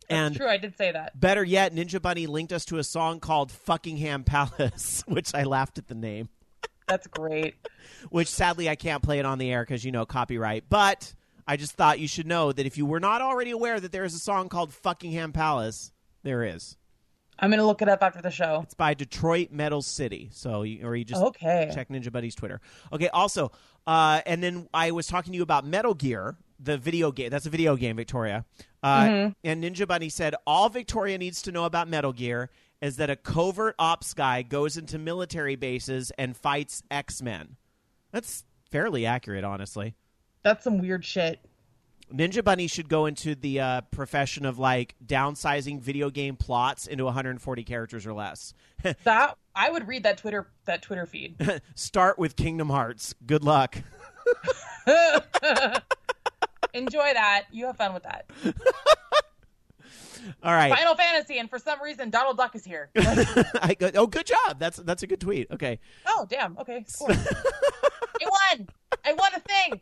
That's 0.10 0.38
true. 0.38 0.48
I 0.48 0.58
did 0.58 0.78
say 0.78 0.92
that. 0.92 1.20
Better 1.20 1.44
yet, 1.44 1.74
Ninja 1.74 2.02
Bunny 2.02 2.28
linked 2.28 2.54
us 2.54 2.66
to 2.66 2.78
a 2.78 2.84
song 2.84 3.22
called 3.22 3.52
"Fuckingham 3.52 4.26
Palace," 4.26 5.04
which 5.08 5.34
I 5.34 5.44
laughed 5.44 5.78
at 5.78 5.88
the 5.88 5.96
name. 5.96 6.30
That's 6.88 7.08
great. 7.08 7.56
Which 8.10 8.28
sadly 8.28 8.70
I 8.70 8.76
can't 8.76 9.02
play 9.02 9.18
it 9.18 9.26
on 9.26 9.40
the 9.40 9.52
air 9.52 9.64
because 9.64 9.84
you 9.84 9.92
know 9.92 10.06
copyright, 10.06 10.66
but. 10.70 11.14
I 11.48 11.58
just 11.58 11.74
thought 11.74 12.00
you 12.00 12.08
should 12.08 12.28
know 12.28 12.52
that 12.52 12.66
if 12.66 12.78
you 12.78 12.86
were 12.86 13.00
not 13.00 13.22
already 13.22 13.52
aware 13.52 13.80
that 13.80 13.92
there 13.92 14.04
is 14.04 14.16
a 14.16 14.20
song 14.20 14.50
called 14.50 14.72
Fuckingham 14.72 15.34
Palace, 15.34 15.92
there 16.24 16.44
is. 16.44 16.78
I'm 17.38 17.50
gonna 17.50 17.66
look 17.66 17.82
it 17.82 17.90
up 17.90 18.02
after 18.02 18.22
the 18.22 18.32
show. 18.32 18.62
It's 18.64 18.74
by 18.74 18.94
Detroit 18.94 19.52
Metal 19.52 19.82
City. 19.82 20.30
So, 20.32 20.64
you, 20.64 20.86
or 20.88 20.96
you 20.96 21.04
just 21.04 21.22
Okay. 21.22 21.70
check 21.74 21.90
Ninja 21.90 22.12
Bunny's 22.12 22.34
Twitter. 22.36 22.62
Okay. 22.94 23.10
Also, 23.10 23.52
uh, 23.86 24.22
and 24.26 24.42
then 24.42 24.70
I 24.74 24.92
was 24.92 25.06
talking 25.08 25.34
to 25.34 25.38
you 25.38 25.44
about 25.44 25.66
Metal 25.66 25.94
Gear, 25.94 26.38
the 26.60 26.78
video 26.78 27.12
game. 27.12 27.30
That's 27.30 27.46
a 27.46 27.50
video 27.50 27.76
game, 27.76 27.98
Victoria. 27.98 28.46
Uh, 28.82 29.32
And 29.44 29.64
Ninja 29.64 29.86
Bunny 29.88 30.10
said 30.10 30.34
all 30.48 30.70
Victoria 30.70 31.18
needs 31.18 31.42
to 31.44 31.52
know 31.52 31.66
about 31.66 31.90
Metal 31.90 32.14
Gear 32.14 32.50
is 32.82 32.96
that 32.98 33.10
a 33.10 33.16
covert 33.18 33.76
ops 33.80 34.14
guy 34.14 34.42
goes 34.42 34.78
into 34.78 34.98
military 34.98 35.56
bases 35.56 36.12
and 36.18 36.38
fights 36.38 36.84
X 36.90 37.22
Men. 37.22 37.58
That's 38.12 38.46
fairly 38.72 39.06
accurate, 39.06 39.44
honestly. 39.44 39.96
That's 40.46 40.64
some 40.64 40.78
weird 40.78 41.04
shit. 41.04 41.40
Ninja 42.14 42.44
Bunny 42.44 42.68
should 42.68 42.88
go 42.88 43.08
into 43.08 43.34
the 43.34 43.60
uh, 43.60 43.82
profession 43.90 44.46
of 44.46 44.60
like 44.60 44.94
downsizing 45.04 45.82
video 45.82 46.12
game 46.12 46.36
plots 46.36 46.86
into 46.86 47.04
140 47.04 47.64
characters 47.64 48.06
or 48.06 48.14
less. 48.14 48.54
That 49.04 49.38
I 49.56 49.72
would 49.72 49.88
read 49.88 50.04
that 50.04 50.20
Twitter 50.20 50.48
that 50.66 50.84
Twitter 50.84 51.08
feed. 51.08 51.38
Start 51.76 52.20
with 52.20 52.36
Kingdom 52.36 52.70
Hearts. 52.70 53.16
Good 53.26 53.44
luck. 53.44 53.78
Enjoy 56.76 57.14
that. 57.14 57.46
You 57.52 57.66
have 57.66 57.78
fun 57.78 57.96
with 57.96 58.04
that. 58.04 58.30
All 60.44 60.54
right. 60.54 60.72
Final 60.72 60.94
Fantasy, 60.94 61.40
and 61.40 61.50
for 61.50 61.58
some 61.58 61.82
reason 61.82 62.12
Donald 62.12 62.38
Duck 62.38 62.56
is 62.56 62.64
here. 62.64 62.92
I 62.96 63.76
go, 63.80 63.90
oh, 63.96 64.06
good 64.06 64.28
job. 64.28 64.60
That's 64.60 64.78
that's 64.78 65.02
a 65.02 65.08
good 65.08 65.22
tweet. 65.22 65.50
Okay. 65.50 65.80
oh 66.06 66.28
damn. 66.30 66.56
Okay. 66.60 66.86
Cool. 67.00 67.08
I 67.10 68.56
won. 68.56 68.68
I 69.04 69.14
won 69.14 69.32
a 69.36 69.40
thing. 69.40 69.82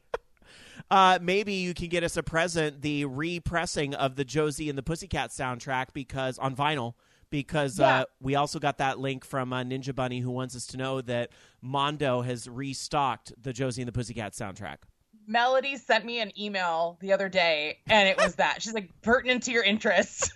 Uh, 0.93 1.17
maybe 1.19 1.53
you 1.53 1.73
can 1.73 1.87
get 1.87 2.03
us 2.03 2.17
a 2.17 2.21
present, 2.21 2.83
the 2.83 3.03
repressing 3.05 3.95
of 3.95 4.15
the 4.15 4.23
Josie 4.23 4.69
and 4.69 4.77
the 4.77 4.83
Pussycat 4.83 5.31
soundtrack 5.31 5.87
because 5.91 6.37
on 6.37 6.55
vinyl. 6.55 6.93
Because 7.31 7.79
Yeah. 7.79 8.01
uh, 8.01 8.05
we 8.21 8.35
also 8.35 8.59
got 8.59 8.77
that 8.77 8.99
link 8.99 9.25
from 9.25 9.51
uh, 9.53 9.63
Ninja 9.63 9.95
Bunny 9.95 10.19
who 10.19 10.29
wants 10.29 10.55
us 10.55 10.67
to 10.67 10.77
know 10.77 11.01
that 11.01 11.31
Mondo 11.63 12.21
has 12.21 12.47
restocked 12.47 13.33
the 13.41 13.51
Josie 13.53 13.81
and 13.81 13.87
the 13.87 13.91
Pussycat 13.91 14.33
soundtrack. 14.33 14.77
Melody 15.25 15.77
sent 15.77 16.05
me 16.05 16.19
an 16.19 16.31
email 16.39 16.99
the 17.01 17.11
other 17.13 17.27
day, 17.27 17.79
and 17.87 18.07
it 18.07 18.17
was 18.17 18.35
that. 18.35 18.61
She's 18.61 18.75
like, 18.75 18.91
pertinent 19.01 19.41
to 19.45 19.51
your 19.51 19.63
interests. 19.63 20.29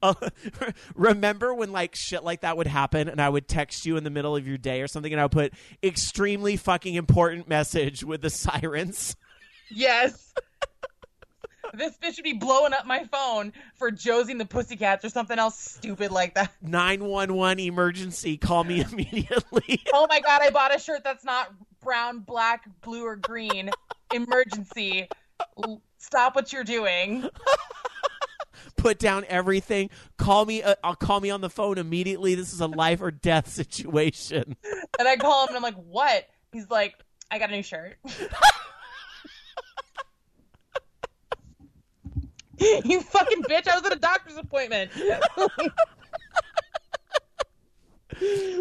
Uh, 0.00 0.14
remember 0.94 1.52
when 1.52 1.72
like 1.72 1.96
shit 1.96 2.22
like 2.22 2.42
that 2.42 2.56
would 2.56 2.68
happen 2.68 3.08
and 3.08 3.20
I 3.20 3.28
would 3.28 3.48
text 3.48 3.86
you 3.86 3.96
in 3.96 4.04
the 4.04 4.10
middle 4.10 4.36
of 4.36 4.46
your 4.46 4.56
day 4.58 4.82
or 4.82 4.86
something 4.86 5.12
and 5.12 5.20
I 5.20 5.24
would 5.24 5.32
put 5.32 5.52
extremely 5.82 6.56
fucking 6.56 6.94
important 6.94 7.48
message 7.48 8.04
with 8.04 8.20
the 8.22 8.30
sirens? 8.30 9.16
yes. 9.70 10.32
This 11.74 11.96
bitch 11.98 12.14
should 12.14 12.24
be 12.24 12.32
blowing 12.32 12.72
up 12.72 12.86
my 12.86 13.04
phone 13.04 13.52
for 13.74 13.90
Josie 13.90 14.32
and 14.32 14.40
the 14.40 14.46
Pussycats 14.46 15.04
or 15.04 15.10
something 15.10 15.38
else 15.38 15.58
stupid 15.58 16.10
like 16.10 16.34
that. 16.34 16.50
911 16.62 17.60
emergency, 17.60 18.36
call 18.36 18.64
me 18.64 18.80
immediately. 18.80 19.82
Oh 19.92 20.06
my 20.08 20.20
god, 20.20 20.42
I 20.42 20.50
bought 20.50 20.74
a 20.74 20.78
shirt 20.78 21.02
that's 21.04 21.24
not 21.24 21.52
brown, 21.82 22.20
black, 22.20 22.68
blue, 22.82 23.04
or 23.04 23.16
green. 23.16 23.70
Emergency. 24.14 25.08
Stop 25.98 26.34
what 26.36 26.52
you're 26.52 26.64
doing. 26.64 27.28
Put 28.76 28.98
down 28.98 29.24
everything. 29.28 29.90
Call 30.16 30.44
me 30.46 30.62
uh, 30.62 30.76
I'll 30.84 30.94
call 30.94 31.20
me 31.20 31.30
on 31.30 31.40
the 31.40 31.50
phone 31.50 31.78
immediately. 31.78 32.34
This 32.34 32.52
is 32.52 32.60
a 32.60 32.66
life 32.66 33.00
or 33.00 33.10
death 33.10 33.48
situation. 33.52 34.56
And 34.98 35.08
I 35.08 35.16
call 35.16 35.42
him 35.44 35.48
and 35.48 35.56
I'm 35.56 35.62
like, 35.62 35.76
what? 35.76 36.26
He's 36.52 36.70
like, 36.70 36.94
I 37.30 37.38
got 37.38 37.50
a 37.50 37.52
new 37.52 37.62
shirt. 37.62 37.98
you 42.84 43.00
fucking 43.00 43.42
bitch, 43.44 43.68
I 43.68 43.76
was 43.76 43.84
at 43.84 43.92
a 43.92 43.98
doctor's 43.98 44.36
appointment. 44.36 44.90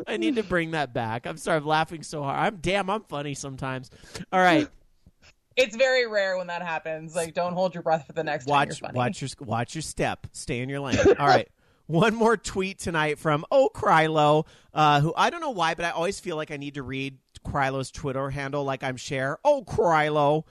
I 0.07 0.17
need 0.17 0.35
to 0.35 0.43
bring 0.43 0.71
that 0.71 0.93
back. 0.93 1.25
I'm 1.25 1.37
sorry, 1.37 1.57
I'm 1.57 1.65
laughing 1.65 2.03
so 2.03 2.21
hard. 2.21 2.37
I'm 2.37 2.57
damn, 2.57 2.89
I'm 2.89 3.03
funny 3.03 3.33
sometimes. 3.33 3.89
All 4.31 4.39
right. 4.39 4.67
it's 5.55 5.75
very 5.75 6.07
rare 6.07 6.37
when 6.37 6.47
that 6.47 6.61
happens. 6.61 7.15
Like, 7.15 7.33
don't 7.33 7.53
hold 7.53 7.73
your 7.73 7.81
breath 7.83 8.05
for 8.05 8.13
the 8.13 8.23
next 8.23 8.45
time 8.45 8.53
you're 8.53 8.67
watch 8.67 8.79
funny. 8.79 8.93
watch 8.93 9.21
your 9.21 9.29
watch 9.39 9.75
your 9.75 9.81
step. 9.81 10.27
Stay 10.31 10.59
in 10.59 10.69
your 10.69 10.79
lane. 10.79 10.97
All 11.19 11.27
right. 11.27 11.49
One 11.87 12.15
more 12.15 12.35
tweet 12.35 12.79
tonight 12.79 13.17
from 13.17 13.45
Oh 13.49 13.69
Krylo, 13.73 14.45
uh, 14.73 14.99
who 14.99 15.13
I 15.15 15.29
don't 15.29 15.39
know 15.39 15.51
why, 15.51 15.73
but 15.73 15.85
I 15.85 15.91
always 15.91 16.19
feel 16.19 16.35
like 16.35 16.51
I 16.51 16.57
need 16.57 16.73
to 16.73 16.83
read 16.83 17.17
Krylo's 17.45 17.91
Twitter 17.91 18.29
handle 18.29 18.65
like 18.65 18.83
I'm 18.83 18.97
Cher. 18.97 19.39
Oh 19.43 19.63
Krylo, 19.65 20.43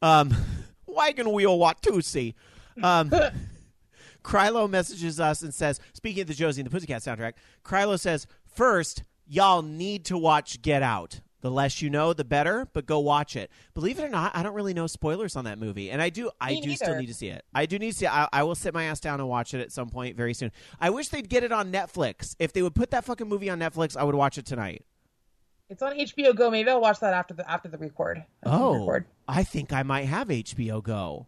um, 0.00 0.32
wagon 0.86 1.32
wheel 1.32 1.58
Watusi. 1.58 2.34
Um, 2.82 3.10
Krylo 4.24 4.68
messages 4.68 5.20
us 5.20 5.42
and 5.42 5.52
says, 5.54 5.80
speaking 5.92 6.22
of 6.22 6.28
the 6.28 6.34
Josie 6.34 6.60
and 6.62 6.66
the 6.66 6.70
Pussycat 6.70 7.02
soundtrack, 7.02 7.34
Krylo 7.64 7.98
says, 7.98 8.26
first, 8.46 9.02
y'all 9.26 9.62
need 9.62 10.04
to 10.06 10.16
watch 10.18 10.62
Get 10.62 10.82
Out. 10.82 11.20
The 11.42 11.50
less 11.50 11.82
you 11.82 11.90
know, 11.90 12.14
the 12.14 12.24
better, 12.24 12.66
but 12.72 12.86
go 12.86 13.00
watch 13.00 13.36
it. 13.36 13.50
Believe 13.74 13.98
it 13.98 14.04
or 14.04 14.08
not, 14.08 14.34
I 14.34 14.42
don't 14.42 14.54
really 14.54 14.72
know 14.72 14.86
spoilers 14.86 15.36
on 15.36 15.44
that 15.44 15.58
movie. 15.58 15.90
And 15.90 16.00
I 16.00 16.08
do 16.08 16.30
I 16.40 16.52
Me 16.52 16.62
do 16.62 16.74
still 16.74 16.96
need 16.96 17.08
to 17.08 17.12
see 17.14 17.28
it. 17.28 17.44
I 17.54 17.66
do 17.66 17.78
need 17.78 17.90
to 17.92 17.96
see 17.98 18.06
it. 18.06 18.12
I, 18.12 18.26
I 18.32 18.42
will 18.44 18.54
sit 18.54 18.72
my 18.72 18.84
ass 18.84 18.98
down 18.98 19.20
and 19.20 19.28
watch 19.28 19.52
it 19.52 19.60
at 19.60 19.70
some 19.70 19.90
point 19.90 20.16
very 20.16 20.32
soon. 20.32 20.52
I 20.80 20.88
wish 20.88 21.08
they'd 21.10 21.28
get 21.28 21.44
it 21.44 21.52
on 21.52 21.70
Netflix. 21.70 22.34
If 22.38 22.54
they 22.54 22.62
would 22.62 22.74
put 22.74 22.92
that 22.92 23.04
fucking 23.04 23.28
movie 23.28 23.50
on 23.50 23.58
Netflix, 23.58 23.94
I 23.94 24.04
would 24.04 24.14
watch 24.14 24.38
it 24.38 24.46
tonight. 24.46 24.86
It's 25.68 25.82
on 25.82 25.92
HBO 25.98 26.34
Go. 26.34 26.50
Maybe 26.50 26.70
I'll 26.70 26.80
watch 26.80 27.00
that 27.00 27.12
after 27.12 27.34
the 27.34 27.50
after 27.50 27.68
the 27.68 27.76
record. 27.76 28.24
After 28.42 28.48
the 28.58 28.64
Oh, 28.64 28.78
record. 28.86 29.04
I 29.28 29.42
think 29.42 29.70
I 29.70 29.82
might 29.82 30.06
have 30.06 30.28
HBO 30.28 30.82
Go. 30.82 31.26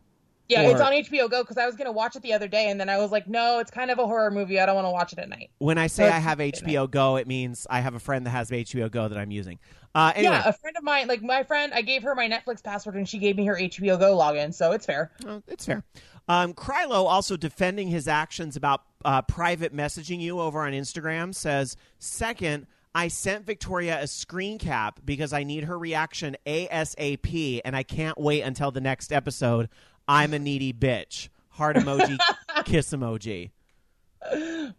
Yeah, 0.48 0.62
Or- 0.62 0.70
it's 0.72 0.80
on 0.80 0.92
HBO 0.92 1.28
Go 1.28 1.42
because 1.42 1.58
I 1.58 1.66
was 1.66 1.74
gonna 1.76 1.92
watch 1.92 2.16
it 2.16 2.22
the 2.22 2.32
other 2.32 2.48
day, 2.48 2.70
and 2.70 2.80
then 2.80 2.88
I 2.88 2.98
was 2.98 3.10
like, 3.10 3.26
no, 3.26 3.58
it's 3.58 3.70
kind 3.70 3.90
of 3.90 3.98
a 3.98 4.06
horror 4.06 4.30
movie. 4.30 4.60
I 4.60 4.66
don't 4.66 4.74
want 4.74 4.86
to 4.86 4.90
watch 4.90 5.12
it 5.12 5.18
at 5.18 5.28
night. 5.28 5.50
When 5.58 5.78
I 5.78 5.86
say 5.88 6.04
That's 6.04 6.16
I 6.16 6.18
have 6.20 6.38
HBO 6.38 6.90
Go, 6.90 7.16
it 7.16 7.26
means 7.26 7.66
I 7.68 7.80
have 7.80 7.94
a 7.94 7.98
friend 8.00 8.24
that 8.26 8.30
has 8.30 8.50
HBO 8.50 8.90
Go 8.90 9.08
that 9.08 9.18
I'm 9.18 9.30
using. 9.30 9.58
Uh, 9.94 10.12
anyway, 10.14 10.34
Yeah, 10.34 10.48
a 10.48 10.52
friend 10.52 10.76
of 10.76 10.84
mine, 10.84 11.08
like 11.08 11.22
my 11.22 11.42
friend, 11.42 11.72
I 11.74 11.82
gave 11.82 12.02
her 12.02 12.14
my 12.14 12.28
Netflix 12.28 12.62
password, 12.62 12.96
and 12.96 13.08
she 13.08 13.18
gave 13.18 13.36
me 13.36 13.46
her 13.46 13.56
HBO 13.56 13.98
Go 13.98 14.16
login, 14.16 14.52
so 14.54 14.72
it's 14.72 14.86
fair. 14.86 15.10
Oh, 15.26 15.42
it's 15.48 15.64
fair. 15.64 15.84
Um, 16.28 16.54
Krylo 16.54 17.06
also 17.06 17.36
defending 17.36 17.88
his 17.88 18.08
actions 18.08 18.56
about 18.56 18.82
uh, 19.04 19.22
private 19.22 19.74
messaging 19.74 20.20
you 20.20 20.40
over 20.40 20.62
on 20.66 20.72
Instagram 20.72 21.34
says, 21.34 21.76
second, 21.98 22.66
I 22.94 23.08
sent 23.08 23.46
Victoria 23.46 24.00
a 24.02 24.06
screen 24.06 24.58
cap 24.58 25.00
because 25.04 25.32
I 25.32 25.44
need 25.44 25.64
her 25.64 25.78
reaction 25.78 26.36
ASAP 26.46 27.60
and 27.64 27.76
I 27.76 27.82
can't 27.82 28.18
wait 28.18 28.40
until 28.42 28.70
the 28.70 28.80
next 28.80 29.12
episode. 29.12 29.68
I'm 30.08 30.34
a 30.34 30.38
needy 30.38 30.72
bitch. 30.72 31.28
Heart 31.50 31.76
emoji, 31.76 32.18
kiss 32.64 32.92
emoji. 32.92 33.50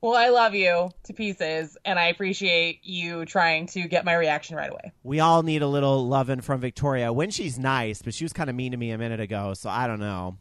Well, 0.02 0.16
I 0.16 0.30
love 0.30 0.54
you 0.54 0.90
to 1.04 1.14
pieces, 1.14 1.78
and 1.86 1.98
I 1.98 2.08
appreciate 2.08 2.82
you 2.84 3.26
trying 3.26 3.68
to 3.68 3.88
get 3.88 4.04
my 4.06 4.14
reaction 4.14 4.56
right 4.56 4.70
away. 4.70 4.92
We 5.04 5.20
all 5.20 5.44
need 5.44 5.62
a 5.62 5.68
little 5.68 6.08
loving 6.08 6.42
from 6.42 6.60
Victoria 6.60 7.14
when 7.14 7.32
she's 7.32 7.58
nice, 7.58 8.02
but 8.02 8.14
she 8.14 8.26
was 8.26 8.34
kind 8.34 8.50
of 8.50 8.56
mean 8.56 8.74
to 8.74 8.78
me 8.78 8.92
a 8.92 8.98
minute 8.98 9.20
ago, 9.20 9.54
so 9.54 9.70
I 9.70 9.88
don't 9.88 10.00
know. 10.00 10.38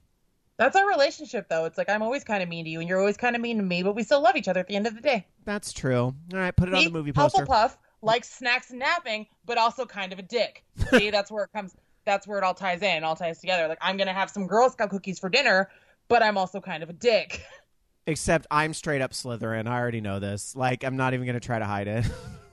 That's 0.58 0.74
our 0.74 0.88
relationship, 0.88 1.48
though. 1.48 1.66
It's 1.66 1.78
like 1.78 1.88
I'm 1.88 2.02
always 2.02 2.24
kind 2.24 2.42
of 2.42 2.48
mean 2.48 2.64
to 2.64 2.70
you, 2.70 2.80
and 2.80 2.88
you're 2.88 2.98
always 2.98 3.16
kind 3.16 3.36
of 3.36 3.42
mean 3.42 3.58
to 3.58 3.62
me, 3.62 3.82
but 3.82 3.94
we 3.94 4.02
still 4.02 4.20
love 4.22 4.36
each 4.36 4.48
other 4.48 4.60
at 4.60 4.66
the 4.66 4.74
end 4.76 4.86
of 4.86 4.94
the 4.94 5.02
day. 5.02 5.26
That's 5.44 5.72
true. 5.72 6.02
All 6.02 6.14
right, 6.32 6.54
put 6.54 6.68
it 6.68 6.74
on 6.74 6.84
the 6.84 6.90
movie 6.90 7.12
poster. 7.12 7.44
Hufflepuff 7.44 7.76
likes 8.02 8.30
snacks 8.30 8.70
and 8.70 8.78
napping, 8.78 9.26
but 9.44 9.58
also 9.58 9.84
kind 9.84 10.12
of 10.12 10.18
a 10.18 10.22
dick. 10.22 10.64
See, 10.90 11.10
that's 11.10 11.30
where 11.30 11.44
it 11.44 11.52
comes. 11.52 11.76
That's 12.06 12.26
where 12.26 12.38
it 12.38 12.44
all 12.44 12.54
ties 12.54 12.80
in, 12.80 13.04
all 13.04 13.16
ties 13.16 13.40
together. 13.40 13.68
Like 13.68 13.78
I'm 13.82 13.98
gonna 13.98 14.14
have 14.14 14.30
some 14.30 14.46
Girl 14.46 14.70
Scout 14.70 14.88
cookies 14.88 15.18
for 15.18 15.28
dinner, 15.28 15.68
but 16.08 16.22
I'm 16.22 16.38
also 16.38 16.60
kind 16.60 16.82
of 16.82 16.88
a 16.88 16.94
dick. 16.94 17.42
Except 18.06 18.46
I'm 18.50 18.72
straight 18.72 19.02
up 19.02 19.10
Slytherin. 19.10 19.66
I 19.66 19.78
already 19.78 20.00
know 20.00 20.20
this. 20.20 20.54
Like, 20.54 20.84
I'm 20.84 20.96
not 20.96 21.12
even 21.12 21.26
going 21.26 21.34
to 21.34 21.44
try 21.44 21.58
to 21.58 21.64
hide 21.64 21.88
it. 21.88 22.04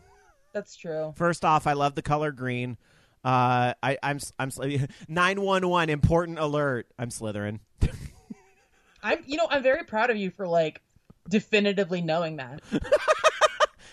That's 0.54 0.76
true. 0.76 1.14
First 1.16 1.46
off, 1.46 1.68
I 1.68 1.74
love 1.74 1.94
the 1.94 2.02
color 2.02 2.32
green. 2.32 2.78
Uh, 3.24 3.74
I, 3.82 3.98
I'm 4.02 4.20
I'm 4.40 4.52
nine 5.08 5.42
one 5.42 5.68
one 5.70 5.90
important 5.90 6.40
alert. 6.40 6.88
I'm 6.98 7.10
Slytherin. 7.10 7.60
I'm, 9.04 9.20
you 9.26 9.38
know, 9.38 9.48
I'm 9.50 9.64
very 9.64 9.84
proud 9.84 10.10
of 10.10 10.18
you 10.18 10.32
for 10.32 10.48
like 10.48 10.82
definitively 11.30 12.02
knowing 12.02 12.38
that. 12.38 12.62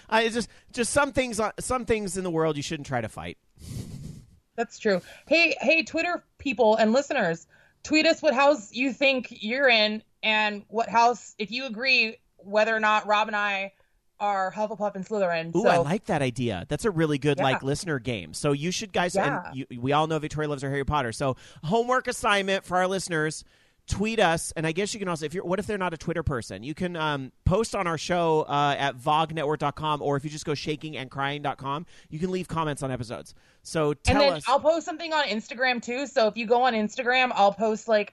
I 0.08 0.22
it's 0.22 0.34
just 0.34 0.48
just 0.72 0.92
some 0.92 1.12
things 1.12 1.40
some 1.60 1.84
things 1.84 2.16
in 2.16 2.24
the 2.24 2.30
world 2.30 2.56
you 2.56 2.62
shouldn't 2.62 2.86
try 2.86 3.00
to 3.00 3.08
fight. 3.08 3.38
That's 4.56 4.78
true. 4.78 5.00
Hey, 5.26 5.56
hey, 5.60 5.82
Twitter 5.82 6.24
people 6.38 6.76
and 6.76 6.92
listeners, 6.92 7.46
tweet 7.82 8.06
us 8.06 8.20
what 8.22 8.34
house 8.34 8.72
you 8.72 8.92
think 8.92 9.28
you're 9.30 9.68
in 9.68 10.02
and 10.22 10.64
what 10.68 10.88
house, 10.88 11.34
if 11.38 11.50
you 11.50 11.66
agree, 11.66 12.18
whether 12.36 12.74
or 12.74 12.80
not 12.80 13.06
Rob 13.06 13.28
and 13.28 13.36
I 13.36 13.72
are 14.18 14.52
Hufflepuff 14.52 14.94
and 14.96 15.06
Slytherin. 15.06 15.56
Ooh, 15.56 15.62
so, 15.62 15.68
I 15.68 15.78
like 15.78 16.04
that 16.06 16.20
idea. 16.20 16.66
That's 16.68 16.84
a 16.84 16.90
really 16.90 17.16
good 17.16 17.38
Yeah. 17.38 17.44
like 17.44 17.62
listener 17.62 17.98
game. 17.98 18.34
So 18.34 18.52
you 18.52 18.70
should 18.70 18.92
guys. 18.92 19.14
Yeah. 19.14 19.44
And 19.46 19.56
you, 19.56 19.66
we 19.80 19.92
all 19.92 20.06
know 20.06 20.18
Victoria 20.18 20.48
loves 20.50 20.62
her 20.62 20.68
Harry 20.68 20.84
Potter. 20.84 21.12
So 21.12 21.36
homework 21.64 22.06
assignment 22.06 22.66
for 22.66 22.76
our 22.76 22.86
listeners. 22.86 23.44
Tweet 23.90 24.20
us, 24.20 24.52
and 24.56 24.66
I 24.66 24.72
guess 24.72 24.94
you 24.94 25.00
can 25.00 25.08
also 25.08 25.26
if 25.26 25.34
you're. 25.34 25.44
What 25.44 25.58
if 25.58 25.66
they're 25.66 25.76
not 25.76 25.92
a 25.92 25.98
Twitter 25.98 26.22
person? 26.22 26.62
You 26.62 26.74
can 26.74 26.94
um, 26.96 27.32
post 27.44 27.74
on 27.74 27.86
our 27.86 27.98
show 27.98 28.42
uh, 28.42 28.76
at 28.78 28.96
vognetwork.com, 28.96 30.00
or 30.00 30.16
if 30.16 30.22
you 30.24 30.30
just 30.30 30.44
go 30.44 30.52
shakingandcrying.com, 30.52 31.86
you 32.08 32.18
can 32.18 32.30
leave 32.30 32.48
comments 32.48 32.82
on 32.82 32.90
episodes. 32.90 33.34
So 33.62 33.94
tell 33.94 34.14
and 34.16 34.20
then 34.22 34.32
us. 34.38 34.44
I'll 34.46 34.60
post 34.60 34.86
something 34.86 35.12
on 35.12 35.24
Instagram 35.24 35.82
too. 35.82 36.06
So 36.06 36.28
if 36.28 36.36
you 36.36 36.46
go 36.46 36.62
on 36.62 36.74
Instagram, 36.74 37.32
I'll 37.34 37.52
post 37.52 37.88
like 37.88 38.12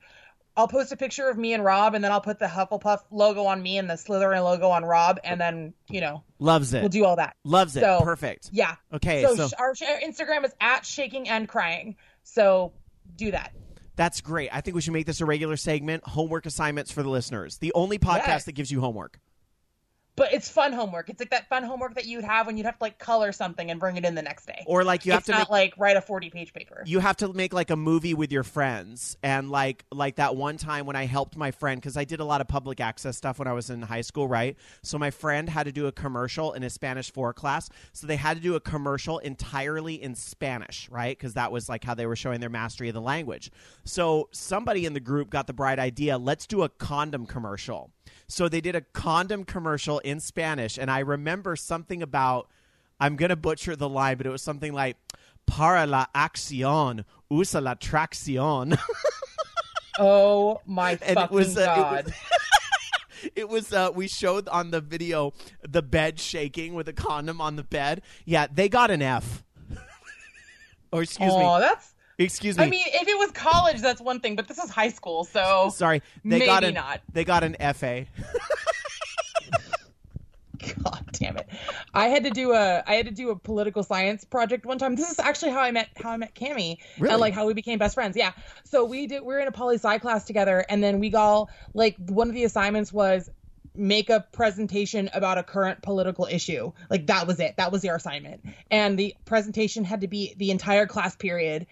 I'll 0.55 0.67
post 0.67 0.91
a 0.91 0.97
picture 0.97 1.29
of 1.29 1.37
me 1.37 1.53
and 1.53 1.63
Rob, 1.63 1.93
and 1.93 2.03
then 2.03 2.11
I'll 2.11 2.21
put 2.21 2.39
the 2.39 2.47
Hufflepuff 2.47 3.01
logo 3.11 3.45
on 3.45 3.61
me 3.61 3.77
and 3.77 3.87
the 3.87 3.93
Slytherin 3.93 4.43
logo 4.43 4.69
on 4.69 4.83
Rob, 4.83 5.19
and 5.23 5.39
then 5.39 5.73
you 5.89 6.01
know 6.01 6.23
Loves 6.39 6.73
it. 6.73 6.81
we'll 6.81 6.89
do 6.89 7.05
all 7.05 7.17
that. 7.17 7.35
Loves 7.43 7.77
it. 7.77 7.81
So- 7.81 8.01
Perfect. 8.01 8.49
Yeah. 8.51 8.75
Okay, 8.91 9.23
so, 9.23 9.35
so 9.35 9.47
sh- 9.47 9.53
our, 9.59 9.75
sh- 9.75 9.83
our 9.83 9.99
Instagram 9.99 10.43
is 10.43 10.53
at 10.59 10.85
shaking 10.85 11.29
and 11.29 11.47
crying. 11.47 11.95
So 12.23 12.73
do 13.15 13.31
that. 13.31 13.53
That's 13.97 14.21
great. 14.21 14.49
I 14.53 14.61
think 14.61 14.75
we 14.75 14.81
should 14.81 14.93
make 14.93 15.05
this 15.05 15.19
a 15.19 15.25
regular 15.25 15.57
segment. 15.57 16.05
Homework 16.05 16.45
assignments 16.45 16.91
for 16.91 17.03
the 17.03 17.09
listeners. 17.09 17.57
The 17.57 17.73
only 17.73 17.99
podcast 17.99 18.27
Yes. 18.27 18.43
that 18.45 18.53
gives 18.53 18.71
you 18.71 18.79
homework. 18.79 19.19
But 20.17 20.33
it's 20.33 20.49
fun 20.49 20.73
homework. 20.73 21.09
It's 21.09 21.21
like 21.21 21.29
that 21.29 21.47
fun 21.47 21.63
homework 21.63 21.95
that 21.95 22.05
you'd 22.05 22.25
have 22.25 22.47
when 22.47 22.57
you'd 22.57 22.65
have 22.65 22.77
to 22.79 22.83
like 22.83 22.99
color 22.99 23.31
something 23.31 23.71
and 23.71 23.79
bring 23.79 23.95
it 23.95 24.03
in 24.03 24.15
the 24.15 24.21
next 24.21 24.47
day. 24.47 24.63
Or 24.65 24.83
like 24.83 25.05
you 25.05 25.13
have 25.13 25.19
it's 25.19 25.27
to 25.27 25.31
not 25.31 25.39
make 25.41 25.49
like 25.49 25.73
write 25.77 25.95
a 25.95 26.01
forty 26.01 26.29
page 26.29 26.53
paper. 26.53 26.83
you 26.85 26.99
have 26.99 27.15
to 27.17 27.31
make 27.31 27.53
like 27.53 27.69
a 27.69 27.75
movie 27.75 28.13
with 28.13 28.31
your 28.31 28.43
friends 28.43 29.15
and 29.23 29.49
like 29.49 29.85
like 29.91 30.15
that 30.15 30.35
one 30.35 30.57
time 30.57 30.85
when 30.85 30.95
i 30.95 31.05
helped 31.05 31.37
my 31.37 31.51
friend 31.51 31.79
because 31.79 31.95
i 31.95 32.03
did 32.03 32.19
a 32.19 32.25
lot 32.25 32.41
of 32.41 32.47
public 32.47 32.79
access 32.79 33.15
stuff 33.15 33.39
when 33.39 33.47
i 33.47 33.53
was 33.53 33.69
in 33.69 33.81
high 33.81 34.01
school 34.01 34.27
right 34.27 34.57
so 34.83 34.97
my 34.97 35.11
friend 35.11 35.49
had 35.49 35.65
to 35.65 35.71
do 35.71 35.87
a 35.87 35.91
commercial 35.91 36.53
in 36.53 36.63
a 36.63 36.69
spanish 36.69 37.11
4 37.11 37.33
class 37.33 37.69
so 37.93 38.07
they 38.07 38.15
had 38.15 38.37
to 38.37 38.43
do 38.43 38.55
a 38.55 38.59
commercial 38.59 39.19
entirely 39.19 40.01
in 40.01 40.15
spanish 40.15 40.89
right 40.89 41.17
because 41.17 41.35
that 41.35 41.51
was 41.51 41.69
like 41.69 41.83
how 41.83 41.93
they 41.93 42.05
were 42.05 42.15
showing 42.15 42.39
their 42.39 42.49
mastery 42.49 42.87
of 42.89 42.93
the 42.93 43.01
language 43.01 43.51
so 43.85 44.27
somebody 44.31 44.85
in 44.85 44.93
the 44.93 44.99
group 44.99 45.29
got 45.29 45.47
the 45.47 45.53
bright 45.53 45.79
idea 45.79 46.17
let's 46.17 46.47
do 46.47 46.63
a 46.63 46.69
condom 46.69 47.25
commercial 47.25 47.91
so 48.27 48.49
they 48.49 48.61
did 48.61 48.75
a 48.75 48.81
condom 48.81 49.43
commercial 49.43 49.99
in 49.99 50.19
spanish 50.19 50.77
and 50.77 50.89
i 50.91 50.99
remember 50.99 51.55
something 51.55 52.01
about 52.01 52.49
I'm 52.99 53.15
gonna 53.15 53.35
butcher 53.35 53.75
the 53.75 53.89
line, 53.89 54.17
but 54.17 54.25
it 54.25 54.29
was 54.29 54.41
something 54.41 54.73
like 54.73 54.97
"Para 55.45 55.85
la 55.85 56.07
acción 56.15 57.05
usa 57.29 57.61
la 57.61 57.75
tracción," 57.75 58.77
oh 59.99 60.61
my 60.65 60.91
and 61.01 61.15
fucking 61.15 61.23
it 61.23 61.31
was 61.31 61.57
uh, 61.57 61.65
god! 61.65 61.99
it 61.99 62.05
was, 62.05 63.31
it 63.35 63.49
was 63.49 63.73
uh, 63.73 63.91
we 63.93 64.07
showed 64.07 64.47
on 64.47 64.71
the 64.71 64.81
video 64.81 65.33
the 65.67 65.81
bed 65.81 66.19
shaking 66.19 66.73
with 66.73 66.87
a 66.87 66.93
condom 66.93 67.39
on 67.39 67.55
the 67.55 67.63
bed. 67.63 68.01
Yeah, 68.25 68.47
they 68.51 68.69
got 68.69 68.89
an 68.89 69.01
F. 69.01 69.43
or 70.91 71.03
excuse 71.03 71.31
oh, 71.31 71.55
me, 71.59 71.61
that's. 71.61 71.93
Excuse 72.17 72.57
me. 72.57 72.63
I 72.63 72.69
mean, 72.69 72.85
if 72.87 73.07
it 73.07 73.17
was 73.17 73.31
college, 73.31 73.81
that's 73.81 74.01
one 74.01 74.19
thing, 74.19 74.35
but 74.35 74.47
this 74.47 74.57
is 74.57 74.69
high 74.69 74.89
school, 74.89 75.23
so 75.23 75.69
Sorry, 75.73 76.01
they 76.25 76.45
got 76.45 76.63
maybe 76.63 76.69
an 76.69 76.73
not. 76.75 77.01
they 77.11 77.23
got 77.23 77.43
an 77.43 77.55
FA. 77.73 78.05
God 80.83 81.05
damn 81.11 81.37
it! 81.37 81.47
I 81.93 82.07
had 82.07 82.23
to 82.23 82.31
do 82.31 82.51
a 82.53 82.83
I 82.87 82.95
had 82.95 83.05
to 83.05 83.11
do 83.11 83.29
a 83.29 83.35
political 83.35 83.83
science 83.83 84.25
project 84.25 84.65
one 84.65 84.79
time. 84.79 84.95
This 84.95 85.11
is 85.11 85.19
actually 85.19 85.51
how 85.51 85.59
I 85.59 85.69
met 85.71 85.89
how 85.95 86.09
I 86.09 86.17
met 86.17 86.33
Cami 86.33 86.77
Really? 86.97 87.11
and 87.13 87.21
like 87.21 87.33
how 87.33 87.45
we 87.45 87.53
became 87.53 87.77
best 87.77 87.93
friends. 87.93 88.17
Yeah. 88.17 88.31
So 88.63 88.83
we 88.83 89.05
did 89.05 89.21
we 89.21 89.27
were 89.35 89.39
in 89.39 89.47
a 89.47 89.51
poli 89.51 89.75
sci 89.75 89.99
class 89.99 90.25
together, 90.25 90.65
and 90.67 90.83
then 90.83 90.99
we 90.99 91.13
all 91.13 91.51
like 91.75 91.95
one 92.07 92.27
of 92.27 92.33
the 92.33 92.43
assignments 92.43 92.91
was 92.91 93.29
make 93.75 94.09
a 94.09 94.25
presentation 94.31 95.07
about 95.13 95.37
a 95.37 95.43
current 95.43 95.83
political 95.83 96.25
issue. 96.25 96.71
Like 96.89 97.05
that 97.07 97.27
was 97.27 97.39
it. 97.39 97.55
That 97.57 97.71
was 97.71 97.83
your 97.83 97.95
assignment, 97.95 98.43
and 98.71 98.97
the 98.97 99.15
presentation 99.25 99.83
had 99.83 100.01
to 100.01 100.07
be 100.07 100.33
the 100.37 100.49
entire 100.49 100.87
class 100.87 101.15
period. 101.15 101.67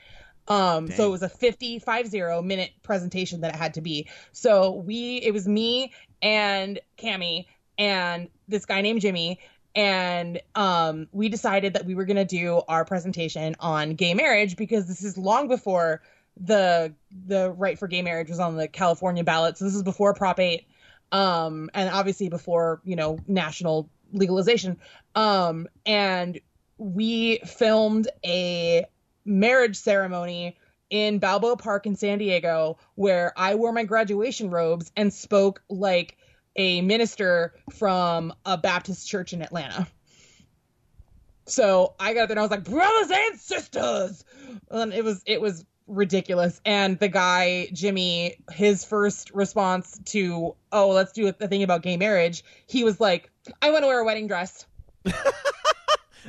Um, 0.47 0.87
Dang. 0.87 0.97
so 0.97 1.07
it 1.07 1.11
was 1.11 1.23
a 1.23 1.29
50, 1.29 1.79
50 1.79 2.41
minute 2.43 2.71
presentation 2.83 3.41
that 3.41 3.55
it 3.55 3.57
had 3.57 3.73
to 3.75 3.81
be. 3.81 4.07
So 4.31 4.71
we, 4.71 5.17
it 5.17 5.33
was 5.33 5.47
me 5.47 5.91
and 6.21 6.79
Cami 6.97 7.45
and 7.77 8.29
this 8.47 8.65
guy 8.65 8.81
named 8.81 9.01
Jimmy. 9.01 9.39
And 9.75 10.39
um, 10.55 11.07
we 11.11 11.27
decided 11.27 11.73
that 11.73 11.85
we 11.85 11.95
were 11.95 12.05
going 12.05 12.15
to 12.17 12.25
do 12.25 12.61
our 12.67 12.85
presentation 12.85 13.55
on 13.59 13.95
gay 13.95 14.13
marriage 14.13 14.55
because 14.55 14.87
this 14.87 15.03
is 15.03 15.17
long 15.17 15.47
before 15.47 16.01
the 16.37 16.93
the 17.25 17.51
right 17.51 17.79
for 17.79 17.87
gay 17.87 18.01
marriage 18.01 18.29
was 18.29 18.39
on 18.39 18.55
the 18.55 18.67
California 18.67 19.23
ballot. 19.23 19.57
So 19.57 19.65
this 19.65 19.75
is 19.75 19.83
before 19.83 20.13
Prop 20.13 20.39
8, 20.39 20.65
um, 21.11 21.69
and 21.73 21.89
obviously 21.89 22.29
before 22.29 22.81
you 22.83 22.95
know 22.95 23.19
national 23.27 23.89
legalization. 24.13 24.77
Um, 25.15 25.67
and 25.85 26.39
we 26.77 27.39
filmed 27.39 28.09
a 28.25 28.85
marriage 29.25 29.75
ceremony 29.75 30.57
in 30.89 31.19
Balboa 31.19 31.57
Park 31.57 31.85
in 31.85 31.95
San 31.95 32.19
Diego 32.19 32.77
where 32.95 33.33
I 33.35 33.55
wore 33.55 33.73
my 33.73 33.83
graduation 33.83 34.49
robes 34.49 34.91
and 34.95 35.11
spoke 35.13 35.63
like 35.69 36.17
a 36.55 36.81
minister 36.81 37.53
from 37.73 38.33
a 38.45 38.57
Baptist 38.57 39.07
church 39.07 39.33
in 39.33 39.41
Atlanta. 39.41 39.87
So 41.47 41.95
I 41.99 42.13
got 42.13 42.27
there 42.27 42.33
and 42.33 42.39
I 42.39 42.43
was 42.43 42.51
like, 42.51 42.63
brothers 42.63 43.11
and 43.11 43.39
sisters. 43.39 44.23
And 44.71 44.93
it 44.93 45.03
was 45.03 45.21
it 45.25 45.41
was 45.41 45.65
ridiculous. 45.87 46.59
And 46.65 46.97
the 46.99 47.07
guy, 47.07 47.67
Jimmy, 47.73 48.37
his 48.51 48.83
first 48.83 49.31
response 49.31 49.99
to, 50.05 50.55
oh, 50.71 50.89
let's 50.89 51.11
do 51.11 51.27
a 51.27 51.31
thing 51.31 51.63
about 51.63 51.81
gay 51.81 51.97
marriage, 51.97 52.43
he 52.67 52.83
was 52.83 52.99
like, 52.99 53.29
I 53.61 53.71
want 53.71 53.83
to 53.83 53.87
wear 53.87 53.99
a 53.99 54.05
wedding 54.05 54.27
dress. 54.27 54.65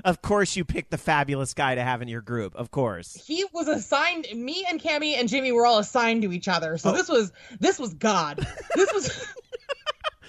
Of 0.05 0.23
course, 0.23 0.57
you 0.57 0.65
picked 0.65 0.91
the 0.91 0.99
fabulous 0.99 1.55
guy 1.55 1.75
to 1.75 1.83
have 1.83 2.03
in 2.03 2.09
your 2.09 2.21
group. 2.21 2.55
Of 2.55 2.71
course. 2.71 3.15
he 3.27 3.45
was 3.53 3.67
assigned 3.69 4.27
me 4.35 4.67
and 4.69 4.81
Cammy 4.81 5.17
and 5.19 5.29
Jimmy 5.29 5.53
were 5.53 5.65
all 5.67 5.79
assigned 5.79 6.23
to 6.23 6.33
each 6.33 6.49
other. 6.49 6.77
So 6.79 6.91
Oh. 6.91 6.93
this 6.93 7.09
was 7.09 7.33
this 7.61 7.79
was 7.79 7.95
God. 7.95 8.47
This 8.75 8.93
was 8.93 9.27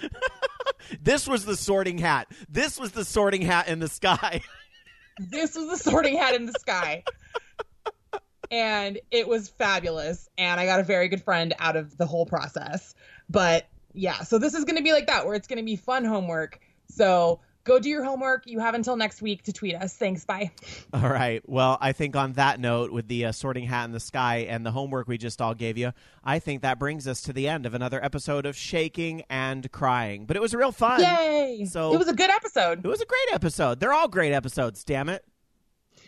This 1.02 1.26
was 1.28 1.44
the 1.44 1.56
sorting 1.56 1.98
hat. 1.98 2.28
This 2.48 2.78
was 2.78 2.92
the 2.92 3.04
sorting 3.04 3.42
hat 3.42 3.68
in 3.68 3.78
the 3.78 3.88
sky. 3.88 4.40
this 5.18 5.54
was 5.54 5.68
the 5.68 5.76
sorting 5.76 6.16
hat 6.16 6.34
in 6.34 6.46
the 6.46 6.52
sky. 6.52 7.04
And 8.50 8.98
it 9.10 9.28
was 9.28 9.50
fabulous. 9.50 10.28
And 10.38 10.58
I 10.58 10.64
got 10.64 10.80
a 10.80 10.84
very 10.84 11.08
good 11.08 11.22
friend 11.22 11.54
out 11.58 11.76
of 11.76 11.96
the 11.98 12.06
whole 12.06 12.24
process. 12.24 12.94
But 13.28 13.68
yeah, 13.92 14.20
so 14.22 14.38
this 14.38 14.54
is 14.54 14.64
going 14.64 14.76
to 14.76 14.82
be 14.82 14.92
like 14.92 15.06
that, 15.08 15.26
where 15.26 15.34
it's 15.34 15.46
going 15.46 15.58
to 15.58 15.64
be 15.64 15.76
fun 15.76 16.04
homework. 16.04 16.58
So 16.88 17.40
go 17.68 17.78
do 17.78 17.88
your 17.88 18.02
homework. 18.02 18.46
You 18.46 18.58
have 18.58 18.74
until 18.74 18.96
next 18.96 19.22
week 19.22 19.42
to 19.44 19.52
tweet 19.52 19.76
us. 19.76 19.94
Thanks. 19.94 20.24
Bye. 20.24 20.50
All 20.92 21.08
right. 21.08 21.42
Well, 21.46 21.78
I 21.80 21.92
think 21.92 22.16
on 22.16 22.32
that 22.32 22.58
note, 22.58 22.90
with 22.90 23.06
the 23.06 23.26
uh, 23.26 23.32
sorting 23.32 23.64
hat 23.64 23.84
in 23.84 23.92
the 23.92 24.00
sky 24.00 24.46
and 24.48 24.64
the 24.66 24.70
homework 24.72 25.06
we 25.06 25.18
just 25.18 25.40
all 25.40 25.54
gave 25.54 25.76
you, 25.78 25.92
I 26.24 26.38
think 26.38 26.62
that 26.62 26.78
brings 26.78 27.06
us 27.06 27.20
to 27.22 27.32
the 27.32 27.46
end 27.46 27.66
of 27.66 27.74
another 27.74 28.02
episode 28.02 28.46
of 28.46 28.56
Shaking 28.56 29.22
and 29.30 29.70
Crying. 29.70 30.24
But 30.24 30.36
it 30.36 30.40
was 30.40 30.54
real 30.54 30.72
fun. 30.72 31.00
Yay. 31.00 31.66
So- 31.70 31.92
it 31.94 31.98
was 31.98 32.08
a 32.08 32.14
good 32.14 32.30
episode. 32.30 32.84
It 32.84 32.88
was 32.88 33.00
a 33.00 33.06
great 33.06 33.34
episode. 33.34 33.78
They're 33.78 33.92
all 33.92 34.08
great 34.08 34.32
episodes, 34.32 34.82
damn 34.82 35.08
it. 35.08 35.24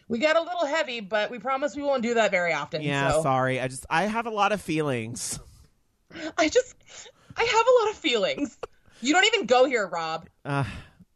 We 0.09 0.19
got 0.19 0.37
a 0.37 0.41
little 0.41 0.67
heavy, 0.67 1.01
but 1.01 1.31
we 1.31 1.39
promise 1.39 1.77
we 1.77 1.83
won't 1.83 2.03
do 2.03 2.15
that 2.15 2.33
very 2.33 2.53
often. 2.53 2.83
Yeah, 2.83 3.13
so. 3.13 3.23
sorry. 3.23 3.61
I 3.61 3.69
just 3.69 3.87
I 3.89 4.05
have 4.05 4.27
a 4.27 4.31
lot 4.31 4.51
of 4.51 4.61
feelings. 4.61 5.39
I 6.37 6.49
just, 6.49 6.75
I 7.37 7.45
have 7.45 7.67
a 7.67 7.85
lot 7.85 7.91
of 7.93 7.97
feelings. 7.97 8.59
You 9.01 9.13
don't 9.13 9.25
even 9.27 9.47
go 9.47 9.67
here, 9.67 9.87
Rob. 9.87 10.29
Uh, 10.45 10.65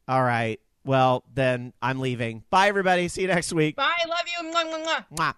all 0.09 0.23
right. 0.23 0.61
Well, 0.85 1.25
then 1.35 1.73
I'm 1.81 2.01
leaving. 2.01 2.45
Bye 2.51 2.69
everybody. 2.69 3.09
See 3.09 3.23
you 3.23 3.29
next 3.29 3.53
week. 3.53 3.77
Bye. 3.77 3.91
Love 4.07 4.19
you. 4.27 4.51
Mwah, 4.51 4.65
mwah, 4.65 4.85
mwah. 4.85 5.05
Mwah. 5.17 5.35